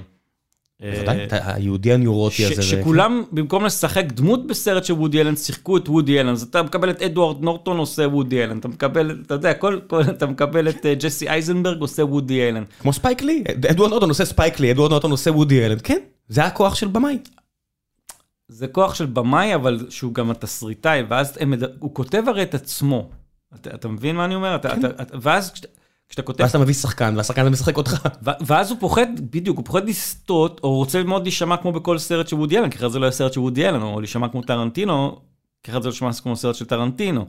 [0.82, 2.56] בוודאי, אה, היהודי הניורוטי הזה.
[2.56, 6.30] זה- שכולם, במקום לשחק דמות בסרט של וודי אלן, שיחקו את וודי אלן.
[6.30, 10.02] אז אתה מקבל את אדוארד נורטון עושה וודי אלן, אתה מקבל, אתה יודע, כל, כל,
[10.02, 12.64] אתה מקבל את אה, ג'סי אייזנברג עושה וודי אלן.
[12.80, 16.44] כמו ספייק לי, אדוארד נורטון עושה ספייק לי, אדוארד נורטון עושה וודי אלן, כן, זה
[16.46, 17.18] הכוח של במאי.
[18.48, 23.10] זה כוח של במאי, אבל שהוא גם התסריטאי, ואז הם, הוא כותב הרי את עצמו.
[23.56, 24.56] אתה, אתה מבין מה אני אומר?
[24.56, 25.52] אתה, אתה, אתה, ואז
[26.10, 28.08] כשאתה, כותב, ואז אתה מביא שחקן, והשחקן הזה משחק אותך.
[28.22, 32.36] ואז הוא פוחד, בדיוק, הוא פוחד לסטות, או רוצה מאוד להישמע כמו בכל סרט של
[32.36, 35.20] וודי אלן, כי אחרת זה לא יהיה סרט של וודי אלן, או להישמע כמו טרנטינו,
[35.64, 37.26] כי אחרת זה לא יישמע כמו סרט של טרנטינו.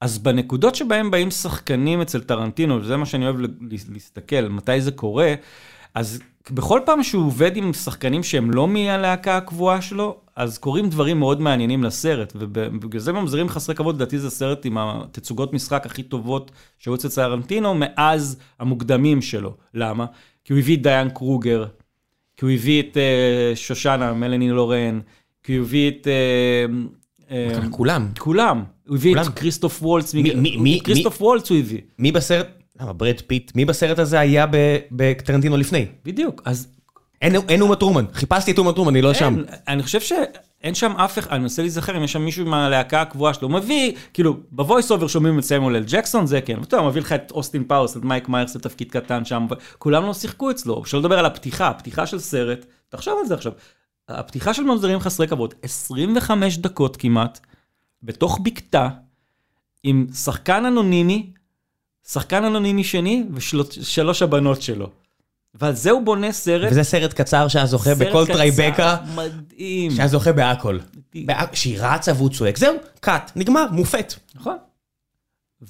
[0.00, 3.46] אז בנקודות שבהם באים שחקנים אצל טרנטינו, וזה מה שאני אוהב ל-
[3.92, 5.34] להסתכל, מתי זה קורה,
[5.94, 6.18] אז
[6.50, 11.40] בכל פעם שהוא עובד עם שחקנים שהם לא מהלהקה הקבועה שלו, אז קורים דברים מאוד
[11.40, 16.50] מעניינים לסרט, ובגלל זה ממזרים חסרי כבוד, לדעתי זה סרט עם התצוגות משחק הכי טובות
[16.78, 19.54] שהיו אצל טרנטינו מאז המוקדמים שלו.
[19.74, 20.06] למה?
[20.44, 21.66] כי הוא הביא את דיין קרוגר,
[22.36, 25.00] כי הוא הביא את uh, שושנה, מלני לורן,
[25.42, 26.06] כי הוא הביא את...
[26.06, 27.32] אה, אה,
[27.70, 28.08] כולם.
[28.18, 28.64] כולם.
[28.88, 29.26] הוא הביא כולם.
[29.26, 31.80] את כריסטוף וולץ, מי- מי- כריסטוף וולץ הוא הביא.
[31.98, 32.46] מי בסרט,
[32.80, 34.46] למה ברד פיט, מי בסרט הזה היה
[34.90, 35.86] בטרנטינו לפני?
[36.04, 36.68] בדיוק, אז
[37.22, 39.36] אין אין אומה תורמן, חיפשתי את אומה תורמן, היא לא שם.
[39.38, 43.00] אין, אני חושב שאין שם אף אחד, אני מנסה להיזכר אם יש שם מישהו מהלהקה
[43.00, 46.88] הקבועה שלו, מביא, כאילו, ב voice over שומעים את סמואל אל ג'קסון, זה כן, הוא
[46.88, 49.46] מביא לך את אוסטין פאוורס, את מייק מיירס לתפקיד קטן שם,
[49.78, 53.52] כולם לא שיחקו אצלו, שלא לדבר על הפתיחה, הפתיחה של סרט, תחשוב על זה עכשיו,
[54.08, 57.40] הפתיחה של ממזרים חסרי כבוד, 25 דקות כמעט,
[58.02, 58.88] בתוך בקתה,
[59.82, 61.30] עם שחקן אנונימי,
[62.08, 65.01] שחקן אנונימי שני, ושלוש הבנות שלו.
[65.54, 66.68] ועל זה הוא בונה סרט.
[66.72, 69.90] וזה סרט קצר שהיה זוכה סרט בכל קצר, טרייבקה, מדהים.
[69.90, 70.78] שהיה זוכה בהכל.
[71.16, 74.14] בהכ- שהיא רצה והוא צועק, זהו, cut, נגמר, מופת.
[74.34, 74.56] נכון.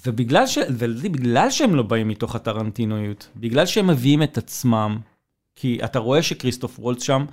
[0.06, 0.58] ובגלל ש...
[0.78, 4.98] ולדעתי, בגלל שהם לא באים מתוך הטרנטינואיות, בגלל שהם מביאים את עצמם,
[5.56, 7.24] כי אתה רואה שכריסטוף וולץ שם,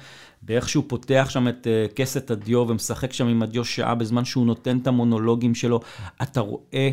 [0.42, 4.46] באיך שהוא פותח שם את אה, כסת הדיו ומשחק שם עם הדיו שעה בזמן שהוא
[4.46, 5.80] נותן את המונולוגים שלו,
[6.22, 6.90] אתה רואה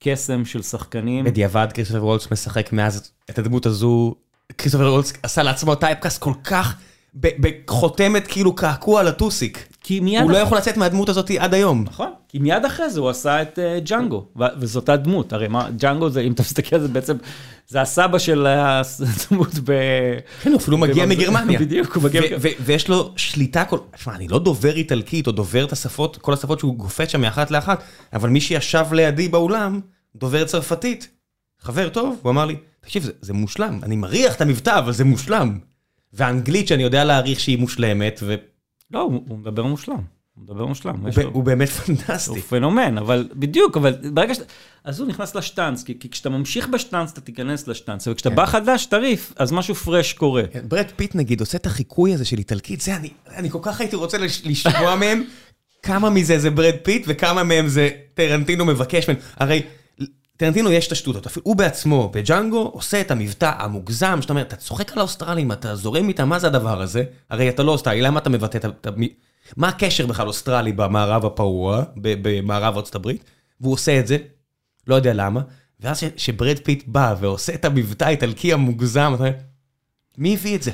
[0.00, 1.24] קסם של שחקנים.
[1.24, 4.14] בדיעבד כריסטופר וולץ משחק מאז את הדמות הזו,
[4.58, 6.74] כריסטופר וולץ עשה לעצמו typecast כל כך,
[7.14, 9.68] בחותמת כאילו קעקוע על הטוסיק.
[9.80, 10.22] כי מיד...
[10.22, 11.84] הוא לא יכול לצאת מהדמות הזאת עד היום.
[11.86, 15.48] נכון, כי מיד אחרי זה הוא עשה את אה, ג'אנגו, ו- וזאת אותה דמות, הרי
[15.48, 17.16] מה, ג'אנגו זה, אם אתה מסתכל על זה בעצם,
[17.68, 19.72] זה הסבא של הדמות ב...
[20.42, 21.58] כן, הוא אפילו מגיע מגרמניה.
[21.64, 22.22] בדיוק, הוא מגיע...
[22.60, 23.78] ויש לו שליטה כל...
[23.96, 27.50] שמע, אני לא דובר איטלקית או דובר את השפות, כל השפות שהוא גופת שם מאחת
[27.50, 27.82] לאחת,
[28.12, 29.80] אבל מי שישב לידי באולם,
[30.16, 31.08] דובר צרפתית.
[31.60, 32.56] חבר טוב, הוא אמר לי,
[32.86, 35.58] תקשיב, זה, זה מושלם, אני מריח את המבטא, אבל זה מושלם.
[36.12, 38.36] והאנגלית שאני יודע להעריך שהיא מושלמת, והוא
[38.90, 39.94] לא, הוא, הוא מדבר מושלם.
[40.34, 41.08] הוא מדבר מושלם.
[41.08, 42.40] יש ב- לו- הוא באמת הוא פנטסטי.
[42.40, 44.38] פנומן, אבל בדיוק, אבל ברגע ש...
[44.84, 48.86] אז הוא נכנס לשטאנץ, כי, כי כשאתה ממשיך בשטאנץ אתה תיכנס לשטאנץ, וכשאתה בא חדש,
[48.86, 50.42] טרי, אז משהו fresh קורה.
[50.52, 53.80] כן, ברד פיט נגיד עושה את החיקוי הזה של איטלקית, זה אני, אני כל כך
[53.80, 55.22] הייתי רוצה לש- לשמוע מהם
[55.82, 59.16] כמה מזה זה ברד פיט וכמה מהם זה טרנטינו מבקש מהם.
[59.36, 59.62] הרי
[60.36, 64.56] טרנטינו יש את השטות, אפילו הוא בעצמו בג'אנגו עושה את המבטא המוגזם, שאתה אומר, אתה
[64.56, 67.04] צוחק על האוסטרלים, אתה זורם איתם, מה זה הדבר הזה?
[67.30, 68.90] הרי אתה לא אוסטרלי, למה אתה מבטא את ה...
[69.56, 73.24] מה הקשר בכלל אוסטרלי במערב הפרוע, במערב ארצות הברית?
[73.60, 74.16] והוא עושה את זה,
[74.86, 75.40] לא יודע למה,
[75.80, 79.32] ואז שברד פיט בא ועושה את המבטא האיטלקי המוגזם, אתה אומר,
[80.18, 80.70] מי הביא את זה?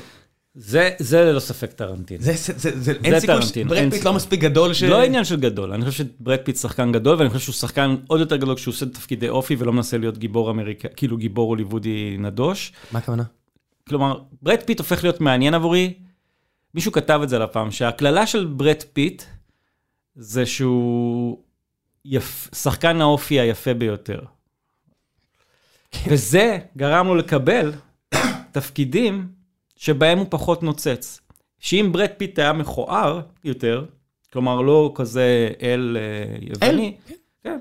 [0.55, 2.23] זה, זה ללא ספק טרנטינו.
[2.23, 4.03] זה, זה, זה, זה, אין סיכוי שברד אין פיט.
[4.03, 4.83] לא מספיק גדול ש...
[4.83, 8.19] לא עניין של גדול, אני חושב שברד פיט שחקן גדול, ואני חושב שהוא שחקן עוד
[8.19, 12.73] יותר גדול כשהוא עושה תפקידי אופי ולא מנסה להיות גיבור אמריקאי, כאילו גיבור הוליוודי נדוש.
[12.91, 13.23] מה הכוונה?
[13.87, 15.93] כלומר, ברד פיט הופך להיות מעניין עבורי.
[16.75, 19.23] מישהו כתב את זה על הפעם, שהקללה של ברד פיט
[20.15, 21.37] זה שהוא
[22.05, 22.49] יפ...
[22.55, 24.19] שחקן האופי היפה ביותר.
[26.07, 27.71] וזה גרם לו לקבל
[28.51, 29.27] תפקידים
[29.83, 31.19] שבהם הוא פחות נוצץ.
[31.59, 33.85] שאם ברד פיט היה מכוער יותר,
[34.33, 37.13] כלומר לא כזה אל אה, יווני, אל,
[37.43, 37.57] כן.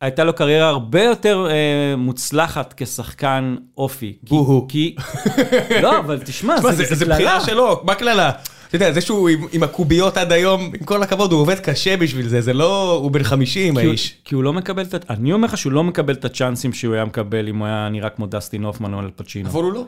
[0.00, 4.16] הייתה לו קריירה הרבה יותר אה, מוצלחת כשחקן אופי.
[4.28, 4.66] בוהו.
[4.68, 4.94] כי...
[5.82, 7.14] לא, אבל תשמע, תשמע, זה זה, זה קללה.
[7.14, 8.30] בחירה שלו, מה קללה?
[8.68, 11.96] אתה יודע, זה שהוא עם, עם הקוביות עד היום, עם כל הכבוד, הוא עובד קשה
[11.96, 14.16] בשביל זה, זה לא, הוא בן 50 כי הוא- האיש.
[14.24, 15.10] כי הוא לא מקבל את.
[15.10, 18.10] אני אומר לך שהוא לא מקבל את הצ'אנסים שהוא היה מקבל אם הוא היה נראה
[18.10, 19.48] כמו דסטין הופמן או אל פצ'ינו.
[19.48, 19.84] אבל הוא לא.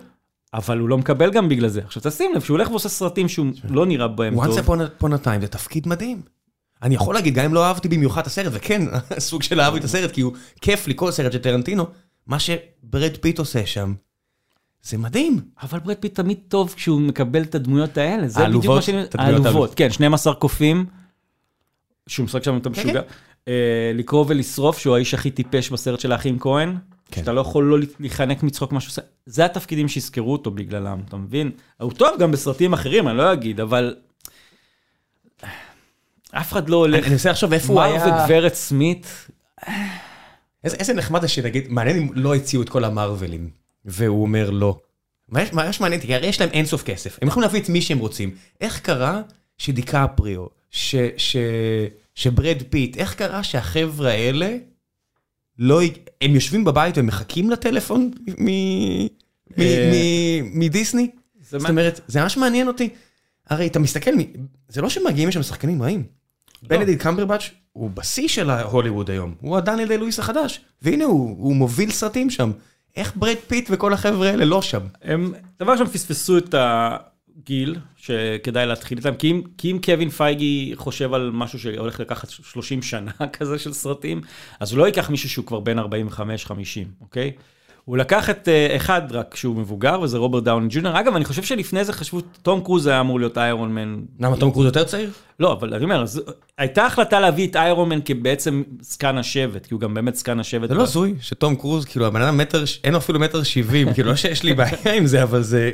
[0.55, 1.81] אבל הוא לא מקבל גם בגלל זה.
[1.85, 4.41] עכשיו תשים לב, שהוא הולך ועושה סרטים שהוא לא נראה בהם טוב.
[4.41, 6.23] once upon a- upon a time זה תפקיד מדהים.
[6.83, 8.83] אני יכול להגיד, גם אם לא אהבתי במיוחד את הסרט, וכן,
[9.19, 11.87] סוג של אהבתי את הסרט, כי הוא כיף לי כל סרט של טרנטינו,
[12.27, 13.95] מה שברד פיט עושה שם,
[14.83, 15.41] זה מדהים.
[15.63, 18.29] אבל ברד פיט תמיד טוב כשהוא מקבל את הדמויות האלה.
[18.29, 19.03] זה בדיוק מה שאני...
[19.19, 20.87] העלובות, כן, 12 קופים.
[22.07, 23.01] שהוא משחק שם את כן, המשוגע.
[23.49, 26.77] אה, לקרוא ולשרוף, שהוא האיש הכי טיפש בסרט של האחים כהן.
[27.11, 27.21] כן.
[27.21, 29.03] שאתה לא יכול לא להיחנק מצחוק מה שהוא עושה.
[29.27, 31.51] זה התפקידים שיזכרו אותו בגללם, אתה מבין?
[31.81, 33.97] הוא טוב גם בסרטים אחרים, אני לא אגיד, אבל...
[36.31, 37.05] אף אחד לא הולך...
[37.05, 38.23] אני מנסה לחשוב איפה הוא מר היה...
[38.25, 39.07] וגברת סמית,
[40.65, 43.51] איזה, איזה נחמד זה שנגיד, מעניין אם לא הציעו את כל המארוולים,
[43.85, 44.79] והוא אומר לא.
[45.29, 47.99] ממש ממש מעניין כי הרי יש להם אינסוף כסף, הם יכולים להביא את מי שהם
[47.99, 48.35] רוצים.
[48.61, 49.23] איך קרה
[49.59, 51.37] שדיקפריו, ש, ש,
[52.15, 54.57] שברד פיט, איך קרה שהחבר'ה האלה,
[55.61, 55.81] לא,
[56.21, 58.11] הם יושבים בבית ומחכים לטלפון
[59.59, 61.11] אה, מדיסני?
[61.41, 62.89] זאת אומרת, זה ממש מעניין אותי.
[63.51, 64.11] הרי אתה מסתכל,
[64.69, 66.05] זה לא שמגיעים לשם שחקנים רעים.
[66.63, 71.91] בנדיקט קמברבאץ' הוא בשיא של ההוליווד היום, הוא הדניאל די לואיס החדש, והנה הוא, מוביל
[71.91, 72.51] סרטים שם.
[72.97, 74.81] איך ברד פיט וכל החבר'ה האלה לא שם?
[75.03, 76.55] הם, דבר ראשון, פספסו את
[77.41, 82.31] הגיל שכדאי להתחיל איתם, כי אם, כי אם קווין פייגי חושב על משהו שהולך לקחת
[82.31, 84.21] 30 שנה כזה של סרטים,
[84.61, 85.83] אז הוא לא ייקח מישהו שהוא כבר בן 45-50,
[87.01, 87.33] אוקיי?
[87.85, 91.01] הוא לקח את אה, אחד רק שהוא מבוגר, וזה רוברט דאוני ג'וניור.
[91.01, 93.97] אגב, אני חושב שלפני זה חשבו, תום קרוז היה אמור להיות איירון מן.
[94.21, 95.11] למה תום קרוז יותר צעיר?
[95.41, 96.23] לא, אבל אני אומר, אז,
[96.59, 100.69] הייתה החלטה להביא את איירון מן כבעצם זקן השבט, כי הוא גם באמת זקן השבט.
[100.69, 104.11] זה לא הזוי שתום קרוז, כאילו הבן אדם מטר, אין לו אפילו מטר שבעים, כאילו
[104.11, 105.71] לא שיש לי בעיה עם זה, אבל זה,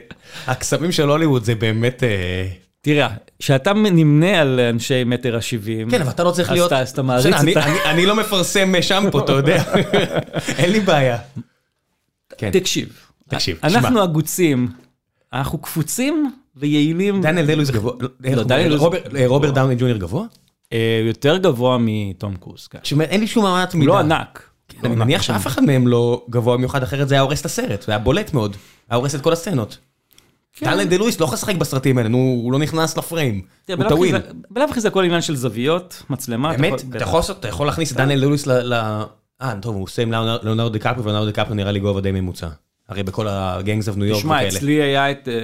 [0.46, 2.02] הקסמים של הוליווד זה באמת...
[2.02, 2.48] אה,
[2.80, 6.72] תראה, כשאתה נמנה על אנשי מטר ה-70, כן, אבל אתה לא צריך להיות...
[6.72, 9.62] אז אתה מעריץ את ה- אני לא מפרסם שמפו, אתה יודע.
[10.58, 11.18] אין לי בעיה.
[12.38, 12.50] כן.
[12.50, 12.88] תקשיב,
[13.28, 14.02] תקשיב, אנחנו שמע.
[14.02, 14.68] הגוצים,
[15.32, 19.00] אנחנו קפוצים ויעילים, דניאל די לואיס גבוה, הוא- דניאל לואיס רוברט-.
[19.26, 20.24] רוברט דאוני ג'וניור גבוה?
[20.72, 22.66] אה, יותר גבוה מתום קרוז.
[22.66, 22.78] כן.
[23.00, 23.86] אין לי שום אמנת מידה.
[23.92, 24.42] לא ענק.
[24.84, 27.92] אני מניח שאף אחד מהם לא גבוה במיוחד, אחרת זה היה הורס את הסרט, זה
[27.92, 28.56] היה בולט מאוד.
[28.90, 29.78] היה הורס את כל הסצנות.
[30.52, 30.66] כן.
[30.66, 33.42] דניאל דה לואיס לא יכול לשחק בסרטים האלה, נו, הוא לא נכנס לפריים.
[33.94, 34.06] הוא.
[34.12, 34.18] זה-
[34.50, 36.52] בלאו הכי זה הכל עניין של זוויות, מצלמה.
[36.56, 36.72] באמת,
[37.40, 37.48] אתה.
[37.48, 38.46] יכול להכניס את דניאל דה לואיס
[39.42, 42.48] אה, טוב, הוא עושה עם ליאונר- ליאונרדו דיקפריו, וליאונרדו דיקפריו נראה לי גובה די ממוצע.
[42.88, 44.48] הרי בכל ה gangs of New York תשמע, וכאלה.
[44.48, 45.34] אצלי היה את אה,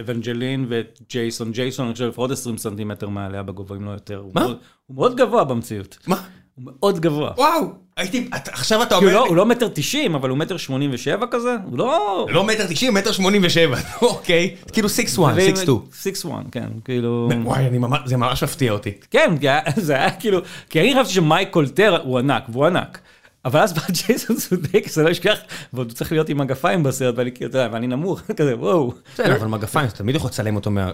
[0.00, 1.52] אבנג'לין ואת ג'ייסון.
[1.52, 4.24] ג'ייסון, אני חושב, לפחות 20 סנטימטר מעליה בגובה, אם לא יותר.
[4.34, 4.44] מה?
[4.86, 5.98] הוא מאוד גבוה במציאות.
[6.06, 6.16] מה?
[6.54, 7.32] הוא מאוד גבוה.
[7.36, 11.56] וואו, הייתי, עכשיו אתה אומר לא- הוא לא מטר 90, אבל הוא מטר 87 כזה?
[11.70, 12.26] הוא לא...
[12.30, 15.84] לא מטר תשעים, מטר שמונים ושבע, אוקיי, כאילו six one, six two.
[16.24, 17.28] 6-1, כן, כאילו...
[17.44, 17.64] וואי,
[18.04, 18.92] זה ממש מפתיע אותי.
[19.10, 19.34] כן,
[19.76, 20.40] זה היה כאילו...
[20.70, 22.98] כי אני חשבתי שמייקל טר הוא ענק, והוא ענק.
[23.44, 25.38] אבל אז בא ג'ייסון סודייקיס, אני לא אשכח,
[25.72, 28.92] ועוד הוא צריך להיות עם מגפיים בסרט, ואני כאילו, אתה יודע, ואני נמוך, כזה, וואו.
[29.14, 30.90] בסדר, אבל מגפיים, אתה תמיד יכול לצלם אותו מה...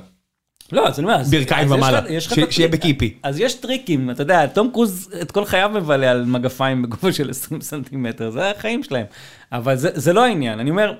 [0.73, 2.21] לא, אז אני אומר, ברכיים ומעלה,
[2.51, 3.15] שיהיה בקיפי.
[3.23, 7.31] אז יש טריקים, אתה יודע, תום קרוז את כל חייו מבלה על מגפיים בגובה של
[7.31, 9.07] 20 סנטימטר, זה החיים שלהם.
[9.53, 10.95] אבל זה, זה לא העניין, אני אומר,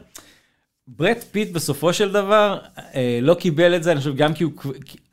[0.87, 2.59] ברד פיט בסופו של דבר
[2.95, 4.53] אה, לא קיבל את זה, אני חושב גם כי הוא,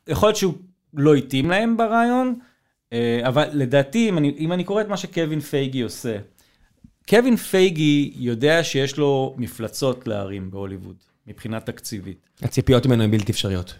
[0.08, 0.54] יכול להיות שהוא
[0.94, 2.38] לא התאים להם ברעיון,
[2.92, 6.16] אה, אבל לדעתי, אם אני, אם אני קורא את מה שקווין פייגי עושה,
[7.08, 10.96] קווין פייגי יודע שיש לו מפלצות להרים בהוליווד,
[11.26, 12.28] מבחינה תקציבית.
[12.42, 13.74] הציפיות ממנו הן בלתי אפשריות.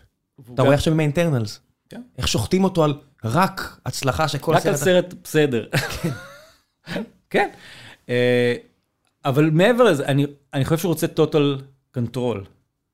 [0.55, 1.61] אתה רואה עכשיו עם האינטרנלס.
[1.89, 2.03] כן.
[2.19, 5.67] איך שוחטים אותו על רק הצלחה שכל רק על סרט בסדר.
[7.31, 7.49] כן.
[8.09, 8.55] אה,
[9.25, 11.63] אבל מעבר לזה, אני, אני חושב שהוא רוצה total
[11.99, 12.39] control,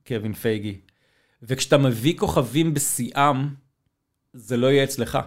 [0.07, 0.81] קווין פייגי.
[1.43, 3.49] וכשאתה מביא כוכבים בשיאם,
[4.33, 5.19] זה לא יהיה אצלך.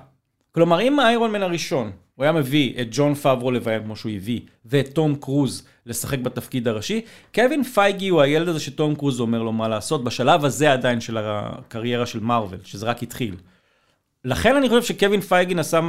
[0.51, 4.39] כלומר, אם האיירון מן הראשון, הוא היה מביא את ג'ון פאברו לביים כמו שהוא הביא,
[4.65, 7.01] ואת תום קרוז לשחק בתפקיד הראשי,
[7.35, 11.17] קווין פייגי הוא הילד הזה שתום קרוז אומר לו מה לעשות, בשלב הזה עדיין של
[11.17, 13.35] הקריירה של מארוול, שזה רק התחיל.
[14.25, 15.79] לכן אני חושב שקווין פייגי עשה,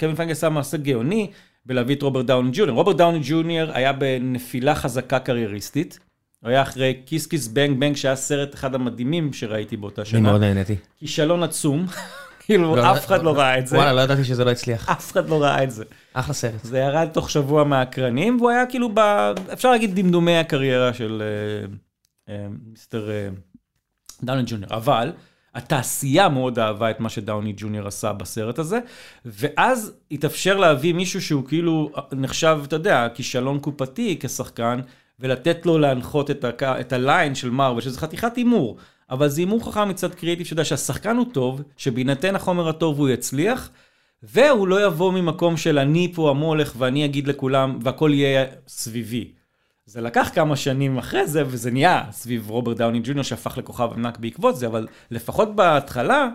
[0.00, 1.30] קווין פייגי עשה מעשה גאוני
[1.66, 2.76] בלהביא את רוברט דאוני ג'וניור.
[2.76, 5.98] רוברט דאוני ג'וניור היה בנפילה חזקה קרייריסטית.
[6.42, 10.20] הוא היה אחרי כיס כיס בנג בנג, שהיה סרט אחד המדהימים שראיתי באותה אני שנה.
[10.20, 10.76] מאוד נהניתי.
[10.98, 11.86] כישלון עצום.
[12.48, 13.76] כאילו, לא, אף אחד לא ראה את זה.
[13.76, 14.88] וואלה, לא ידעתי שזה לא הצליח.
[14.88, 15.84] אף אחד לא ראה את זה.
[16.12, 16.64] אחלה סרט.
[16.64, 19.00] זה ירד תוך שבוע מהאקרנים, והוא היה כאילו ב...
[19.52, 21.66] אפשר להגיד דמדומי הקריירה של אה,
[22.34, 23.28] אה, מיסטר אה,
[24.22, 24.74] דאוני ג'וניור.
[24.74, 25.12] אבל
[25.54, 28.78] התעשייה מאוד אהבה את מה שדאוני ג'וניור עשה בסרט הזה,
[29.24, 34.80] ואז התאפשר להביא מישהו שהוא כאילו נחשב, אתה יודע, כישלון קופתי כשחקן,
[35.20, 36.62] ולתת לו להנחות את, הק...
[36.62, 38.76] את הליין של מרוויל, שזה חתיכת הימור.
[39.10, 43.70] אבל זה הימור חכם מצד קריאיטיב שיודע שהשחקן הוא טוב, שבהינתן החומר הטוב הוא יצליח,
[44.22, 49.32] והוא לא יבוא ממקום של אני פה המולך ואני אגיד לכולם והכל יהיה סביבי.
[49.86, 54.18] זה לקח כמה שנים אחרי זה וזה נהיה סביב רוברט דאוני ג'וניור שהפך לכוכב ענק
[54.18, 56.28] בעקבות זה, אבל לפחות בהתחלה,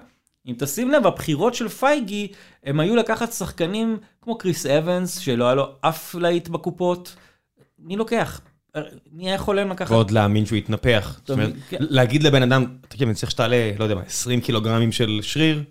[0.48, 2.28] אם תשים לב, הבחירות של פייגי
[2.64, 7.16] הם היו לקחת שחקנים כמו קריס אבנס, שלא היה לו אף להיט בקופות.
[7.80, 8.42] מי לוקח?
[9.12, 9.92] מי היה חולם לקחת?
[9.92, 11.16] ועוד להאמין שהוא יתנפח.
[11.20, 11.78] זאת אומרת, כן.
[11.80, 15.64] להגיד לבן אדם, תקשיב, אני צריך שתעלה, לא יודע מה, 20 קילוגרמים של שריר,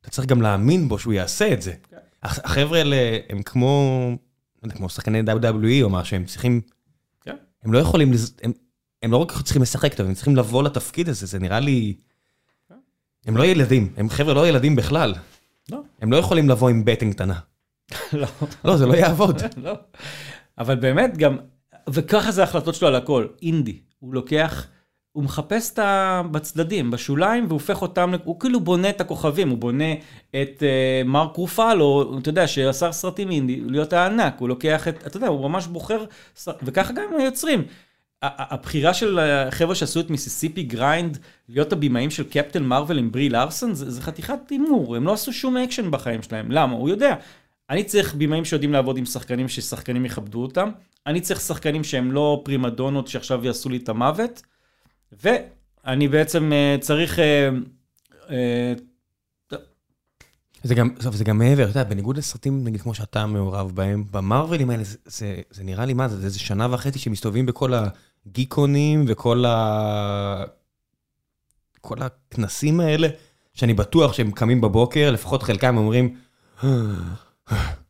[0.00, 1.72] אתה צריך גם להאמין בו שהוא יעשה את זה.
[1.90, 1.96] כן.
[2.22, 2.96] הח- החבר'ה האלה
[3.28, 3.90] הם כמו,
[4.62, 6.60] לא יודע, כמו שחקני WWE או משהו, הם צריכים,
[7.20, 7.36] כן.
[7.64, 8.12] הם לא יכולים,
[8.42, 8.52] הם-
[9.02, 11.94] הם לא רק צריכים לשחק טוב, הם צריכים לבוא לתפקיד הזה, זה נראה לי...
[13.26, 15.14] הם לא ילדים, הם חבר'ה לא ילדים בכלל.
[15.70, 15.80] לא.
[16.02, 17.38] הם לא יכולים לבוא עם בטן קטנה.
[18.12, 18.26] לא.
[18.64, 19.42] לא, זה לא יעבוד.
[19.64, 19.72] לא.
[20.58, 21.36] אבל באמת גם,
[21.88, 23.78] וככה זה ההחלטות שלו על הכל, אינדי.
[23.98, 24.66] הוא לוקח,
[25.12, 26.22] הוא מחפש את ה...
[26.30, 29.92] בצדדים, בשוליים, והופך אותם, הוא כאילו בונה את הכוכבים, הוא בונה
[30.30, 35.16] את אה, מרק רופלו, אתה יודע, שעשה סרטים אינדי, להיות הענק, הוא לוקח את, אתה
[35.16, 36.04] יודע, הוא ממש בוחר,
[36.62, 37.64] וככה גם היוצרים.
[38.22, 43.74] הבחירה של החבר'ה שעשו את Mississippi Grind, להיות הבמאים של קפטן מארוול עם ברי לארסון,
[43.74, 46.50] זה, זה חתיכת הימור, הם לא עשו שום אקשן בחיים שלהם.
[46.50, 46.74] למה?
[46.74, 47.14] הוא יודע.
[47.70, 50.70] אני צריך במאים שיודעים לעבוד עם שחקנים, ששחקנים יכבדו אותם.
[51.06, 54.42] אני צריך שחקנים שהם לא פרימדונות שעכשיו יעשו לי את המוות.
[55.22, 57.18] ואני בעצם אה, צריך...
[57.18, 57.48] אה,
[58.30, 58.72] אה,
[60.62, 64.04] זה גם, טוב, זה גם מעבר, אתה יודע, בניגוד לסרטים, נגיד, כמו שאתה מעורב בהם,
[64.10, 67.72] במרווילים האלה, זה, זה, זה נראה לי, מה זה, זה איזה שנה וחצי שמסתובבים בכל
[67.74, 70.44] הגיקונים וכל ה...
[71.80, 73.08] כל הכנסים האלה,
[73.54, 76.16] שאני בטוח שהם קמים בבוקר, לפחות חלקם אומרים,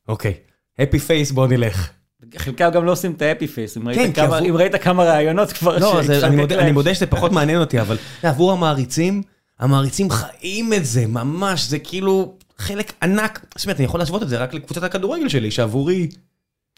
[0.08, 0.34] אוקיי,
[0.78, 1.90] happy face, בוא נלך.
[2.38, 5.52] חלקם גם לא עושים את האפי פייס, אם, כן, כמה- עבור- אם ראית כמה ראיונות
[5.52, 6.58] כבר לא, זה, אני, מודה.
[6.58, 9.22] אני מודה שזה פחות מעניין אותי, אבל יודע, עבור המעריצים,
[9.58, 13.46] המעריצים חיים את זה, ממש, זה כאילו חלק ענק.
[13.56, 16.08] זאת אומרת, אני יכול להשוות את זה רק לקבוצת הכדורגל שלי, שעבורי,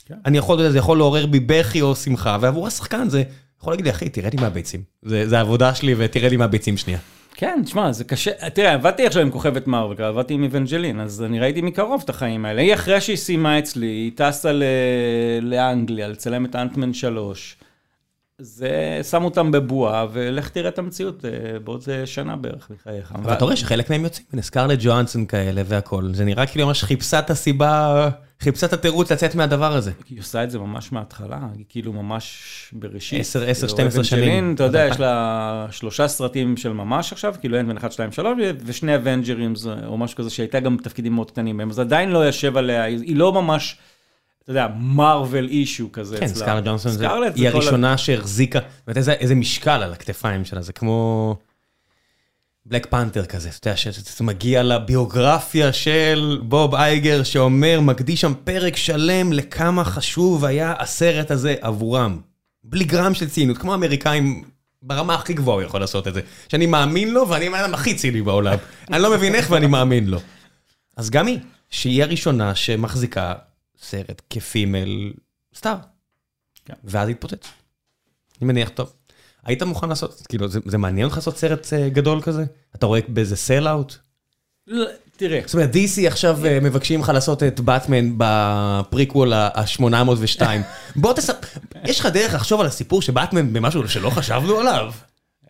[0.06, 0.14] כן.
[0.26, 3.22] אני יכול, זה יכול לעורר בי בכי או שמחה, ועבור השחקן זה
[3.60, 4.82] יכול להגיד לי, אחי, תרד לי מהביצים.
[5.02, 6.98] זה, זה העבודה שלי ותרד לי מהביצים שנייה.
[7.34, 8.50] כן, תשמע, זה קשה.
[8.50, 12.44] תראה, עבדתי עכשיו עם כוכבת מרוויל, עבדתי עם איוונג'לין, אז אני ראיתי מקרוב את החיים
[12.44, 12.62] האלה.
[12.62, 14.62] היא אחרי שהיא סיימה אצלי, היא טסה ל...
[15.42, 17.56] לאנגליה, לצלם את אנטמן 3.
[18.38, 23.12] זה, שם אותם בבועה, ולך תראה את המציאות אה, בעוד אה, שנה בערך מחייך.
[23.14, 26.84] אבל אתה רואה שחלק מהם יוצאים, הנה סקרלט ג'ואנסון כאלה והכל, זה נראה כאילו ממש
[26.84, 28.08] חיפשה את הסיבה,
[28.40, 29.92] חיפשה את התירוץ לצאת מהדבר הזה.
[30.08, 33.20] היא עושה את זה ממש מההתחלה, היא כאילו ממש בראשית.
[33.20, 34.54] עשר, עשר, כאילו, 12 שנים.
[34.54, 38.38] אתה יודע, יש לה שלושה סרטים של ממש עכשיו, כאילו אין בין 1, 2, 3,
[38.64, 39.54] ושני אבנג'רים
[39.86, 43.16] או משהו כזה, שהייתה גם בתפקידים מאוד קטנים בהם, אז עדיין לא יושב עליה, היא
[43.16, 43.76] לא ממש,
[44.42, 46.36] אתה יודע, מארוול issue כזה כן, אצלה.
[46.36, 49.92] סקארלט ג'והנסון זה- סקארלט היא זה כל ה- הראשונה שהחזיקה, באמת איזה- איזה משקל על
[49.92, 51.36] הכתפיים שלה, זה כמו
[52.66, 58.76] Black Panther כזה, אתה יודע, שזה מגיע לביוגרפיה של בוב אייגר שאומר, מקדיש שם פרק
[58.76, 62.20] שלם לכמה חשוב היה הסרט הזה עבורם.
[62.64, 64.44] בלי גרם של ציניות, כמו האמריקאים
[64.82, 66.20] ברמה הכי גבוהה הוא יכול לעשות את זה.
[66.48, 68.56] שאני מאמין לו ואני האדם הכי ציני בעולם.
[68.92, 70.18] אני לא מבין איך ואני מאמין לו.
[70.96, 71.38] אז גם היא,
[71.70, 73.34] שהיא הראשונה שמחזיקה
[73.82, 75.12] סרט כפימל
[75.54, 75.76] סטאר.
[76.64, 76.74] כן.
[76.84, 77.48] ואז התפוצץ.
[78.40, 78.92] אני מניח, טוב.
[79.44, 82.44] היית מוכן לעשות, כאילו, זה, זה מעניין אותך לעשות סרט אה, גדול כזה?
[82.74, 83.94] אתה רואה באיזה סל אאוט?
[84.66, 84.86] לא,
[85.16, 90.42] תראה, זאת אומרת, DC עכשיו אה, מבקשים לך לעשות את באטמן בפריקוול ה-802.
[90.96, 91.46] בוא תספר,
[91.84, 94.92] יש לך דרך לחשוב על הסיפור של באטמן במשהו שלא חשבנו עליו?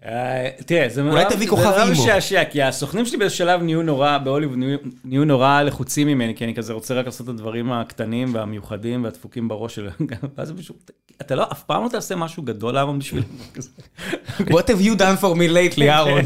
[0.07, 2.03] אה, תראה, זה אולי תביא כוכב זה נורא אימו.
[2.03, 4.59] משעשע, כי הסוכנים שלי באיזה שלב נהיו נורא, בהוליווד
[5.05, 9.49] נהיו- נורא לחוצים ממני, כי אני כזה רוצה רק לעשות את הדברים הקטנים והמיוחדים והדפוקים
[9.49, 9.93] בראש שלהם.
[10.37, 13.25] ואז פשוט, אתה לא, אף פעם לא תעשה משהו גדול אהרון בשבילי.
[14.39, 16.23] What have you done for me lately, אהרון?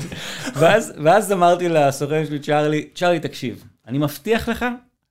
[0.54, 4.64] ואז, אמרתי לסוכן שלי, צ'ארלי, צ'ארלי, תקשיב, אני מבטיח לך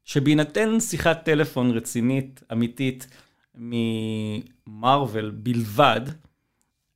[0.05, 3.07] שבהינתן שיחת טלפון רצינית, אמיתית,
[3.55, 6.01] ממרוויל בלבד.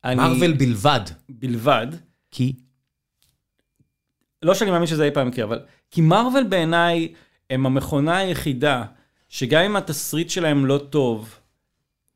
[0.06, 1.00] מרוויל בלבד.
[1.28, 1.86] בלבד,
[2.30, 2.52] כי?
[4.42, 5.60] לא שאני מאמין שזה אי פעם יקרה, אבל...
[5.90, 7.12] כי מרוויל בעיניי
[7.50, 8.84] הם המכונה היחידה,
[9.28, 11.38] שגם אם התסריט שלהם לא טוב,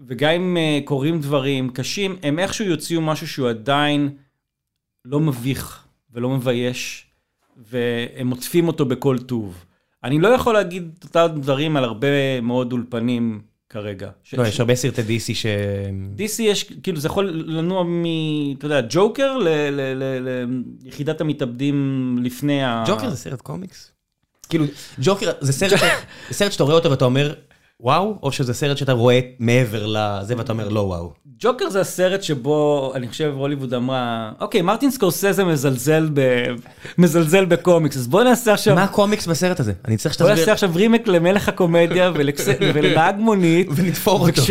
[0.00, 4.16] וגם אם uh, קורים דברים קשים, הם איכשהו יוציאו משהו שהוא עדיין
[5.04, 7.06] לא מביך ולא מבייש,
[7.56, 9.64] והם עוטפים אותו בכל טוב.
[10.04, 13.42] אני לא יכול להגיד את אותם דברים על הרבה מאוד אולפנים
[13.74, 14.10] כרגע.
[14.32, 15.46] לא, ש- יש הרבה סרטי DC ש...
[16.16, 18.04] DC יש, כאילו זה יכול לנוע מ...
[18.58, 20.48] אתה יודע, ג'וקר ל- ל- ל-
[20.84, 21.76] ליחידת המתאבדים
[22.22, 22.84] לפני ה...
[22.86, 23.90] ג'וקר זה סרט קומיקס?
[24.48, 24.64] כאילו,
[25.02, 25.80] ג'וקר זה סרט
[26.28, 27.34] זה סרט שאתה רואה אותו ואתה אומר,
[27.84, 31.12] וואו, או שזה סרט שאתה רואה מעבר לזה ואתה אומר לא וואו.
[31.38, 36.44] ג'וקר זה הסרט שבו, אני חושב, הוליווד אמרה, אוקיי, מרטין סקורסזה מזלזל, ב...
[36.98, 38.74] מזלזל בקומיקס, אז בוא נעשה עכשיו...
[38.74, 39.72] מה הקומיקס בסרט הזה?
[39.84, 40.52] אני צריך בוא נעשה שתסביר.
[40.52, 42.12] עכשיו רימק למלך הקומדיה.
[42.74, 43.66] ולנהג מונית.
[43.76, 44.42] ונתפור אותו.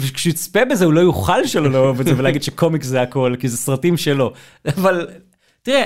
[0.00, 3.56] וכשיצפה בזה הוא לא יוכל שלא לאהוב את זה ולהגיד שקומיקס זה הכל, כי זה
[3.56, 4.32] סרטים שלו.
[4.76, 5.06] אבל
[5.62, 5.84] תראה,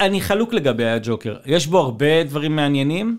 [0.00, 3.18] אני חלוק לגבי הג'וקר, יש בו הרבה דברים מעניינים.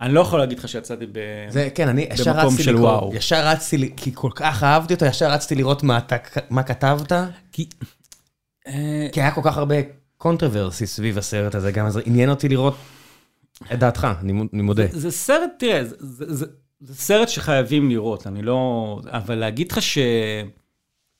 [0.00, 1.18] אני לא יכול להגיד לך שיצאתי ב...
[1.48, 3.10] זה, כן, אני ישר במקום של וואו.
[3.14, 6.16] ישר רצתי, כי כל כך אהבתי אותו, ישר רצתי לראות מה אתה,
[6.50, 7.12] מה כתבת,
[7.52, 7.66] כי...
[8.66, 9.74] אה, כי היה כל כך הרבה
[10.16, 12.74] controversy סביב הסרט הזה, גם אז עניין אותי לראות
[13.72, 14.82] את דעתך, אני אני מודה.
[14.90, 16.46] זה סרט, תראה, זה, זה, זה,
[16.80, 19.00] זה סרט שחייבים לראות, אני לא...
[19.04, 19.98] אבל להגיד לך ש...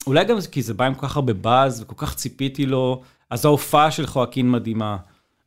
[0.07, 3.45] אולי גם כי זה בא עם כל כך הרבה באז וכל כך ציפיתי לו, אז
[3.45, 4.97] ההופעה של חואקין מדהימה,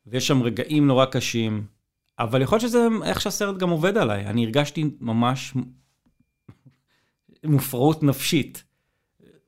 [0.06, 1.73] ויש שם רגעים נורא קשים,
[2.18, 4.26] אבל יכול להיות שזה איך שהסרט גם עובד עליי.
[4.26, 5.54] אני הרגשתי ממש
[7.44, 8.64] מופרעות נפשית.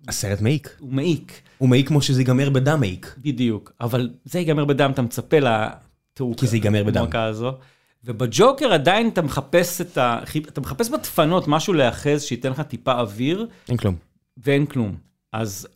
[0.08, 0.76] הסרט מעיק.
[0.80, 3.14] הוא מעיק, הוא מעיק כמו שזה ייגמר בדם מעיק.
[3.18, 6.40] בדיוק, אבל זה ייגמר בדם, אתה מצפה לתעוקה.
[6.40, 7.06] כי זה ייגמר בדם.
[7.14, 7.58] הזו.
[8.04, 10.20] ובג'וקר עדיין אתה מחפש את ה...
[10.48, 13.96] אתה מחפש בדפנות משהו להיאחז שייתן לך טיפה אוויר, אין כלום.
[14.36, 14.96] ואין כלום.
[15.32, 15.68] אז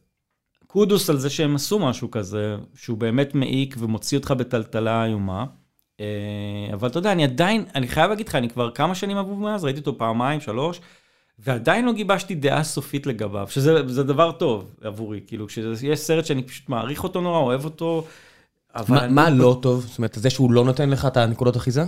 [0.67, 5.45] קודוס על זה שהם עשו משהו כזה, שהוא באמת מעיק ומוציא אותך בטלטלה איומה.
[6.01, 6.07] אה,
[6.73, 9.65] אבל אתה יודע, אני עדיין, אני חייב להגיד לך, אני כבר כמה שנים אבוב מאז,
[9.65, 10.81] ראיתי אותו פעמיים, שלוש,
[11.39, 16.43] ועדיין לא גיבשתי דעה סופית לגביו, שזה זה דבר טוב עבורי, כאילו, כשיש סרט שאני
[16.43, 18.05] פשוט מעריך אותו נורא, אוהב אותו,
[18.75, 18.99] אבל...
[18.99, 19.81] אני- מה לא טוב?
[19.87, 21.85] זאת אומרת, זה שהוא לא נותן לך את הנקודות אחיזה?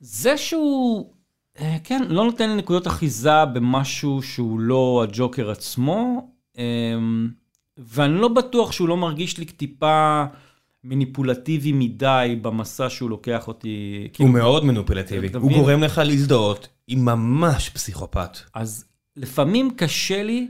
[0.00, 1.12] זה שהוא,
[1.60, 6.28] אה, כן, לא נותן לי נקודות אחיזה במשהו שהוא לא הג'וקר עצמו,
[6.58, 6.64] אה,
[7.78, 10.24] ואני לא בטוח שהוא לא מרגיש לי טיפה
[10.84, 14.08] מניפולטיבי מדי במסע שהוא לוקח אותי.
[14.12, 15.28] כאילו, הוא מאוד מניפולטיבי.
[15.34, 15.52] הוא?
[15.52, 18.38] גורם לך להזדהות עם ממש פסיכופת.
[18.54, 18.84] אז
[19.16, 20.48] לפעמים קשה לי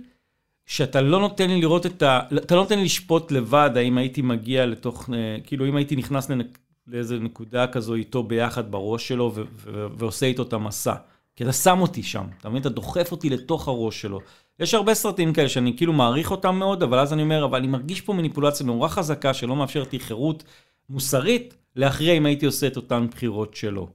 [0.67, 2.21] שאתה לא נותן לי לראות את ה...
[2.37, 5.11] אתה לא נותן לי לשפוט לבד האם הייתי מגיע לתוך...
[5.13, 6.59] אה, כאילו, אם הייתי נכנס לנק...
[6.87, 9.43] לאיזה נקודה כזו איתו ביחד בראש שלו ו...
[9.55, 9.87] ו...
[9.99, 10.95] ועושה איתו את המסע.
[11.39, 12.61] כי אתה שם אותי שם, אתה מבין?
[12.61, 14.21] אתה דוחף אותי לתוך הראש שלו.
[14.61, 17.67] יש הרבה סרטים כאלה שאני כאילו מעריך אותם מאוד, אבל אז אני אומר, אבל אני
[17.67, 20.45] מרגיש פה מניפולציה נורא חזקה שלא מאפשרת לי חירות
[20.91, 23.89] מוסרית להכריע אם הייתי עושה את אותן בחירות שלו.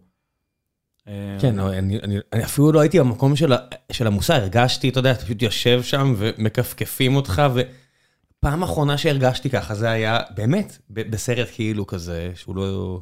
[1.07, 3.53] אה, כן, אבל אני, אני, אני אפילו לא הייתי במקום של,
[3.91, 9.75] של המוסר, הרגשתי, אתה יודע, אתה פשוט יושב שם ומכפכפים אותך, ופעם אחרונה שהרגשתי ככה,
[9.75, 12.99] זה היה באמת בסרט כאילו כזה, שהוא לא...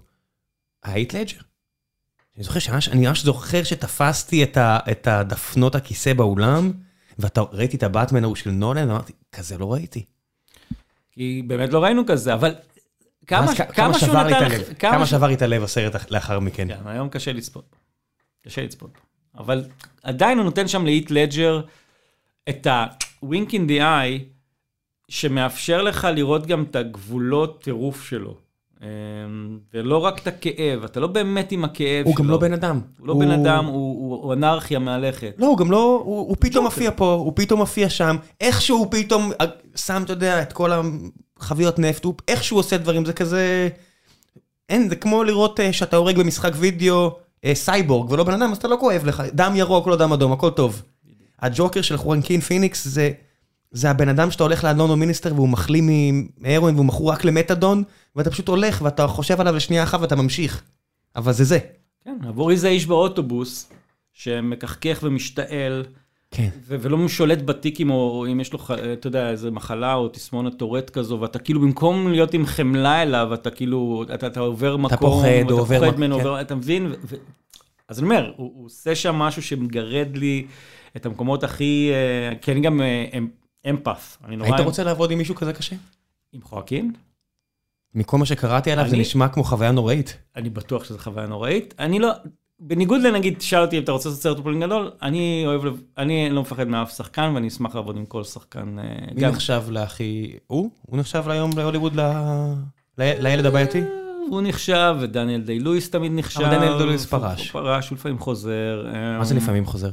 [0.83, 1.50] היית לג'ר.
[2.35, 6.71] אני זוכר שממש, אני ממש זוכר שתפסתי את, ה, את הדפנות הכיסא באולם,
[7.19, 10.05] ואתה ראיתי את הבטמן ההוא של נולן, ואמרתי, כזה לא ראיתי.
[11.11, 12.55] כי באמת לא ראינו כזה, אבל
[13.27, 16.67] כמה, ואז כ- כמה שהוא נתן הלב, כמה ש- שבר את הלב הסרט לאחר מכן.
[16.67, 17.75] כן, היום קשה לצפות.
[18.45, 18.91] קשה לצפות.
[19.37, 19.63] אבל
[20.03, 21.61] עדיין הוא נותן שם לאיט לג'ר
[22.49, 24.23] את ה-wink in the eye,
[25.09, 28.37] שמאפשר לך לראות גם את הגבולות טירוף שלו.
[28.81, 28.87] אמ,
[29.73, 32.23] ולא רק את הכאב, אתה לא באמת עם הכאב הוא שלו.
[32.23, 32.79] גם לא בן אדם.
[32.99, 35.35] הוא לא בן אדם, הוא, הוא, הוא אנרכיה מהלכת.
[35.37, 36.75] לא, הוא גם לא, הוא, הוא פתאום ג'וקר.
[36.75, 39.45] מופיע פה, הוא פתאום מופיע שם, איכשהו הוא פתאום אה,
[39.75, 40.71] שם, אתה יודע, את כל
[41.39, 43.69] החביות נפט, הוא איכשהו עושה דברים, זה כזה...
[44.69, 47.11] אין, זה כמו לראות אה, שאתה הורג במשחק וידאו
[47.45, 50.31] אה, סייבורג ולא בן אדם, אז אתה לא כואב לך, דם ירוק, לא דם אדום,
[50.31, 50.81] הכל טוב.
[51.41, 53.11] הג'וקר של חואקין פיניקס זה,
[53.71, 57.83] זה הבן אדם שאתה הולך לאדון או מיניסטר והוא מחלים מהרואין והוא מכור רק למתדון,
[58.15, 60.63] ואתה פשוט הולך ואתה חושב עליו לשנייה אחת ואתה ממשיך.
[61.15, 61.59] אבל זה זה.
[62.05, 63.71] כן, עבורי זה איש באוטובוס,
[64.13, 65.85] שמכחכך ומשתעל,
[66.31, 66.49] כן.
[66.67, 68.59] ו- ולא שולט בטיקים, או, או אם יש לו,
[68.93, 73.33] אתה יודע, איזה מחלה או תסמונת טורט כזו, ואתה כאילו, במקום להיות עם חמלה אליו,
[73.33, 76.21] אתה כאילו, אתה, אתה עובר מקום, פוחד, ואתה עובר פוחד ממנו, כן.
[76.25, 76.85] עובר- אתה מבין?
[76.87, 77.15] ו- ו-
[77.87, 80.45] אז אני אומר, הוא, הוא עושה שם משהו שמגרד לי
[80.95, 83.27] את המקומות הכי, אה, כי אני גם אה, אמ-
[83.69, 84.17] אמפף.
[84.25, 84.49] אני נורא...
[84.49, 85.75] היית רוצה לעבוד עם מישהו כזה קשה?
[86.33, 86.91] עם חואקין?
[87.95, 90.17] מכל מה שקראתי עליו זה אני- נשמע כמו חוויה נוראית.
[90.35, 91.73] אני בטוח שזו חוויה נוראית.
[91.79, 92.09] אני לא,
[92.59, 96.29] בניגוד לנגיד, תשאל אותי אם אתה רוצה לעשות סרט אופלינג גדול, אני אוהב, לב- אני
[96.29, 98.79] לא מפחד מאף שחקן, ואני אשמח לעבוד עם כל שחקן.
[98.79, 98.83] אה,
[99.15, 100.35] מי גם- נחשב להכי...
[100.47, 100.69] הוא?
[100.81, 102.01] הוא נחשב היום להוליווד ל...
[102.97, 103.81] ל- לילד הבעייתי?
[104.29, 106.41] הוא נחשב, ודניאל דיי לואיס תמיד נחשב.
[106.41, 107.51] אבל דניאל דיי לואיס פרש.
[107.51, 108.85] הוא פרש, הוא לפעמים חוזר.
[108.93, 109.89] אה, מה זה לפעמים חוזר?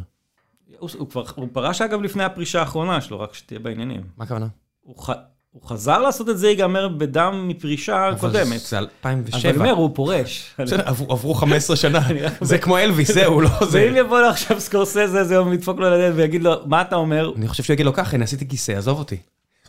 [0.79, 4.01] הוא, הוא, כבר, הוא פרש אגב לפני הפרישה האחרונה שלו, רק שתהיה בעניינים.
[4.17, 4.47] מה הכוונה?
[4.81, 5.11] הוא, ח,
[5.61, 8.61] הוא חזר לעשות את זה, ייגמר בדם מפרישה אבל קודמת.
[8.61, 9.51] זה אבל 2007.
[9.51, 10.55] אני אומר, הוא פורש.
[10.59, 12.07] בסדר, עברו- עברו 15 שנה.
[12.09, 13.81] אני זה כמו אלוויס, זהו, לא ואם זה.
[13.81, 17.33] יבוא לו עכשיו סקורסזה, זה יום לדפוק לו על הדלת ויגיד לו, מה אתה אומר?
[17.37, 19.17] אני חושב שהוא יגיד לו ככה, הנה עשיתי כיסא, עזוב אותי.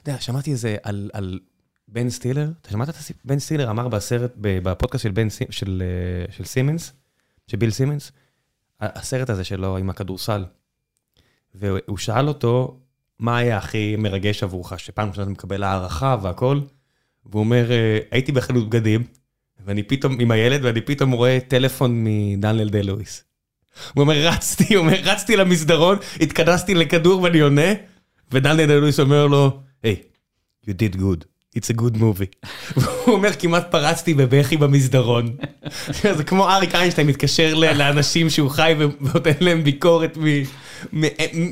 [0.01, 1.39] אתה יודע, שמעתי איזה על-
[1.87, 3.21] בן סטילר, אתה שמעת את הסיפור?
[3.25, 6.93] בן סטילר אמר בסרט, בפודקאסט של בן של, אה, של סימנס,
[7.47, 8.11] של ביל סימנס,
[8.81, 10.45] הסרט הזה שלו עם הכדורסל.
[11.55, 12.77] והוא שאל אותו,
[13.19, 16.59] מה היה הכי מרגש עבורך, שפעם ראשונה אתה מקבל הערכה והכל?
[17.25, 19.03] והוא אומר, "אה, הייתי בחנות בגדים,
[19.65, 23.23] ואני פתאום עם הילד, ואני פתאום רואה טלפון מדניאל דה לואיס.
[23.93, 27.71] הוא אומר, רצתי, הוא אומר, רצתי למסדרון, התכנסתי לכדור ואני עונה,
[28.31, 29.95] ודניאל דה לואיס אומר לו, היי,
[30.65, 31.25] you did good,
[31.57, 32.49] it's a good movie.
[32.77, 35.35] והוא אומר, כמעט פרצתי בבכי במסדרון.
[36.17, 40.17] זה כמו אריק איינשטיין מתקשר לאנשים שהוא חי ונותן להם ביקורת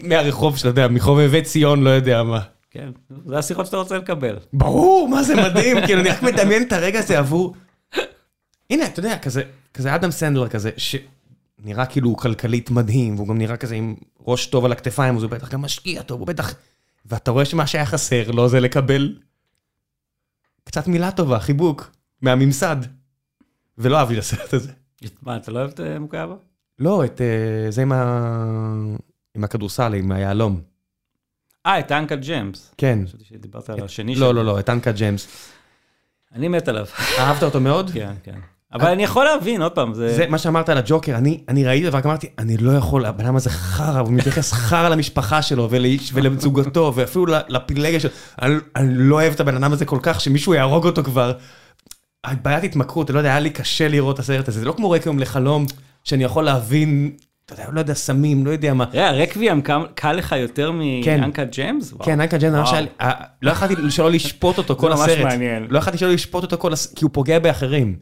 [0.03, 2.39] מהרחוב שאתה יודע, מחובבי ציון, לא יודע מה.
[2.71, 2.89] כן,
[3.25, 4.37] זה השיחות שאתה רוצה לקבל.
[4.53, 7.55] ברור, מה זה מדהים, כאילו אני רק מדמיין את הרגע הזה עבור...
[8.69, 9.43] הנה, אתה יודע, כזה,
[9.73, 13.95] כזה אדם סנדלר כזה, שנראה כאילו הוא כלכלית מדהים, והוא גם נראה כזה עם
[14.27, 16.53] ראש טוב על הכתפיים, אז הוא בטח גם משקיע טוב, הוא בטח...
[17.05, 19.15] ואתה רואה שמה שהיה חסר לו זה לקבל
[20.67, 21.91] קצת מילה טובה, חיבוק,
[22.21, 22.77] מהממסד.
[23.77, 24.71] ולא אהבתי את הסרט הזה.
[25.21, 26.35] מה, אתה לא אוהב את אה, מוקאבה?
[26.79, 28.03] לא, את אה, זה עם ה...
[29.35, 30.61] עם הכדורסל, עם היהלום.
[31.65, 32.73] אה, את אנקה ג'יימס.
[32.77, 32.99] כן.
[33.05, 35.51] חשבתי שדיברת על השני לא, לא, לא, את אנקה ג'יימס.
[36.33, 36.85] אני מת עליו.
[37.19, 37.91] אהבת אותו מאוד?
[37.93, 38.39] כן, כן.
[38.73, 40.15] אבל אני יכול להבין, עוד פעם, זה...
[40.15, 43.35] זה מה שאמרת על הג'וקר, אני, אני ראיתי ורק אמרתי, אני לא יכול, הבן אדם
[43.35, 48.11] הזה חרא, הוא מתייחס חרא למשפחה שלו ולאיש ולזוגתו, ואפילו לפילגש שלו,
[48.41, 51.31] אני, אני לא אוהב את הבן אדם הזה כל כך, שמישהו יהרוג אותו כבר.
[52.41, 54.91] בעיית התמכרות, אני לא יודע, היה לי קשה לראות את הסרט הזה, זה לא כמו
[54.91, 55.65] רקום לחלום,
[56.03, 57.11] שאני יכול להבין,
[57.45, 58.85] אתה יודע, לא יודע, סמים, לא יודע מה.
[58.85, 59.61] תראה, רקוויאם
[59.95, 60.71] קל- לך יותר
[61.03, 61.19] כן.
[61.21, 61.93] מאנקה ג'יימס?
[62.03, 62.73] כן, אנקה ג'ן, ממש.
[62.99, 65.23] היה לא יכלתי שלא לשפוט אותו כל ממש הסרט.
[65.25, 65.67] מעניין.
[65.69, 67.95] לא יכלתי שלא לשפוט אותו כל הסרט, כי הוא פוגע באחרים.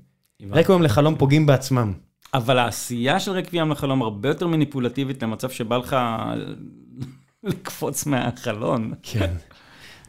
[0.52, 1.94] רקום לחלום פוגעים בעצמם.
[2.34, 5.96] אבל העשייה של רקוויאם לחלום הרבה יותר מניפולטיבית למצב שבא לך
[7.44, 8.94] לקפוץ מהחלון.
[9.04, 9.34] כן.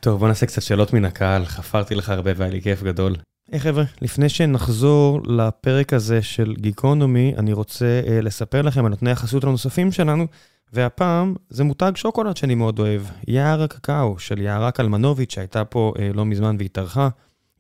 [0.01, 3.17] טוב, בוא נעשה קצת שאלות מן הקהל, חפרתי לך הרבה והיה לי כיף גדול.
[3.53, 9.11] היי חבר'ה, לפני שנחזור לפרק הזה של גיקונומי, אני רוצה uh, לספר לכם על נותני
[9.11, 10.27] החסות הנוספים שלנו,
[10.73, 16.01] והפעם זה מותג שוקולד שאני מאוד אוהב, יער הקקאו של יערה קלמנוביץ' שהייתה פה uh,
[16.15, 17.09] לא מזמן והתארחה,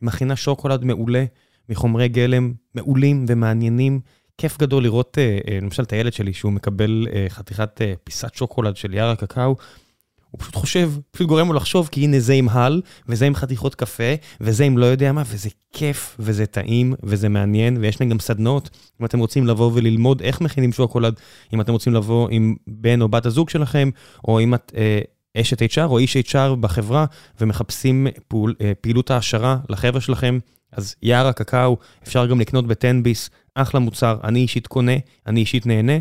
[0.02, 1.24] מכינה שוקולד מעולה,
[1.68, 4.01] מחומרי גלם מעולים ומעניינים.
[4.38, 8.76] כיף גדול לראות, uh, uh, למשל, את הילד שלי שהוא מקבל uh, חתיכת פיסת שוקולד
[8.76, 9.56] של יער הקקאו,
[10.30, 13.74] הוא פשוט חושב, פשוט גורם לו לחשוב, כי הנה זה עם הל, וזה עם חתיכות
[13.74, 18.18] קפה, וזה עם לא יודע מה, וזה כיף, וזה טעים, וזה מעניין, ויש להם גם
[18.18, 18.70] סדנאות.
[19.01, 21.14] אם אתם רוצים לבוא וללמוד איך מכינים שוקולד,
[21.55, 23.90] אם אתם רוצים לבוא עם בן או בת הזוג שלכם,
[24.28, 25.01] או אם את אה,
[25.40, 27.06] אשת HR או איש HR בחברה,
[27.40, 30.38] ומחפשים פעול, אה, פעילות העשרה לחבר'ה שלכם,
[30.72, 34.93] אז יער הקקאו, אפשר גם לקנות ב-10 ביס, אחלה מוצר, אני אישית קונה,
[35.26, 35.93] אני אישית נהנה.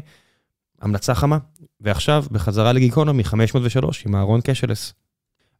[0.81, 1.37] המלצה חמה.
[1.81, 4.93] ועכשיו, בחזרה לגיקונומי 503 עם אהרון קשלס.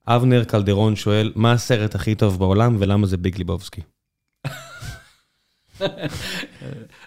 [0.07, 3.82] אבנר קלדרון שואל, מה הסרט הכי טוב בעולם ולמה זה ביג ליבובסקי?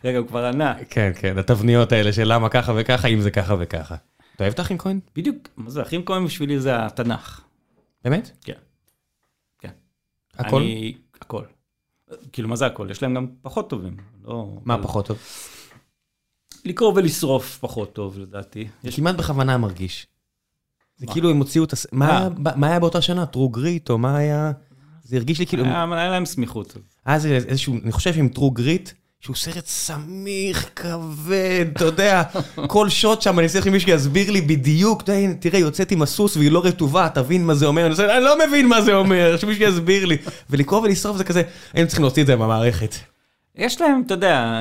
[0.05, 0.75] רגע, הוא כבר ענה.
[0.91, 3.95] כן, כן, התבניות האלה של למה ככה וככה, אם זה ככה וככה.
[4.37, 5.01] אתה אוהב את האחים כהן?
[5.17, 7.41] בדיוק, מה זה, אחים כהן בשבילי זה התנ"ך.
[8.05, 8.31] באמת?
[8.45, 8.53] כן.
[9.59, 9.71] כן.
[10.39, 10.61] הכל?
[10.63, 11.43] אני- הכל.
[12.33, 12.89] כאילו, מה זה הכל?
[12.91, 13.97] יש להם גם פחות טובים.
[14.25, 14.49] לא...
[14.65, 15.19] מה אבל- פחות טוב?
[16.65, 18.69] לקרוא ולשרוף פחות טוב, לדעתי.
[18.85, 20.07] יש כמעט בכוונה מרגיש.
[20.97, 21.13] זה מה?
[21.13, 21.87] כאילו הם הוציאו את הס...
[21.93, 22.29] מה אה.
[22.57, 23.27] מה היה באותה שנה?
[23.27, 24.53] טרו גריט או מה היה?
[25.03, 25.65] זה הרגיש לי כאילו...
[25.65, 26.77] היה היה להם סמיכות.
[27.05, 28.91] היה איזשהו, אני חושב עם טרו גריט,
[29.21, 32.23] שהוא סרט סמיך, כבד, אתה יודע,
[32.67, 36.37] כל שוט שם, אני צריך שמישהו יסביר לי בדיוק, אתה יודע, תראה, יוצאת עם הסוס
[36.37, 39.65] והיא לא רטובה, תבין מה זה אומר, אני אני לא מבין מה זה אומר, שמישהו
[39.65, 40.17] יסביר לי.
[40.51, 41.43] ולקרוא ולשרוף זה כזה,
[41.73, 42.95] היינו צריכים להוציא את זה מהמערכת.
[43.57, 44.61] יש להם, אתה יודע,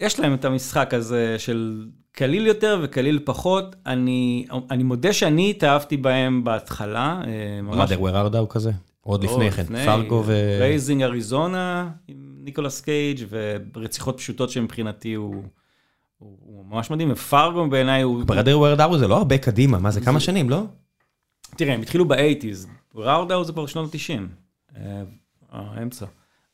[0.00, 3.76] יש להם את המשחק הזה של קליל יותר וקליל פחות.
[3.86, 7.20] אני, אני מודה שאני התאהבתי בהם בהתחלה.
[7.26, 8.70] אה, ממש- art thou כזה?
[9.08, 10.56] עוד לא, לפני כן, פרגו ו...
[10.60, 13.26] Raising אריזונה עם ניקולס קייג'
[13.74, 15.42] ורציחות פשוטות שמבחינתי הוא,
[16.18, 18.24] הוא, ממש מדהים, ופרגו בעיניי הוא...
[18.24, 20.64] brother thou זה לא הרבה קדימה, מה זה, כמה שנים, לא?
[21.56, 24.80] תראה, הם התחילו ב eighties, art thou זה כבר שנות ה-90,
[25.50, 26.06] האמצע.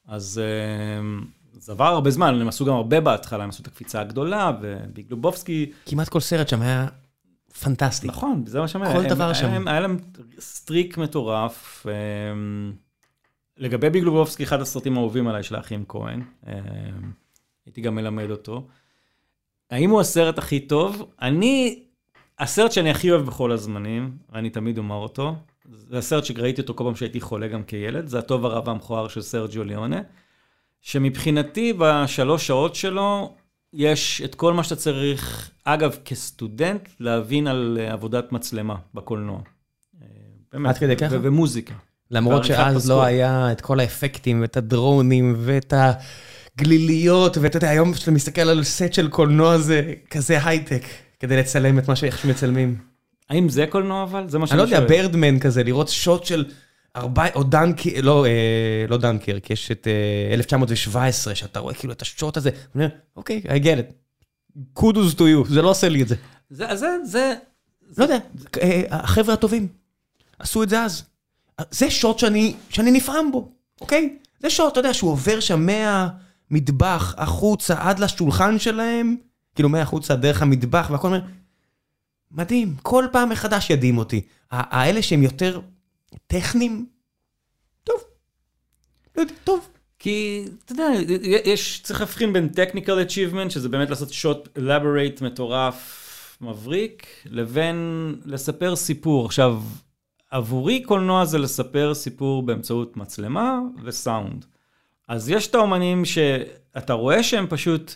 [0.09, 4.01] אז אה, זה עבר הרבה זמן, הם עשו גם הרבה בהתחלה, הם עשו את הקפיצה
[4.01, 6.87] הגדולה, וביג לבובסקי, כמעט כל סרט שם היה
[7.61, 8.07] פנטסטי.
[8.07, 8.93] נכון, זה מה שאומר.
[8.93, 9.47] כל הם- דבר היה שם.
[9.47, 9.97] להם- היה להם
[10.41, 11.87] streak מטורף.
[12.33, 12.73] אמ,
[13.57, 16.53] לגבי ביג לבובסקי, אחד הסרטים האהובים עליי של האחים כהן, אמ,
[17.67, 18.67] הייתי גם מלמד אותו.
[19.71, 21.11] האם הוא הסרט הכי טוב?
[21.23, 21.83] אני,
[22.39, 25.35] הסרט שאני הכי אוהב בכל הזמנים, ואני תמיד אומר אותו,
[25.73, 29.23] זה הסרט שראיתי אותו כל פעם שהייתי חולה גם כילד, זה הטוב הרע והמכוער של
[29.23, 30.01] סרג'יו ליאונה,
[30.81, 33.35] שמבחינתי בשלוש שעות שלו,
[33.75, 39.41] יש את כל מה שאתה צריך, אגב, כסטודנט, להבין על אה, עבודת מצלמה בקולנוע.
[40.03, 40.07] אה,
[40.53, 40.71] באמת.
[40.71, 41.17] עד כדי ככה?
[41.23, 41.75] ומוזיקה.
[42.11, 42.97] למרות שאז פסקול.
[42.97, 45.93] לא היה את כל האפקטים ואת הדרונים ואת ה...
[46.59, 50.83] גליליות, ואתה יודע, היום כשאתה מסתכל על סט של קולנוע זה כזה הייטק,
[51.21, 52.77] כדי לצלם את מה שאיך שמצלמים.
[53.31, 54.29] האם זה קולנוע אבל?
[54.29, 54.83] זה מה אני שאני לא שואל.
[54.83, 56.45] יודע, ברדמן כזה, לראות שוט של
[57.35, 62.37] או דנקי, לא, אה, לא דנקירק, יש את אה, 1917, שאתה רואה כאילו את השוט
[62.37, 63.93] הזה, אני אומר, אוקיי, I get it.
[64.79, 66.15] kudos to you, זה לא עושה לי את זה.
[66.51, 67.35] זה, זה, זה,
[67.99, 68.19] לא יודע,
[68.63, 69.69] אה, החבר'ה הטובים
[70.39, 71.03] עשו את זה אז.
[71.71, 74.17] זה שוט שאני, שאני נפעם בו, אוקיי?
[74.41, 79.17] זה שוט, אתה יודע, שהוא עובר שם מהמטבח החוצה עד לשולחן שלהם,
[79.55, 81.21] כאילו מהחוצה דרך המטבח, והכל אומר,
[82.31, 84.21] מדהים, כל פעם מחדש ידהים אותי.
[84.51, 85.61] האלה שהם יותר
[86.27, 86.87] טכניים,
[87.85, 87.97] טוב.
[89.17, 89.69] לא טוב.
[89.99, 90.89] כי, אתה יודע,
[91.45, 97.77] יש, צריך להבחין בין technical achievement, שזה באמת לעשות שוט elaborate מטורף, מבריק, לבין
[98.25, 99.27] לספר סיפור.
[99.27, 99.63] עכשיו,
[100.31, 104.45] עבורי קולנוע זה לספר סיפור באמצעות מצלמה וסאונד.
[105.09, 107.95] אז יש את האומנים שאתה רואה שהם פשוט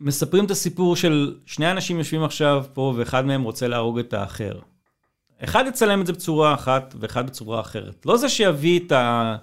[0.00, 4.58] מספרים את הסיפור של שני אנשים יושבים עכשיו פה ואחד מהם רוצה להרוג את האחר.
[5.44, 8.06] אחד יצלם את זה בצורה אחת ואחד בצורה אחרת.
[8.06, 9.36] לא זה שיביא את ה...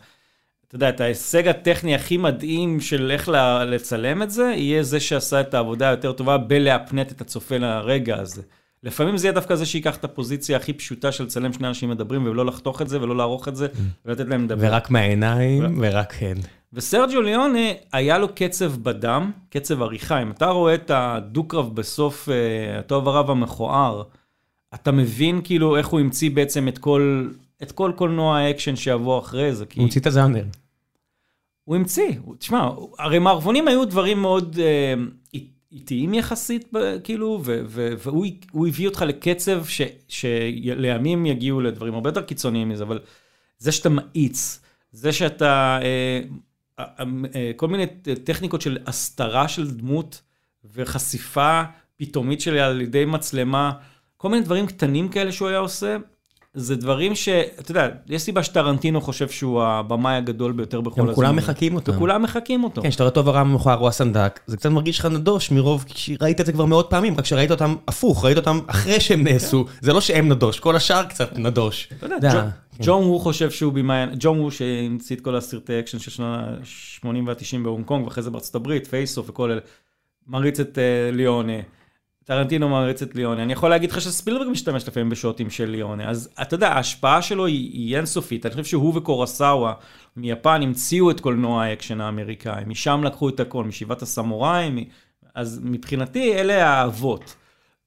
[0.67, 3.29] אתה יודע, את ההישג הטכני הכי מדהים של איך
[3.67, 8.41] לצלם את זה, יהיה זה שעשה את העבודה היותר טובה בלהפנט את הצופה לרגע הזה.
[8.83, 12.25] לפעמים זה יהיה דווקא זה שייקח את הפוזיציה הכי פשוטה של לצלם שני אנשים מדברים,
[12.25, 13.67] ולא לחתוך את זה ולא לערוך את זה,
[14.05, 14.67] ולתת להם לדבר.
[14.69, 16.37] ורק מהעיניים, ורק כן.
[16.73, 20.21] וסרג'יו ליונה, היה לו קצב בדם, קצב עריכה.
[20.21, 24.03] אם אתה רואה את הדו-קרב בסוף, אה, הטוב הרע המכוער,
[24.75, 27.29] אתה מבין כאילו איך הוא המציא בעצם את כל,
[27.63, 29.65] את כל קולנוע האקשן שיבוא אחרי זה.
[29.65, 29.79] כי...
[29.79, 30.43] הוא המציא את הז'אנר.
[31.63, 32.69] הוא המציא, תשמע,
[32.99, 34.93] הרי מערבונים היו דברים מאוד אה,
[35.33, 36.73] אי- איטיים יחסית,
[37.03, 42.69] כאילו, ו- ו- והוא הוא הביא אותך לקצב ש- שלימים יגיעו לדברים הרבה יותר קיצוניים
[42.69, 42.99] מזה, אבל
[43.57, 44.59] זה שאתה מאיץ,
[44.91, 46.19] זה שאתה, אה,
[46.79, 47.03] אה,
[47.35, 47.85] אה, כל מיני
[48.23, 50.21] טכניקות של הסתרה של דמות
[50.73, 51.61] וחשיפה
[51.97, 53.71] פתאומית שלה על ידי מצלמה,
[54.23, 55.97] כל מיני דברים קטנים כאלה שהוא היה עושה,
[56.53, 57.29] זה דברים ש...
[57.29, 61.13] אתה יודע, יש סיבה שטרנטינו חושב שהוא הבמאי הגדול ביותר בכל הזמן.
[61.13, 61.93] כולם מחקים אותו.
[61.93, 62.81] וכולם מחקים אותו.
[62.81, 66.41] כן, כשאתה רואה טוב הרע המכוער או הסנדק, זה קצת מרגיש לך נדוש מרוב, שראית
[66.41, 69.65] את זה כבר מאות פעמים, רק שראית אותם הפוך, ראית אותם אחרי שהם נעשו.
[69.81, 71.89] זה לא שהם נדוש, כל השאר קצת נדוש.
[71.97, 72.83] אתה יודע, כן.
[72.83, 74.05] ג'ון הוא חושב שהוא במאי...
[74.19, 78.29] ג'ון הוא שהמציא את כל הסרטי אקשן של שנות ה-80 וה-90 בהונג קונג, ואחרי זה
[78.29, 79.61] בארצות הברית, Face Off וכל אלה.
[80.27, 81.53] מעריץ את אה, ליאונה.
[82.25, 83.43] טרנטינו מעריץ את ליאונה.
[83.43, 86.09] אני יכול להגיד לך שספילברג משתמש לפעמים בשוטים של ליאונה.
[86.09, 88.45] אז אתה יודע, ההשפעה שלו היא, היא אינסופית.
[88.45, 89.73] אני חושב שהוא וקורסאווה
[90.17, 92.63] מיפן המציאו את קולנוע האקשן האמריקאי.
[92.67, 94.83] משם לקחו את הכל, משבעת הסמוראים.
[95.35, 97.35] אז מבחינתי, אלה האבות.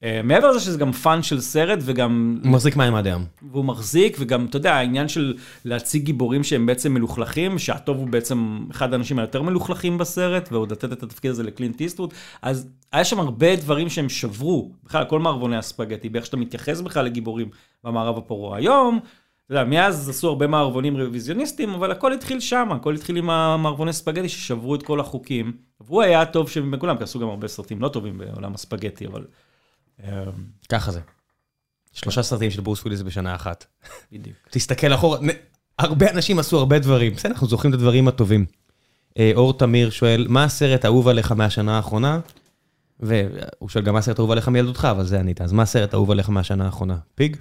[0.05, 3.25] אה, מעבר לזה שזה גם fun של סרט וגם הוא מחזיק מים עד היום.
[3.51, 8.67] והוא מחזיק, וגם, אתה יודע, העניין של להציג גיבורים שהם בעצם מלוכלכים, שהטוב הוא בעצם
[8.71, 13.21] אחד האנשים היותר מלוכלכים בסרט, ועוד לתת את התפקיד הזה לקלינט איסטווד, אז היה שם
[13.21, 17.49] הרבה דברים שהם שברו, בכלל, כל מערבוני הספגטי, באיך שאתה מתייחס בכלל לגיבורים
[17.85, 18.57] במערב הפרוע.
[18.57, 19.01] היום,
[19.47, 23.93] אתה יודע, מאז עשו הרבה מערבונים רוויזיוניסטים, אבל הכל התחיל שם, הכל התחיל עם המערבוני
[23.93, 27.89] ספגטי ששברו את כל החוקים, והוא היה הטוב שבכולם, כי עשו גם הרבה סרטים לא
[27.89, 29.25] טובים בעולם הספגטי, אבל...
[30.05, 30.25] אה,
[30.69, 31.01] ככה זה.
[31.93, 33.67] שלושה סרטים של ברוס וויליס בשנה אחת.
[34.13, 34.37] בדיוק.
[34.51, 35.19] תסתכל אחורה,
[35.79, 37.13] הרבה אנשים עשו הרבה דברים.
[37.15, 38.47] בסדר, אנחנו זוכרים את הדברים הטובים.
[39.19, 42.21] אה, אור תמיר שואל, מה הסרט האהוב עליך מהשנה האחרונה?
[43.01, 45.41] והוא שואל גם מה הסרט האהוב עליך מילדותך, אבל זה ענית.
[45.41, 46.97] אז מה הסרט האהוב עליך מהשנה האחרונה?
[47.15, 47.37] פיג?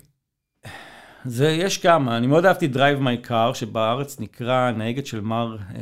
[1.26, 2.18] זה, יש כמה.
[2.18, 5.82] אני מאוד אהבתי Drive My Car, שבארץ נקרא נהגת של מר אה,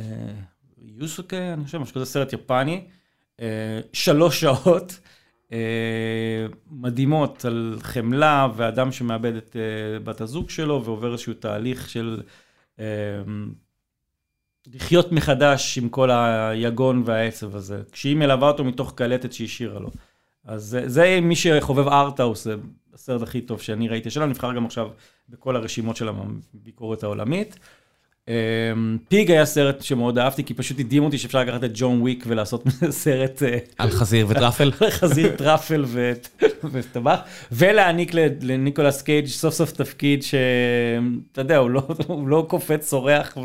[0.78, 2.84] יוסוקה, אני חושב, משהו כזה סרט יפני.
[3.40, 4.98] אה, שלוש שעות
[6.70, 12.22] מדהימות על חמלה ואדם שמאבד את אה, בת הזוג שלו ועובר איזשהו תהליך של
[12.78, 12.84] אה,
[14.74, 17.82] לחיות מחדש עם כל היגון והעצב הזה.
[17.92, 19.90] כשהיא מלווה אותו מתוך קלטת שהשאירה לו.
[20.44, 22.54] אז זה, זה מי שחובב ארטהאוס, זה
[22.94, 24.88] הסרט הכי טוב שאני ראיתי שלנו, נבחר גם עכשיו
[25.28, 26.08] בכל הרשימות של
[26.54, 27.58] הביקורת העולמית.
[28.28, 32.24] אמ, פיג היה סרט שמאוד אהבתי, כי פשוט הדהים אותי שאפשר לקחת את ג'ון וויק
[32.26, 34.72] ולעשות סרט אה, על חזיר ו truffle?
[35.00, 35.84] חזיר truffle
[36.72, 37.20] וטבח,
[37.52, 43.36] ולהעניק לניקולס קייג' סוף סוף תפקיד שאתה יודע, הוא לא, הוא לא קופץ, צורח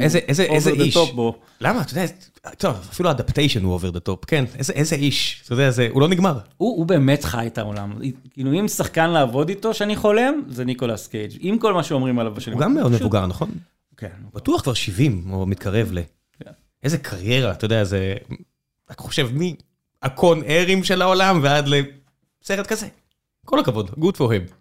[0.00, 0.96] איזה- איזה- איזה איש.
[1.14, 1.38] בו.
[1.60, 1.80] למה?
[1.80, 2.12] אתה יודע,
[2.58, 4.44] טוב, אפילו Adaptation הוא over the top, כן.
[4.58, 5.42] איזה- איזה איש.
[5.44, 6.38] אתה יודע, זה- הוא לא נגמר.
[6.56, 7.92] הוא, הוא באמת חי את העולם.
[8.30, 11.32] כאילו, אם שחקן לעבוד איתו שאני חולם, זה ניקולס קייג'.
[11.40, 12.56] עם כל מה שאומרים עליו בשנים.
[12.56, 13.50] הוא גם מאוד פשוט- מבוגר, נכון?
[13.96, 14.08] כן.
[14.34, 15.98] בטוח כבר 70, או מתקרב ל...
[16.44, 16.50] כן.
[16.82, 18.14] איזה קריירה, אתה יודע, זה...
[18.90, 19.56] רק חושב, מי
[20.02, 22.86] הקון ארים של העולם ועד לסרט כזה.
[23.46, 24.52] כל הכבוד, good for him.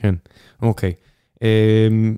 [0.00, 0.14] כן,
[0.62, 0.92] אוקיי.
[1.42, 2.16] אמ,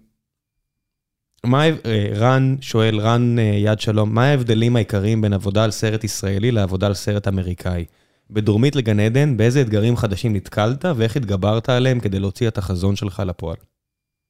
[1.47, 6.05] מה, אה, רן שואל, רן אה, יד שלום, מה ההבדלים העיקריים בין עבודה על סרט
[6.05, 7.85] ישראלי לעבודה על סרט אמריקאי?
[8.31, 13.23] בדרומית לגן עדן, באיזה אתגרים חדשים נתקלת ואיך התגברת עליהם כדי להוציא את החזון שלך
[13.27, 13.57] לפועל?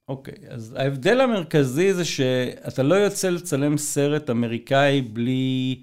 [0.08, 5.82] אוקיי, okay, אז ההבדל המרכזי זה שאתה לא יוצא לצלם סרט אמריקאי בלי,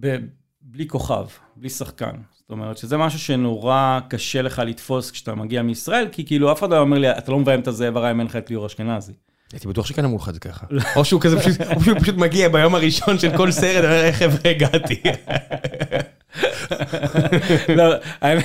[0.00, 0.16] ב,
[0.60, 1.26] בלי כוכב,
[1.56, 2.14] בלי שחקן.
[2.38, 6.70] זאת אומרת שזה משהו שנורא קשה לך לתפוס כשאתה מגיע מישראל, כי כאילו אף אחד
[6.70, 9.12] לא אומר לי, אתה לא מביים את הזאב הרע אם אין לך את ליאור אשכנזי.
[9.52, 10.66] הייתי בטוח שכן אמרו לך את זה ככה.
[10.96, 14.16] או שהוא כזה פשוט, או שהוא פשוט מגיע ביום הראשון של כל סרט, ואומר, איך
[14.16, 15.02] חבר'ה הגעתי.
[17.76, 18.44] לא, האמת,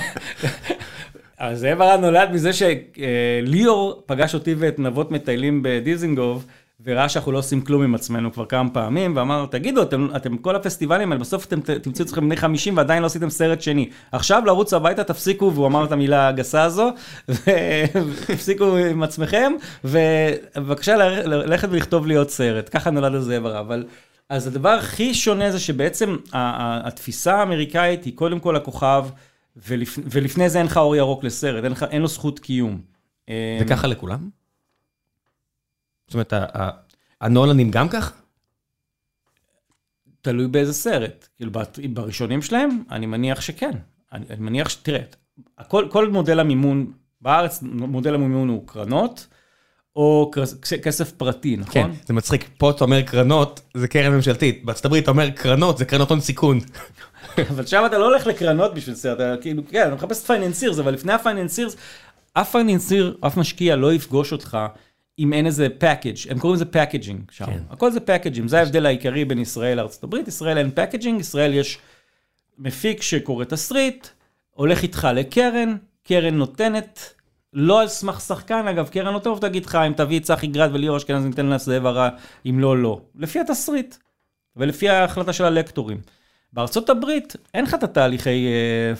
[1.54, 6.44] זאב הרע נולד מזה שליאור פגש אותי ואת נבות מטיילים בדיזינגוף,
[6.84, 10.56] וראה שאנחנו לא עושים כלום עם עצמנו כבר כמה פעמים, ואמר, תגידו, אתם, אתם כל
[10.56, 13.90] הפסטיבלים האלה, בסוף אתם תמצאו אתכם בני 50 ועדיין לא עשיתם סרט שני.
[14.12, 16.90] עכשיו לרוץ הביתה, תפסיקו, והוא אמר את המילה הגסה הזו,
[17.28, 19.52] ותפסיקו עם עצמכם,
[19.84, 22.68] ובבקשה ללכת ולכתוב לי עוד סרט.
[22.72, 23.60] ככה נולד הזאב הרע.
[23.60, 23.86] אבל...
[24.28, 29.06] אז הדבר הכי שונה זה שבעצם התפיסה האמריקאית היא קודם כל הכוכב,
[29.56, 29.98] ולפ...
[30.04, 32.80] ולפני זה אין לך אור ירוק לסרט, אין, לך, אין לו זכות קיום.
[33.60, 34.28] וככה לכולם?
[36.08, 36.32] זאת אומרת,
[37.20, 38.12] הנולנים גם כך?
[40.20, 41.28] תלוי באיזה סרט.
[41.36, 41.52] כאילו,
[41.92, 43.70] בראשונים שלהם, אני מניח שכן.
[44.12, 44.74] אני, אני מניח ש...
[44.74, 45.00] תראה,
[45.58, 49.26] הכל, כל מודל המימון, בארץ מודל המימון הוא קרנות,
[49.96, 50.30] או
[50.82, 51.72] כסף פרטי, נכון?
[51.72, 55.78] כן, זה מצחיק, פה אתה אומר קרנות, זה קרן ממשלתית, בארצות הברית אתה אומר קרנות,
[55.78, 56.60] זה קרנות הון סיכון.
[57.50, 60.92] אבל שם אתה לא הולך לקרנות בשביל סרט, אתה כאילו, כן, אתה מחפש financiers, אבל
[60.92, 61.76] לפני ה financiers,
[62.32, 64.58] אף financier, אף משקיע לא יפגוש אותך
[65.18, 67.46] אם אין איזה package, הם קוראים לזה packaging שם.
[67.46, 67.58] כן.
[67.70, 71.54] הכל זה package ים, זה ההבדל העיקרי בין ישראל לארצות הברית, ישראל אין packaging, ישראל
[71.54, 71.78] יש
[72.58, 74.06] מפיק שקורא תסריט,
[74.50, 77.14] הולך איתך לקרן, קרן נותנת,
[77.52, 80.70] לא על סמך שחקן, אגב, קרן לא תבוא תגיד לך, אם תביא את צחי גרד
[80.72, 82.08] וליאור אשכנזי, ניתן לך זאב הרע,
[82.46, 83.00] אם לא, לא.
[83.14, 83.96] לפי התסריט,
[84.56, 86.00] ולפי ההחלטה של הלקטורים.
[86.52, 88.46] בארצות הברית אין לך את התהליכי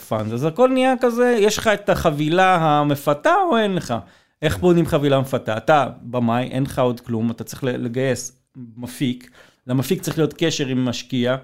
[0.07, 3.93] fund, אז הכל נהיה כזה, יש לך את החבילה המפתה או אין לך?
[4.41, 5.57] איך בונים חבילה מפתה?
[5.57, 8.41] אתה במאי, אין לך עוד כלום, אתה צריך לגייס
[8.77, 9.31] מפיק,
[9.67, 11.35] למפיק צריך להיות קשר עם משקיע,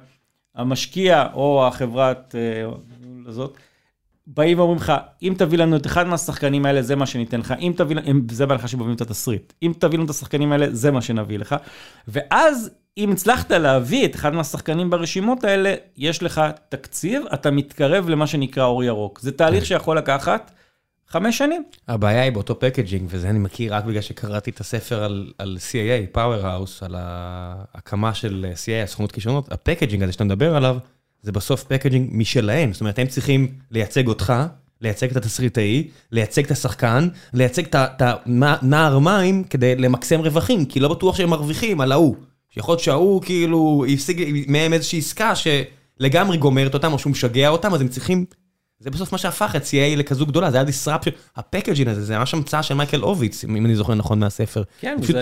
[0.56, 2.36] המשקיע או החברת
[3.26, 3.58] הזאת,
[4.28, 4.94] באים ואומרים לך,
[5.24, 8.46] אם תביא לנו את אחד מהשחקנים האלה, זה מה שניתן לך, אם תביא לנו, זה
[8.46, 11.56] בהנחה שבאים את התסריט, אם תביא לנו את השחקנים האלה, זה מה שנביא לך,
[12.08, 18.28] ואז אם הצלחת להביא את אחד מהשחקנים ברשימות האלה, יש לך תקציב, אתה מתקרב למה
[18.28, 19.20] שנקרא אור ירוק.
[19.20, 19.66] זה תהליך כן.
[19.66, 20.52] שיכול לקחת
[21.08, 21.64] חמש שנים.
[21.88, 26.18] הבעיה היא באותו packaging, וזה אני מכיר רק בגלל שקראתי את הספר על, על CAA,
[26.18, 30.78] Powerhouse, על ההקמה של CAA, הסוכנות כישרונות, ה packaging הזה שאתה מדבר עליו,
[31.22, 32.74] זה בסוף packaging משלהם.
[32.74, 34.34] זאת אומרת, הם צריכים לייצג אותך,
[34.82, 40.88] לייצג את התסריטאי, לייצג את השחקן, לייצג את הנער מים כדי למקסם רווחים, כי לא
[40.88, 42.16] בטוח שהם מרוויחים על ההוא.
[42.50, 47.74] שיכול להיות שההוא כאילו השיג מהם איזושהי עסקה שלגמרי גומרת אותם, או שהוא משגע אותם,
[47.74, 48.26] אז הם צריכים...
[48.80, 52.34] זה בסוף מה שהפך את CA לכזו גדולה, זה היה disruption, הפקג'ין הזה, זה ממש
[52.34, 54.64] המצאה של מייקל הוביץ, אם אני זוכר נכון מהספר.
[54.80, 55.16] כן, פשוט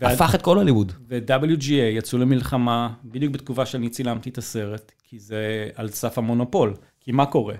[0.00, 0.92] הפך את כל הלימוד.
[1.08, 6.74] ו-WGA יצאו למלחמה בדיוק בתקופה שאני צילמתי את הסרט, כי זה על סף המונופול.
[7.00, 7.54] כי מה קורה?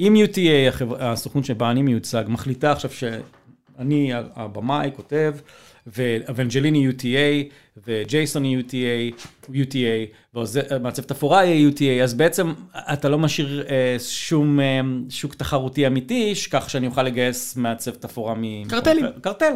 [0.00, 5.34] אם UTA, הסוכנות שבה אני מיוצג, מחליטה עכשיו שאני הבמאי, כותב,
[5.86, 7.52] ואבנג'ליני UTA,
[7.86, 9.14] וג'ייסון UTA,
[9.50, 12.52] UTA, ומעצב תפאורה יהיה UTA, אז בעצם
[12.92, 14.80] אתה לא משאיר אה, שום אה,
[15.10, 18.64] שוק תחרותי אמיתי, כך שאני אוכל לגייס מעצב תפאורה מ...
[18.68, 19.06] קרטלים.
[19.20, 19.54] קרטל.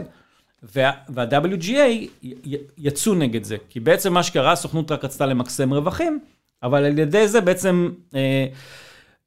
[0.74, 2.06] וה-WGA
[2.78, 6.18] יצאו נגד זה, כי בעצם מה שקרה, הסוכנות רק רצתה למקסם רווחים,
[6.62, 8.46] אבל על ידי זה בעצם אה,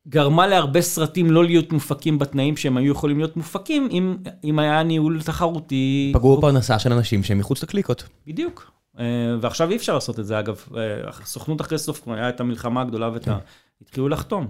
[0.07, 4.83] גרמה להרבה סרטים לא להיות מופקים בתנאים שהם היו יכולים להיות מופקים, אם, אם היה
[4.83, 6.11] ניהול תחרותי.
[6.15, 8.03] פגעו בפרנסה של אנשים שהם מחוץ לקליקות.
[8.27, 8.74] בדיוק.
[8.99, 9.05] אה,
[9.41, 10.65] ועכשיו אי אפשר לעשות את זה, אגב.
[10.77, 13.37] אה, הסוכנות אחרי סוף, היה את המלחמה הגדולה ואת ה...
[13.81, 14.47] התחילו לחתום.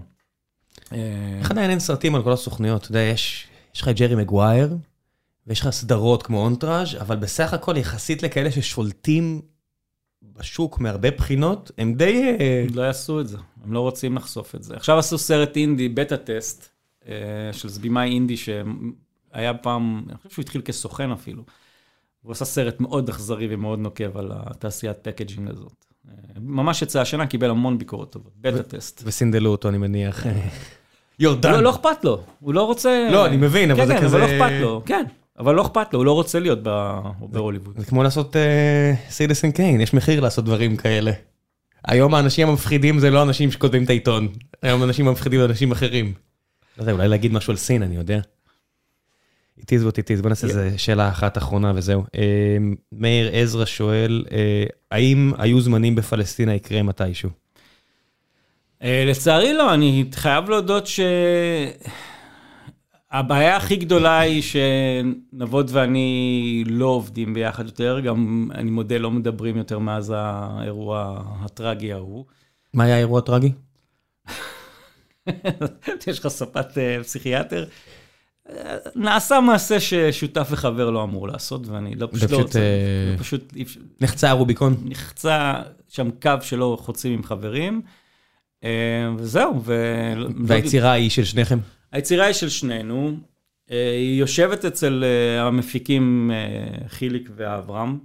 [0.93, 2.81] אה, איך עדיין אין סרטים על כל הסוכניות?
[2.81, 4.77] אתה יודע, יש לך את ג'רי מגווייר,
[5.47, 9.41] ויש לך סדרות כמו אונטראז', אבל בסך הכל יחסית לכאלה ששולטים
[10.22, 12.38] בשוק מהרבה בחינות, הם די...
[12.73, 14.76] לא יעשו את זה, הם לא רוצים לחשוף את זה.
[14.76, 16.69] עכשיו עשו סרט אינדי, Beta Test,
[17.52, 21.43] של, זה במאי אינדי שהיה פעם, אני חושב שהוא התחיל כסוכן אפילו.
[22.26, 25.85] הוא עשה סרט מאוד אכזרי ומאוד נוקב על התעשיית packaging הזאת.
[26.39, 29.02] ממש יצא השנה, קיבל המון ביקורות טובות, Beta Test.
[29.06, 30.26] וסינדלו אותו, אני מניח.
[31.19, 31.52] יורדן.
[31.52, 33.07] לא, לא אכפת לו, הוא לא רוצה...
[33.11, 34.18] לא, אני מבין, אבל זה כזה...
[34.18, 35.06] כן, כן, אבל לא אכפת לו, כן.
[35.39, 36.60] אבל לא אכפת לו, הוא לא רוצה להיות
[37.19, 37.80] בהוליווד.
[37.80, 38.35] זה כמו לעשות
[39.10, 41.11] סידסן קיין, יש מחיר לעשות דברים כאלה.
[41.88, 44.27] היום האנשים המפחידים זה לא אנשים שכותבים את העיתון,
[44.61, 46.14] היום אנשים המפחידים זה אנשים אחרים.
[46.77, 48.19] לא יודע, אולי להגיד משהו על סין, אני יודע.
[49.60, 52.03] It is what it is, בוא נעשה איזה שאלה אחת אחרונה וזהו.
[52.15, 52.57] אה,
[52.91, 57.30] מאיר עזרא שואל, אה, האם היו זמנים בפלסטינה יקרה מתישהו?
[58.84, 60.88] אה, לצערי לא, אני חייב להודות
[63.11, 69.57] שהבעיה הכי גדולה היא שנבות ואני לא עובדים ביחד יותר, גם אני מודה, לא מדברים
[69.57, 72.26] יותר מאז האירוע הטרגי ההוא.
[72.73, 73.52] מה היה האירוע הטרגי?
[76.07, 76.68] יש לך ספת
[77.03, 77.65] פסיכיאטר?
[78.95, 82.59] נעשה מעשה ששותף וחבר לא אמור לעשות, ואני לא פשוט לא רוצה,
[83.19, 83.53] פשוט...
[84.01, 84.76] נחצה הרוביקון?
[84.85, 85.53] נחצה
[85.89, 87.81] שם קו שלא חוצים עם חברים,
[89.17, 89.63] וזהו.
[90.45, 91.59] והיצירה היא של שניכם?
[91.91, 93.17] היצירה היא של שנינו,
[93.69, 95.03] היא יושבת אצל
[95.39, 96.31] המפיקים
[96.88, 97.97] חיליק ואברהם,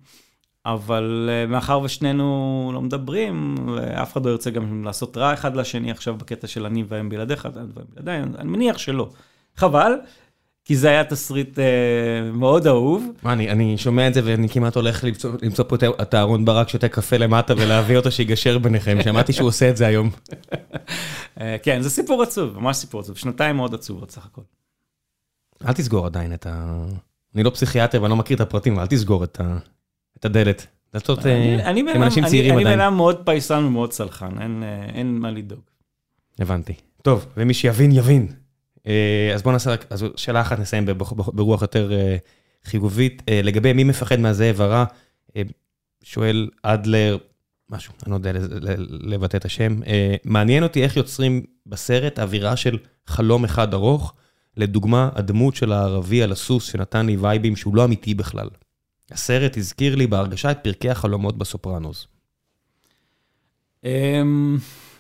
[0.67, 6.15] אבל מאחר ושנינו לא מדברים, ואף אחד לא ירצה גם לעשות רע אחד לשני עכשיו
[6.15, 7.49] בקטע של אני והם בלעדיך,
[8.07, 9.11] אני מניח שלא.
[9.57, 9.93] חבל.
[10.65, 11.65] כי זה היה תסריט אה,
[12.33, 13.07] מאוד אהוב.
[13.23, 16.69] מה, אני אני שומע את זה ואני כמעט הולך למצוא למצוא פה את אהרון ברק
[16.69, 20.11] שותה קפה למטה ולהביא אותו שיגשר ביניכם, שמעתי שהוא עושה את זה היום.
[21.41, 24.43] אה, כן, זה סיפור עצוב, ממש סיפור עצוב, שנתיים מאוד עצובות סך הכל.
[25.67, 26.85] אל תסגור עדיין את ה...
[27.35, 29.57] אני לא פסיכיאטר ואני לא מכיר את הפרטים, אל תסגור את ה...
[30.19, 30.67] את הדלת.
[30.95, 32.67] דלתות עם אנשים צעירים עדיין.
[32.67, 35.61] אני בן אדם מאוד פייסן ומאוד סלחן, אין אה, אין מה לדאוג.
[36.39, 36.75] הבנתי.
[37.03, 38.29] טוב, ומי שיבין, יבין.
[38.87, 40.87] אה, אז בואו נעשה רק, אז שאלה אחת נסיים
[41.17, 42.17] ברוח יותר אה,
[42.65, 43.23] חיובית.
[43.29, 44.85] אה, לגבי מי מפחד מהזאב הרע,
[46.03, 47.19] שואל אדלר,
[47.71, 48.33] משהו, אני לא יודע
[48.89, 49.81] לבטא את השם.
[50.25, 54.15] מעניין אותי איך יוצרים בסרט אווירה של חלום אחד ארוך.
[54.57, 58.49] לדוגמה, הדמות של הערבי על הסוס שנתן לי וייבים שהוא לא אמיתי בכלל.
[59.11, 62.07] הסרט הזכיר לי בהרגשה את פרקי החלומות בסופרנוס.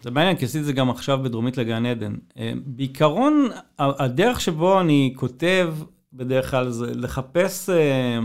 [0.03, 2.15] זה מעניין, כי עשיתי את זה גם עכשיו בדרומית לגן עדן.
[2.39, 3.49] אה, בעיקרון,
[3.79, 5.75] הדרך שבו אני כותב
[6.13, 8.19] בדרך כלל זה לחפש אה,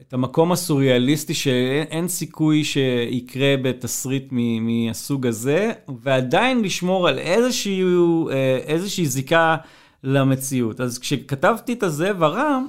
[0.00, 5.72] את המקום הסוריאליסטי שאין סיכוי שיקרה בתסריט מהסוג הזה,
[6.02, 7.82] ועדיין לשמור על איזושהי,
[8.30, 9.56] אה, איזושהי זיקה
[10.02, 10.80] למציאות.
[10.80, 12.68] אז כשכתבתי את הזאב הרם,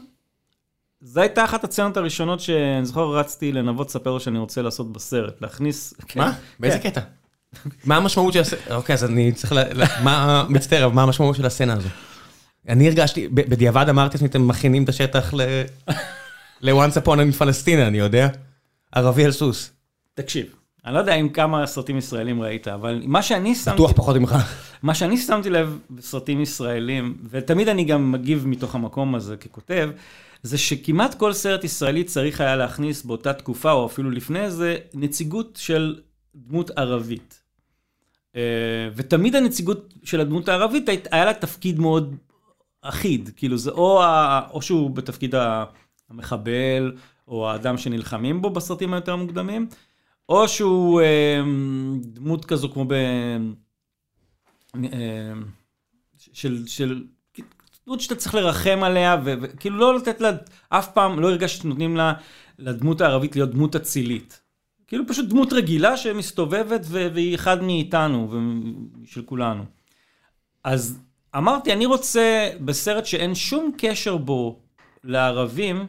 [1.08, 5.42] זו הייתה אחת הצנות הראשונות שאני זוכר רצתי לנבות לספר לו שאני רוצה לעשות בסרט,
[5.42, 5.94] להכניס...
[6.16, 6.34] מה?
[6.34, 6.40] כן.
[6.60, 7.02] באיזה קטע?
[7.84, 8.76] מה המשמעות של הסצנה?
[8.76, 9.64] אוקיי, אז אני צריך ל...
[10.04, 10.46] מה...
[10.50, 11.90] מצטער, מה המשמעות של הסצנה הזו?
[12.70, 15.34] אני הרגשתי, בדיעבד אמרתי לעצמי, אתם מכינים את השטח
[16.62, 18.28] ל-once upon in פלסטינה, אני יודע.
[18.92, 19.72] ערבי על סוס.
[20.14, 20.46] תקשיב,
[20.86, 23.76] אני לא יודע אם כמה סרטים ישראלים ראית, אבל מה שאני שמתי...
[23.76, 24.36] בטוח פחות ממך.
[24.84, 29.90] מה שאני שמתי לב בסרטים ישראלים, ותמיד אני גם מגיב מתוך המקום הזה ככותב,
[30.46, 35.56] זה שכמעט כל סרט ישראלי צריך היה להכניס באותה תקופה, או אפילו לפני זה, נציגות
[35.62, 36.02] של
[36.36, 37.42] דמות ערבית.
[38.36, 42.16] אה, ותמיד הנציגות של הדמות הערבית היה לה תפקיד מאוד
[42.82, 45.36] אחיד, כאילו זה או, ה, או שהוא בתפקיד
[46.10, 46.96] המחבל,
[47.28, 49.68] או האדם שנלחמים בו בסרטים היותר מוקדמים,
[50.30, 51.42] או שהוא אה,
[52.02, 52.94] דמות כזו כמו ב...
[54.76, 55.34] אה,
[56.34, 57.04] של, של
[57.88, 60.32] דמות שאתה צריך לרחם עליה, וכאילו לא לתת לה,
[60.70, 62.14] אף פעם לא הרגשתי שנותנים לה,
[62.60, 64.42] לדמות הערבית להיות דמות אצילית.
[64.88, 68.34] כאילו פשוט דמות רגילה שמסתובבת והיא אחד מאיתנו
[69.04, 69.64] ושל כולנו.
[70.64, 71.00] אז
[71.38, 74.60] אמרתי, אני רוצה בסרט שאין שום קשר בו
[75.04, 75.88] לערבים,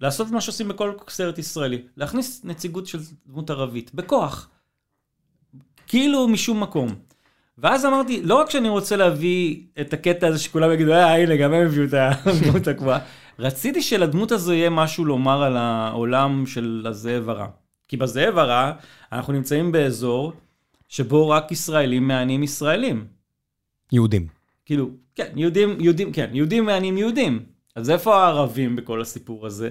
[0.00, 4.50] לעשות מה שעושים בכל סרט ישראלי, להכניס נציגות של דמות ערבית, בכוח.
[5.86, 7.07] כאילו משום מקום.
[7.58, 11.52] ואז אמרתי, לא רק שאני רוצה להביא את הקטע הזה שכולם יגידו, אה, הנה, גם
[11.52, 11.94] הם הביאו את
[12.26, 12.98] הדמות הקבועה,
[13.38, 17.46] רציתי שלדמות הזו יהיה משהו לומר על העולם של הזאב הרע.
[17.88, 18.72] כי בזאב הרע,
[19.12, 20.32] אנחנו נמצאים באזור
[20.88, 23.06] שבו רק ישראלים מענים ישראלים.
[23.92, 24.26] יהודים.
[24.66, 27.42] כאילו, כן, יהודים, יהודים, כן, יהודים מענים יהודים.
[27.76, 29.68] אז איפה הערבים בכל הסיפור הזה?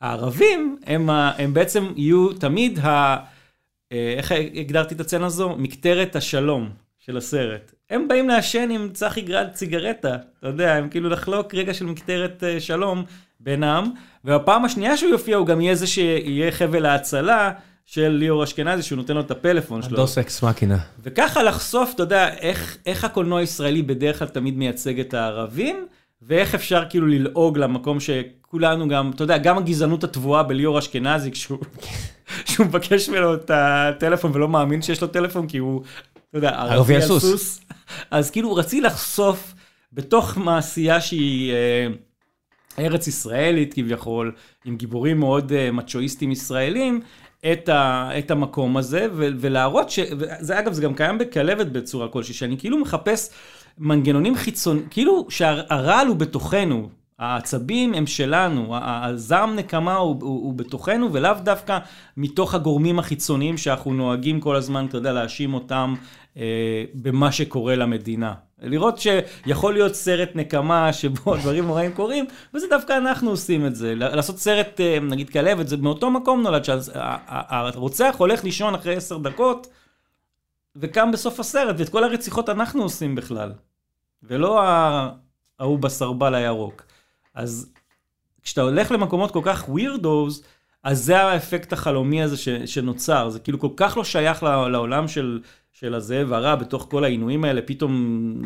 [0.00, 3.16] הערבים הם, הם בעצם יהיו תמיד ה...
[3.92, 5.56] אה, איך הגדרתי את הצצנה הזו?
[5.56, 6.70] מקטרת השלום.
[7.08, 7.74] של הסרט.
[7.90, 12.42] הם באים לעשן עם צחי גרד ציגרטה, אתה יודע, הם כאילו לחלוק רגע של מקטרת
[12.42, 13.04] uh, שלום
[13.40, 13.92] בינם,
[14.24, 17.52] והפעם השנייה שהוא יופיע הוא גם יהיה זה שיהיה חבל ההצלה
[17.86, 19.96] של ליאור אשכנזי, שהוא נותן לו את הפלאפון שלו.
[19.96, 20.78] הדוס אקס מקינה.
[21.02, 25.86] וככה לחשוף, אתה יודע, איך, איך הקולנוע הישראלי בדרך כלל תמיד מייצג את הערבים,
[26.22, 31.58] ואיך אפשר כאילו ללעוג למקום שכולנו גם, אתה יודע, גם הגזענות הטבועה בליאור אשכנזי, כשהוא...
[32.44, 35.82] שהוא מבקש ממנו את הטלפון ולא מאמין שיש לו טלפון, כי הוא
[36.30, 37.60] אתה יודע, ערבי על סוס.
[38.10, 39.54] אז כאילו רציתי לחשוף
[39.92, 41.86] בתוך מעשייה שהיא אה,
[42.78, 44.32] ארץ ישראלית כביכול,
[44.64, 47.00] עם גיבורים מאוד אה, מצ'ואיסטים ישראלים,
[47.52, 49.98] את, ה, את המקום הזה, ו, ולהראות ש...
[50.18, 53.30] וזה, אגב, זה גם קיים בכלבת בצורה כלשהי, שאני כאילו מחפש
[53.78, 56.88] מנגנונים חיצוניים, כאילו שהרעל הוא בתוכנו,
[57.18, 61.78] העצבים הם שלנו, הזעם נקמה הוא, הוא, הוא בתוכנו, ולאו דווקא
[62.16, 65.94] מתוך הגורמים החיצוניים שאנחנו נוהגים כל הזמן, אתה יודע, להאשים אותם
[66.36, 68.34] אה, במה שקורה למדינה.
[68.62, 72.24] לראות שיכול להיות סרט נקמה שבו דברים נוראים קורים,
[72.54, 73.94] וזה דווקא אנחנו עושים את זה.
[73.94, 79.66] לעשות סרט, אה, נגיד כלבת, זה מאותו מקום נולד, שהרוצח הולך לישון אחרי עשר דקות,
[80.76, 83.52] וקם בסוף הסרט, ואת כל הרציחות אנחנו עושים בכלל.
[84.22, 84.60] ולא
[85.58, 86.87] ההוא בסרבל הירוק.
[87.38, 87.72] אז
[88.42, 90.42] כשאתה הולך למקומות כל כך ווירדוז,
[90.82, 95.40] אז זה האפקט החלומי הזה ש, שנוצר, זה כאילו כל כך לא שייך לעולם של,
[95.72, 97.92] של הזאב הרע בתוך כל העינויים האלה, פתאום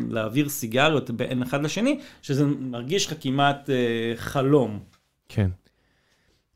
[0.09, 4.79] להעביר סיגריות בין אחד לשני, שזה מרגיש לך כמעט אה, חלום.
[5.29, 5.49] כן.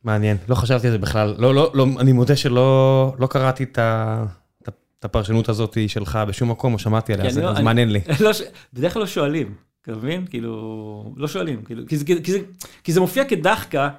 [0.04, 3.78] מעניין, לא חשבתי על זה בכלל, לא, לא, לא, אני מודה שלא לא קראתי את,
[3.78, 4.24] ה,
[5.00, 8.00] את הפרשנות הזאת שלך בשום מקום, או שמעתי עליה, אז, לא, אז מעניין לי.
[8.24, 8.32] לא,
[8.74, 9.67] בדרך כלל לא שואלים.
[9.88, 10.26] אתה מבין?
[10.26, 12.40] כאילו, לא שואלים, כאילו, כי, זה, כי, זה,
[12.84, 13.90] כי זה מופיע כדחקה.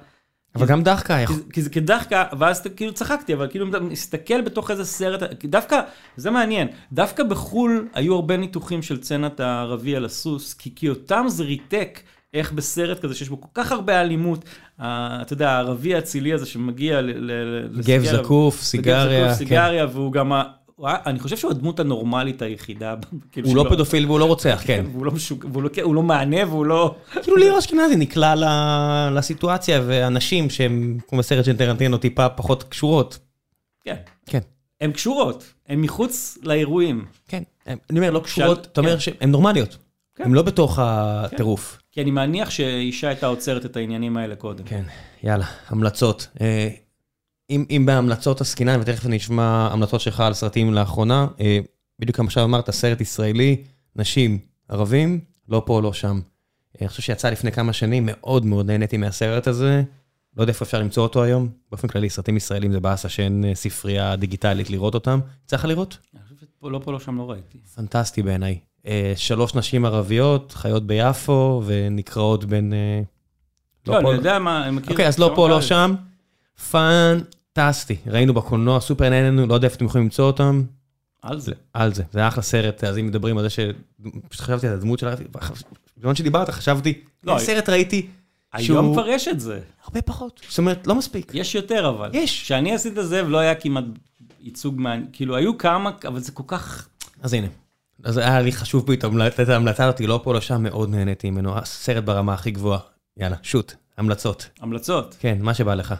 [0.55, 1.25] אבל גם דחקה.
[1.25, 5.81] כי, כי זה כדחקה, ואז כאילו צחקתי, אבל כאילו אתה מסתכל בתוך איזה סרט, דווקא,
[6.17, 11.25] זה מעניין, דווקא בחו"ל היו הרבה ניתוחים של צנת הערבי על הסוס, כי, כי אותם
[11.27, 11.99] זה ריתק.
[12.33, 14.45] איך בסרט כזה שיש בו כל כך הרבה אלימות,
[14.77, 17.01] אתה יודע, הערבי האצילי הזה שמגיע
[17.85, 19.21] גב זקוף, סיגריה.
[19.21, 19.93] גב זקוף, סיגריה, כן.
[19.93, 20.31] והוא גם
[20.85, 22.95] אני חושב שהוא הדמות הנורמלית היחידה.
[23.31, 24.85] כאילו הוא לא פדופיל והוא לא רוצח, כן.
[25.01, 25.11] לא
[25.55, 26.95] לא- הוא לא מענה והוא לא...
[27.21, 28.35] כאילו ליאור אשכנזי נקלע
[29.11, 33.19] לסיטואציה, ואנשים שהם, כמו בסרט של טרנטינו, טיפה פחות קשורות.
[33.83, 33.95] כן.
[34.25, 34.39] כן.
[34.81, 37.05] הן קשורות, הן מחוץ לאירועים.
[37.27, 38.99] כן, אני אומר, לא קשורות, אתה אומר כן.
[38.99, 39.77] שהן נורמליות.
[40.15, 40.23] כן.
[40.23, 41.81] הן לא בתוך הטירוף.
[41.91, 44.63] כי אני מניח שאישה הייתה עוצרת את העניינים האלה קודם.
[44.63, 44.83] כן,
[45.23, 46.27] יאללה, המלצות.
[47.49, 51.59] אם אם בהמלצות עסקינן, ותכף אני אשמע המלצות שלך על סרטים לאחרונה, אה,
[51.99, 53.63] בדיוק כמו עכשיו אמרת, סרט ישראלי,
[53.95, 54.37] נשים,
[54.69, 55.19] ערבים,
[55.49, 56.19] לא פה, לא שם.
[56.19, 59.83] אה, אני חושב שיצא לפני כמה שנים, מאוד מאוד נהניתי מהסרט הזה.
[60.37, 61.49] לא יודע איפה אפשר למצוא אותו היום.
[61.71, 65.19] באופן כללי, סרטים ישראלים זה באסה שאין אה, ספרייה דיגיטלית לראות אותם.
[65.45, 65.97] יצא לך לראות?
[66.13, 67.57] אני חושב שלא פה, לא שם, לא ראיתי.
[67.75, 68.59] פנטסטי בעיניי.
[69.15, 72.73] שלוש נשים ערביות, חיות ביפו, ונקראות בין...
[73.87, 74.91] לא, לא אני יודע מה, אני מכיר...
[74.91, 75.95] אוקיי, אז לא פה, לא שם.
[76.71, 77.19] פאנ...
[77.53, 80.63] פנטסטי, ראינו בקולנוע, סופר נהנינו, לא יודע איפה אתם יכולים למצוא אותם.
[81.21, 81.51] על זה.
[81.73, 83.59] על זה, זה אחלה סרט, אז אם מדברים על זה ש...
[84.29, 85.15] פשוט חשבתי על הדמות שלה,
[85.97, 88.07] בזמן שדיברת חשבתי, לא, סרט ראיתי.
[88.53, 89.59] היום כבר יש את זה.
[89.83, 91.31] הרבה פחות, זאת אומרת, לא מספיק.
[91.33, 92.09] יש יותר אבל.
[92.13, 92.41] יש.
[92.43, 93.83] כשאני עשיתי את זה ולא היה כמעט
[94.41, 96.87] ייצוג מעניין, כאילו היו כמה, אבל זה כל כך...
[97.21, 97.47] אז הנה,
[98.03, 101.29] אז היה לי חשוב פתאום לתת את ההמלצה הזאת, לא פה, לא שם, מאוד נהניתי
[101.29, 102.79] ממנו, סרט ברמה הכי גבוהה.
[103.17, 104.49] יאללה, שוט, המלצות.
[104.59, 105.15] המלצות.
[105.19, 105.95] כן, מה שבא לך.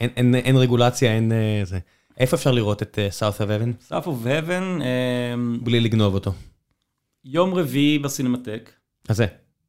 [0.00, 1.78] אין, אין, אין רגולציה, אין uh, זה.
[2.18, 3.92] איפה אפשר לראות את uh, South of Heaven?
[3.92, 4.80] South of Heaven.
[4.80, 6.32] Um, בלי לגנוב אותו.
[7.24, 8.70] יום רביעי בסינמטק.
[9.08, 9.26] אז זה.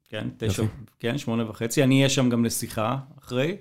[0.08, 0.62] כן, תשע,
[0.98, 1.82] כן, שמונה וחצי.
[1.84, 3.56] אני אהיה שם גם לשיחה אחרי.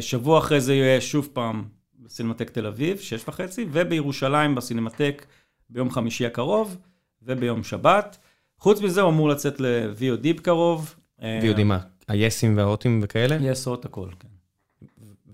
[0.00, 1.64] שבוע אחרי זה יהיה שוב פעם
[1.98, 5.26] בסינמטק תל אביב, שש וחצי, ובירושלים בסינמטק
[5.70, 6.76] ביום חמישי הקרוב,
[7.22, 8.18] וביום שבת.
[8.58, 10.94] חוץ מזה הוא אמור לצאת ל-VOD בקרוב.
[11.20, 11.78] VOD מה?
[12.08, 13.36] היסים והאוטים וכאלה?
[13.40, 14.28] יס, הוט הכל, כן.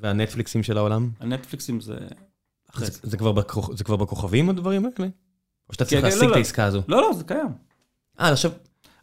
[0.05, 1.11] והנטפליקסים של העולם?
[1.21, 1.95] הנטפליקסים זה...
[2.77, 3.71] זה, זה, כבר בכוכ...
[3.77, 5.09] זה כבר בכוכבים הדברים האלה?
[5.69, 6.37] או שאתה צריך כן, להשיג לא, את לא.
[6.37, 6.83] העסקה הזו?
[6.89, 7.49] לא, לא, זה קיים.
[8.21, 8.51] אה, עכשיו...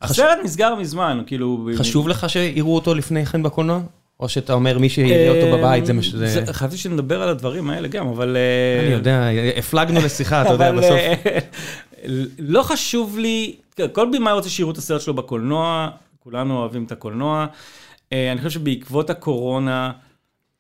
[0.02, 0.46] הסרט חש...
[0.46, 1.70] נסגר מזמן, כאילו...
[1.76, 3.82] חשוב לך שיראו אותו לפני כן בקולנוע?
[4.20, 6.44] או שאתה אומר מי שיראה אותו בבית זה מה שזה...
[6.54, 8.38] חשבתי שנדבר על הדברים האלה גם, אבל...
[8.38, 10.92] אה, אני יודע, הפלגנו לשיחה, אתה יודע, בסוף.
[10.92, 11.40] אה,
[12.40, 13.56] לא חשוב לי,
[13.92, 17.46] כל בימאי רוצה שיראו את הסרט שלו בקולנוע, כולנו אוהבים את הקולנוע.
[18.14, 19.92] אה, אני חושב שבעקבות הקורונה...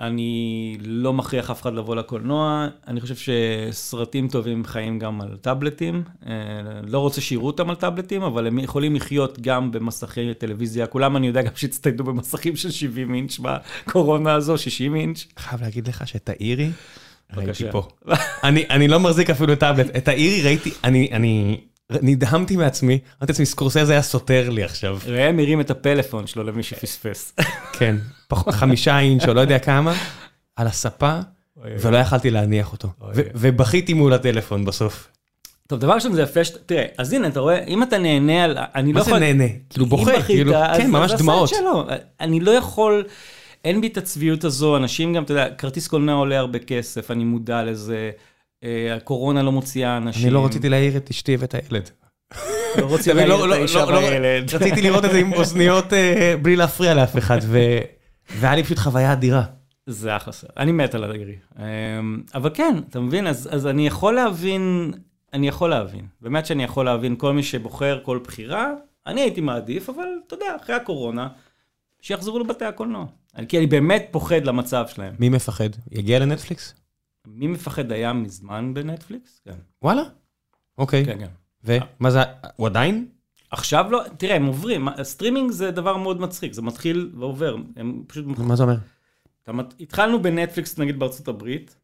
[0.02, 6.03] אני לא מכריח אף אחד לבוא לקולנוע, אני חושב שסרטים טובים חיים גם על טאבלטים.
[6.28, 6.34] אה,
[6.84, 10.88] לא רוצה שיראו אותם על טאבלטים, אבל הם יכולים לחיות גם במסכי טלוויזיה.
[10.88, 15.26] כולם אני יודע גם שהצטיידו במסכים של 70 אינץ' בקורונה הזו, 60 אינץ'.
[15.38, 16.69] חייב להגיד לך שאת האירי,
[17.36, 17.88] ראיתי פה.
[18.44, 21.61] אני, אני לא מחזיק אפילו טאבלט, את האירי ראיתי, אני, אני
[22.02, 24.98] נדהמתי מעצמי, אמרתי לעצמי, סקורסזה היה סותר לי עכשיו.
[25.07, 27.34] ראם הרים את הפלאפון שלו למי שפספס.
[27.80, 27.95] כן,
[28.35, 29.93] חמישה אינץ' או לא יודע כמה,
[30.55, 31.19] על הספה,
[31.63, 32.87] ולא יכלתי להניח אותו.
[33.13, 35.07] ובכיתי מול הטלפון בסוף.
[35.67, 38.93] טוב, דבר ראשון זה יפה, תראה, אז הנה, אתה רואה, אם אתה נהנה על, אני
[38.93, 39.13] לא יכול...
[39.13, 39.49] מה זה נהנה?
[39.69, 41.51] כאילו בוכה, כאילו, כן, ממש דמעות.
[42.19, 43.03] אני לא יכול,
[43.65, 47.23] אין בי את הצביעות הזו, אנשים גם, אתה יודע, כרטיס קולנוע עולה הרבה כסף, אני
[47.23, 48.11] מודע לזה.
[48.63, 50.23] אה, הקורונה לא מוציאה אנשים.
[50.23, 51.89] אני לא רציתי להעיר את אשתי ואת הילד.
[52.77, 54.55] לא רוצים להעיר לא, את לא, האישה והילד.
[54.55, 57.39] רציתי לראות את זה עם אוזניות אה, בלי להפריע לאף אחד,
[58.39, 59.43] והיה לי פשוט חוויה אדירה.
[59.85, 61.35] זה אחלה סרט, אני מת על הדגרי.
[61.59, 64.91] אמ, אבל כן, אתה מבין, אז אני יכול להבין
[65.33, 66.07] אני יכול להבין.
[66.21, 68.71] באמת שאני יכול להבין כל מי שבוחר כל בחירה,
[69.07, 71.27] אני הייתי מעדיף, אבל אתה יודע, אחרי הקורונה,
[72.01, 73.05] שיחזרו לבתי הקולנוע.
[73.47, 75.15] כי אני באמת פוחד למצב שלהם.
[75.19, 75.69] מי מפחד?
[75.91, 76.73] יגיע לנטפליקס?
[77.27, 79.41] מי מפחד היה מזמן בנטפליקס?
[79.45, 79.55] כן.
[79.81, 80.01] וואלה?
[80.77, 81.05] אוקיי.
[81.05, 81.29] כן, כן.
[81.63, 82.19] ומה זה,
[82.55, 83.07] הוא עדיין?
[83.52, 88.26] עכשיו לא, תראה, הם עוברים, סטרימינג זה דבר מאוד מצחיק, זה מתחיל ועובר, הם פשוט...
[88.26, 88.78] מה זה אומר?
[89.80, 91.76] התחלנו בנטפליקס נגיד בארצות הברית,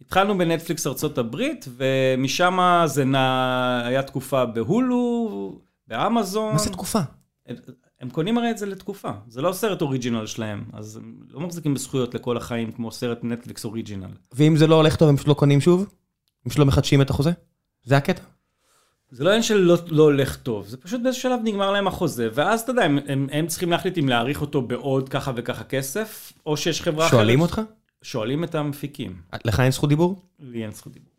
[0.00, 3.82] התחלנו בנטפליקס ארצות הברית, ומשם זה נע...
[3.84, 6.52] היה תקופה בהולו, באמזון.
[6.52, 7.00] מה זה תקופה?
[7.46, 7.56] הם,
[8.00, 11.74] הם קונים הרי את זה לתקופה, זה לא סרט original שלהם, אז הם לא מחזיקים
[11.74, 14.10] בזכויות לכל החיים כמו סרט נטפליקס original.
[14.32, 15.80] ואם זה לא הולך טוב, הם פשוט לא קונים שוב?
[16.44, 17.30] הם פשוט לא מחדשים את החוזה?
[17.84, 18.22] זה הקטע?
[19.10, 22.28] זה לא עניין של לא, לא הולך טוב, זה פשוט באיזה שלב נגמר להם החוזה,
[22.34, 26.32] ואז אתה יודע, הם, הם, הם צריכים להחליט אם להעריך אותו בעוד ככה וככה כסף,
[26.46, 27.18] או שיש חברה אחרת.
[27.18, 27.60] שואלים אותך?
[28.02, 29.16] שואלים את המפיקים.
[29.44, 30.22] לך אין זכות דיבור?
[30.40, 31.12] לי אין זכות דיבור.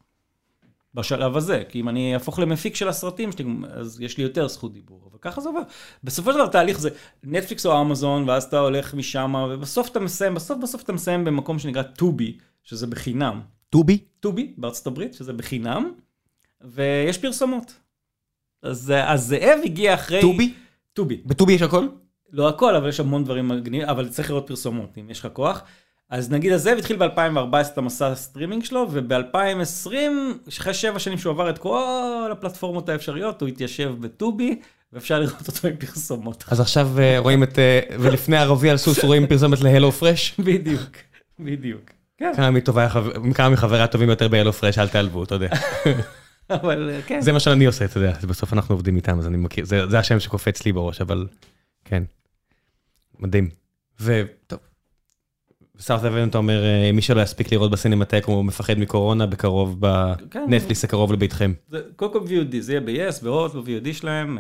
[0.93, 4.73] בשלב הזה, כי אם אני אהפוך למפיק של הסרטים שלי, אז יש לי יותר זכות
[4.73, 5.61] דיבור, אבל ככה זה עובר.
[6.03, 6.89] בסופו של דבר תהליך זה
[7.23, 11.59] נטפליקס או אמזון, ואז אתה הולך משם, ובסוף אתה מסיים, בסוף בסוף אתה מסיים במקום
[11.59, 13.41] שנקרא טובי, שזה בחינם.
[13.69, 13.97] Tubi?
[14.19, 15.91] Tubi, בארצות הברית, שזה בחינם,
[16.61, 17.73] ויש פרסומות.
[18.63, 20.21] אז, אז זאב הגיע אחרי...
[20.21, 20.53] Tubi?
[20.93, 21.21] Tubi.
[21.25, 21.87] ב Tubi יש הכל?
[22.31, 25.63] לא הכל, אבל יש המון דברים מגניבים, אבל צריך לראות פרסומות, אם יש לך כוח.
[26.09, 29.89] אז נגיד הזאב התחיל ב-2014 את המסע הסטרימינג שלו, וב-2020,
[30.49, 34.59] אחרי שבע שנים שהוא עבר את כל הפלטפורמות האפשריות, הוא התיישב ב Tubi,
[34.93, 36.43] ואפשר לראות אותו עם פרסומות.
[36.47, 37.59] אז עכשיו רואים את,
[37.99, 40.33] ולפני ערבי על סוס רואים פרסומת להלו פרש?
[40.39, 40.97] בדיוק,
[41.39, 41.89] בדיוק.
[42.17, 42.31] כן.
[43.33, 45.49] כמה מחברי הטובים יותר בהלו פרש, אל תעלבו, אתה יודע.
[46.49, 47.21] אבל כן.
[47.21, 50.19] זה מה שאני עושה, אתה יודע, בסוף אנחנו עובדים איתם, אז אני מכיר, זה השם
[50.19, 51.27] שקופץ לי בראש, אבל
[51.85, 52.03] כן.
[53.19, 53.49] מדהים.
[54.01, 54.59] וטוב.
[55.75, 56.63] בסארט אבן אתה אומר,
[56.93, 61.53] מי שלא יספיק לראות בסינמטק, הוא מפחד מקורונה, בקרוב בנטפליס הקרוב לביתכם.
[61.95, 64.37] קודם כל VOD, זה יהיה ב-yes, בהוט, ב-VOD שלהם,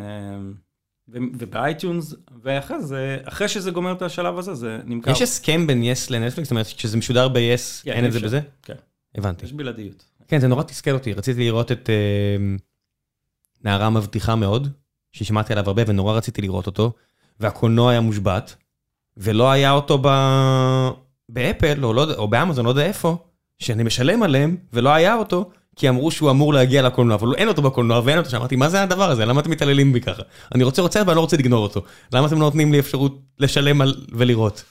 [1.07, 5.11] וב iTunes, ואחרי זה, אחרי שזה גומר את השלב הזה, זה נמכר.
[5.11, 6.47] יש הסכם בין yes לנטפליקס?
[6.47, 8.39] זאת אומרת, כשזה משודר ב-yes, אין את זה בזה?
[8.63, 8.73] כן.
[9.15, 9.45] הבנתי.
[9.45, 10.05] יש בלעדיות.
[10.29, 11.89] כן, זה נורא תסכל אותי, רציתי לראות את
[13.63, 14.67] נערה מבטיחה מאוד,
[15.11, 16.91] ששמעתי עליו הרבה ונורא רציתי לראות אותו,
[17.39, 18.55] והקולנוע היה מושבת,
[19.17, 20.01] ולא היה אותו
[21.29, 21.83] באפל
[22.17, 23.17] או באמזון, לא יודע איפה,
[23.59, 27.61] שאני משלם עליהם, ולא היה אותו, כי אמרו שהוא אמור להגיע לקולנוע, אבל אין אותו
[27.61, 29.25] בקולנוע ואין אותו, שאמרתי, מה זה הדבר הזה?
[29.25, 30.23] למה אתם מתעללים בי ככה?
[30.55, 31.81] אני רוצה רוצה, אבל אני לא רוצה לגנוב אותו.
[32.13, 33.81] למה אתם לא נותנים לי אפשרות לשלם
[34.11, 34.63] ולראות?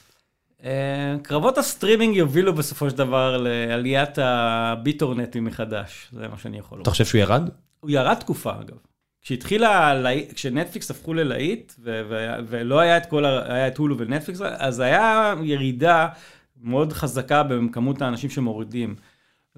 [1.22, 6.82] קרבות הסטרימינג יובילו בסופו של דבר לעליית הביטורנטים מחדש, זה מה שאני יכול לומר.
[6.82, 7.50] אתה חושב שהוא ירד?
[7.80, 8.76] הוא ירד תקופה אגב.
[9.22, 10.02] כשהתחילה,
[10.34, 11.72] כשנטפליקס הפכו ללהיט,
[12.48, 16.08] ולא היה את כל, היה את הולו ונטפליקס, אז היה ירידה
[16.62, 18.96] מאוד חזקה בכמות האנשים שמורידים.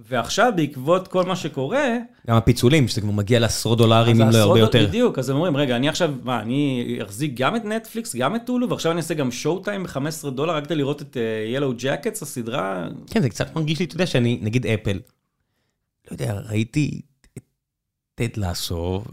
[0.08, 1.96] ועכשיו בעקבות כל מה שקורה...
[2.26, 4.86] גם הפיצולים, שזה כבר מגיע לעשרות דולרים, אם לא הרבה יותר.
[4.86, 8.40] בדיוק, אז הם אומרים, רגע, אני עכשיו, מה, אני אחזיק גם את נטפליקס, גם את
[8.46, 11.16] טולו, ועכשיו אני אעשה גם שואו טיים ב-15 דולר, רק כדי לראות את
[11.54, 12.88] ילו ג'קטס, הסדרה.
[13.06, 14.98] כן, זה קצת מרגיש לי, אתה יודע, שאני, נגיד אפל,
[16.10, 17.00] לא יודע, ראיתי
[17.38, 17.42] את
[18.14, 19.04] טד לאסו,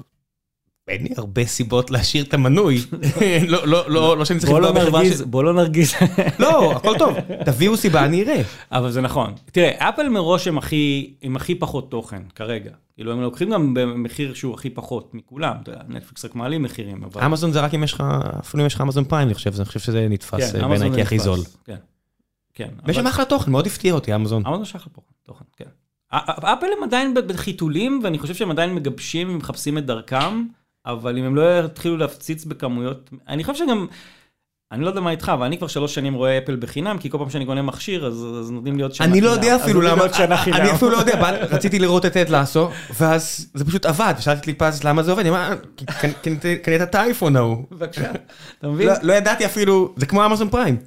[0.88, 2.82] אין לי הרבה סיבות להשאיר את המנוי,
[3.48, 4.52] לא, לא, לא, לא שאני צריך.
[4.52, 5.94] בוא לא נרגיז.
[6.40, 8.42] לא, הכל טוב, תביאו סיבה, אני אראה.
[8.72, 9.34] אבל זה נכון.
[9.52, 12.72] תראה, אפל מראש הם הכי, הם הכי פחות תוכן, כרגע.
[12.96, 17.04] כאילו, הם לוקחים גם במחיר שהוא הכי פחות מכולם, אתה יודע, נטפליקס רק מעלים מחירים,
[17.04, 17.24] אבל...
[17.24, 18.04] אמזון זה רק אם יש לך,
[18.40, 21.40] אפילו אם יש לך אמזון פריים, אני חושב, אני חושב שזה נתפס בעיניי כהכי זול.
[21.66, 21.76] כן,
[22.54, 22.70] כן.
[22.86, 24.46] ויש שם אחלה תוכן, מאוד הפתיע אותי, אמזון.
[24.46, 24.94] אמזון יש אחלה
[25.24, 25.66] תוכן, כן.
[26.12, 30.44] אפל הם עדיין בחיתולים, ואני חושב שהם עדיין מגבשים ומחפשים את דרכם.
[30.88, 33.88] אבל אם הם לא יתחילו להפציץ בכמויות, אני חושב שגם,
[34.72, 37.18] אני לא יודע מה איתך, אבל אני כבר שלוש שנים רואה אפל בחינם, כי כל
[37.18, 39.14] פעם שאני קונה מכשיר, אז נותנים לי עוד שנה חינם.
[39.14, 40.04] אני לא יודע אפילו למה,
[40.48, 42.70] אני אפילו לא יודע, רציתי לראות את טד לאסו,
[43.00, 45.56] ואז זה פשוט עבד, ושאלתי ליפז למה זה עובד, אני אומר,
[46.64, 47.64] קנית את האייפון ההוא.
[47.72, 48.12] בבקשה,
[48.60, 48.90] אתה מבין?
[49.02, 50.78] לא ידעתי אפילו, זה כמו אמזון פריים.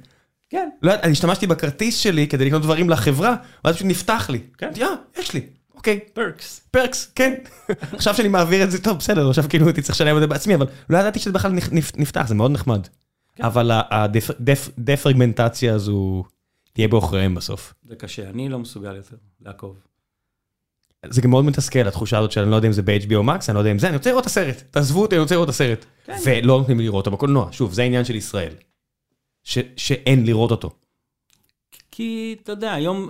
[0.49, 0.69] כן.
[0.83, 4.39] אני השתמשתי בכרטיס שלי כדי לקנות דברים לחברה, ואז פשוט נפתח לי.
[4.57, 4.71] כן.
[5.19, 5.41] יש לי.
[5.81, 5.99] אוקיי.
[6.13, 6.61] פרקס.
[6.71, 7.33] פרקס, כן.
[7.95, 10.55] עכשיו שאני מעביר את זה, טוב, בסדר, עכשיו כאילו הייתי צריך לשלם את זה בעצמי,
[10.55, 12.87] אבל לא ידעתי שזה בכלל נפתח, זה מאוד נחמד.
[13.39, 16.23] אבל הדפרגמנטציה הזו
[16.73, 17.73] תהיה בעוכריהם בסוף.
[17.89, 19.75] זה קשה, אני לא מסוגל יותר לעקוב.
[21.09, 23.59] זה גם מאוד מתסכל, התחושה הזאת שאני לא יודע אם זה ב-HBO Max, אני לא
[23.59, 25.85] יודע אם זה, אני רוצה לראות את הסרט, תעזבו אותי, אני רוצה לראות את הסרט.
[26.25, 28.53] ולא נותנים לי לראות אותו בקולנוע, שוב, זה העניין של ישראל.
[29.77, 30.69] שאין לראות אותו.
[31.91, 33.09] כי, אתה יודע, היום,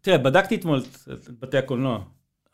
[0.00, 0.82] תראה, בדקתי אתמול
[1.12, 2.04] את בתי הקולנוע,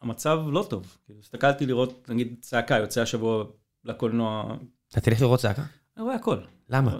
[0.03, 0.97] המצב לא טוב.
[1.07, 3.45] כאילו, הסתכלתי לראות, נגיד, צעקה, יוצא השבוע
[3.85, 4.57] לקולנוע.
[4.89, 5.63] אתה תלך לראות צעקה?
[5.97, 6.39] אני רואה הכל.
[6.71, 6.99] למה?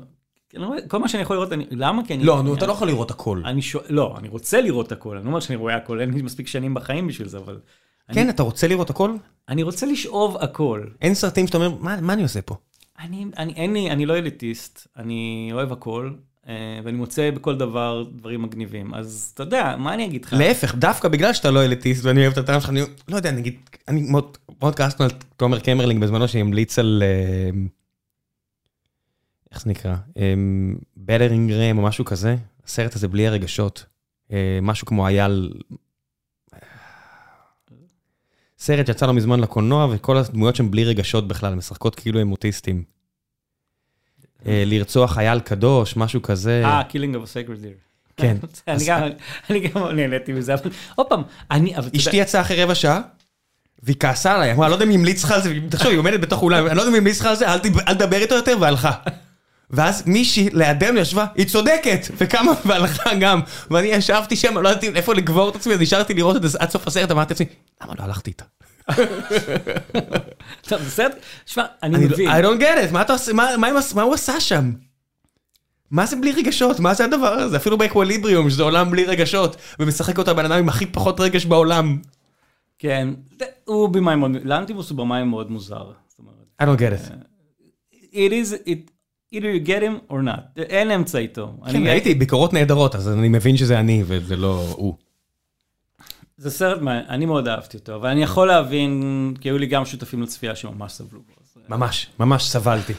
[0.89, 2.07] כל מה שאני יכול לראות, למה?
[2.07, 2.25] כי אני...
[2.25, 3.43] לא, נו, אתה לא יכול לראות הכל.
[3.89, 6.75] לא, אני רוצה לראות הכל, אני לא אומר שאני רואה הכל, אין לי מספיק שנים
[6.75, 7.61] בחיים בשביל זה, אבל
[8.13, 9.17] כן, אתה רוצה לראות הכל?
[9.49, 10.85] אני רוצה לשאוב הכל.
[11.01, 12.57] אין סרטים שאתה אומר, מה מה אני עושה פה?
[12.99, 16.11] אני, אני, אין לי, אני לא אליטיסט, אני אוהב הכל,
[16.85, 18.95] ואני מוצא בכל דבר דברים מגניבים.
[18.95, 20.33] אז אתה יודע, מה אני אגיד לך?
[20.33, 23.55] להפך, דווקא בגלל שאתה לא אליטיסט ואני אוהב את הטעם שלך, אני לא יודע, נגיד,
[23.89, 27.03] אני מאוד מאוד כעסנו על תומר קמרלינג בזמנו שהמליץ על...
[27.07, 27.51] אה,
[29.53, 29.97] איך זה נקרא?
[30.97, 32.37] בלרינג רם או משהו כזה,
[32.67, 33.85] הסרט הזה בלי הרגשות.
[34.33, 35.53] אה, משהו כמו אייל...
[38.59, 42.96] סרט שיצא לא מזמן לקולנוע, וכל הדמויות שם בלי רגשות בכלל, משחקות כאילו הם אוטיסטים.
[44.47, 46.63] אה, לרצוח אייל קדוש, משהו כזה.
[46.65, 47.87] אה, Killing of a Sacred Deer.
[48.17, 48.37] כן.
[49.51, 53.01] אני גם- נהניתי מזה, אבל עוד פעם, אני, אשתי יצאה אחרי רבע שעה,
[53.83, 56.43] והיא כעסה עליי, אמרה, לא יודע מי המליץ לך על זה, תחשוב, היא עומדת בתוך
[56.43, 57.49] אולם, אני לא יודע מי המליץ לך על זה,
[57.89, 58.93] אל תדבר איתו יותר, והלכה.
[59.71, 63.41] ואז מישהי לידינו ישבה, היא צודקת, וקמה והלכה גם.
[63.71, 66.71] ואני ישבתי שם, לא ידעתי איפה לגבור את עצמי, אז נשארתי לראות את זה עד
[66.71, 67.47] סוף הסרט, אמרתי לעצמי,
[67.83, 68.45] למה לא הלכתי איתה?
[70.69, 71.15] טוב, בסדר,
[71.47, 72.29] שמע, אני לא- מבין.
[72.31, 73.33] I don't get it, מה אתה עושה,
[73.95, 74.73] מה- הוא עשה שם?
[75.91, 76.81] מה זה בלי רגשות?
[76.81, 77.57] מה זה הדבר הזה?
[77.57, 81.99] אפילו באקווליבריום, שזה עולם בלי רגשות, ומשחק אותה בן אדם עם הכי פחות רגש בעולם.
[82.79, 83.09] כן,
[83.65, 85.91] הוא במאי מאוד, לאנטימוס הוא במאי מאוד מוזר.
[86.63, 87.13] I don't get it.
[88.13, 88.91] it is, it,
[89.35, 91.57] either you get him or not, אין אמצע איתו.
[91.73, 94.97] כן, ראיתי ביקורות נהדרות, אז אני מבין שזה אני וזה לא הוא.
[96.39, 99.03] זה סרט, אני מאוד אהבתי אותו, אבל אני יכול להבין,
[99.41, 101.33] כי היו לי גם שותפים לצפייה שממש סבלו בו.
[101.43, 102.93] אז- ממש, ממש סבלתי.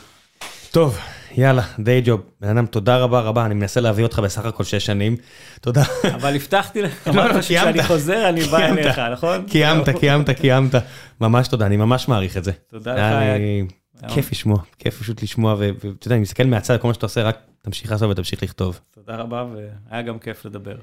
[0.72, 0.98] טוב,
[1.38, 2.22] יאללה, דיי ג'וב.
[2.42, 5.16] בן אדם, תודה רבה רבה, אני מנסה להביא אותך בסך הכל שש שנים.
[5.62, 5.84] תודה.
[6.16, 7.84] אבל הבטחתי לך, לא, לא, אמרת שכשאני.
[7.84, 8.58] חוזר אני בא.
[8.66, 9.46] אליך, נכון?
[9.48, 10.76] קיימת, קיימת, קיימת.
[11.22, 12.52] ממש תודה, אני ממש מעריך את זה.
[12.70, 17.06] תודה לך, כיף לשמוע, כיף פשוט לשמוע, ואתה יודע, אני מסתכל מהצד, כל מה שאתה
[17.06, 18.80] עושה, רק תמשיך לעשות ותמשיך לכתוב.
[18.92, 19.46] תודה רבה,
[19.92, 20.76] והיה גם כיף לדבר.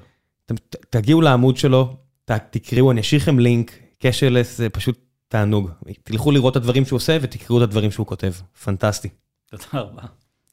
[0.89, 1.95] תגיעו לעמוד שלו,
[2.25, 5.69] תקראו, אני אשאיר לכם לינק, קשרלס זה פשוט תענוג.
[6.03, 8.33] תלכו לראות את הדברים שהוא עושה ותקראו את הדברים שהוא כותב.
[8.63, 9.09] פנטסטי.
[9.49, 10.03] תודה רבה.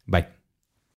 [0.09, 0.23] ביי.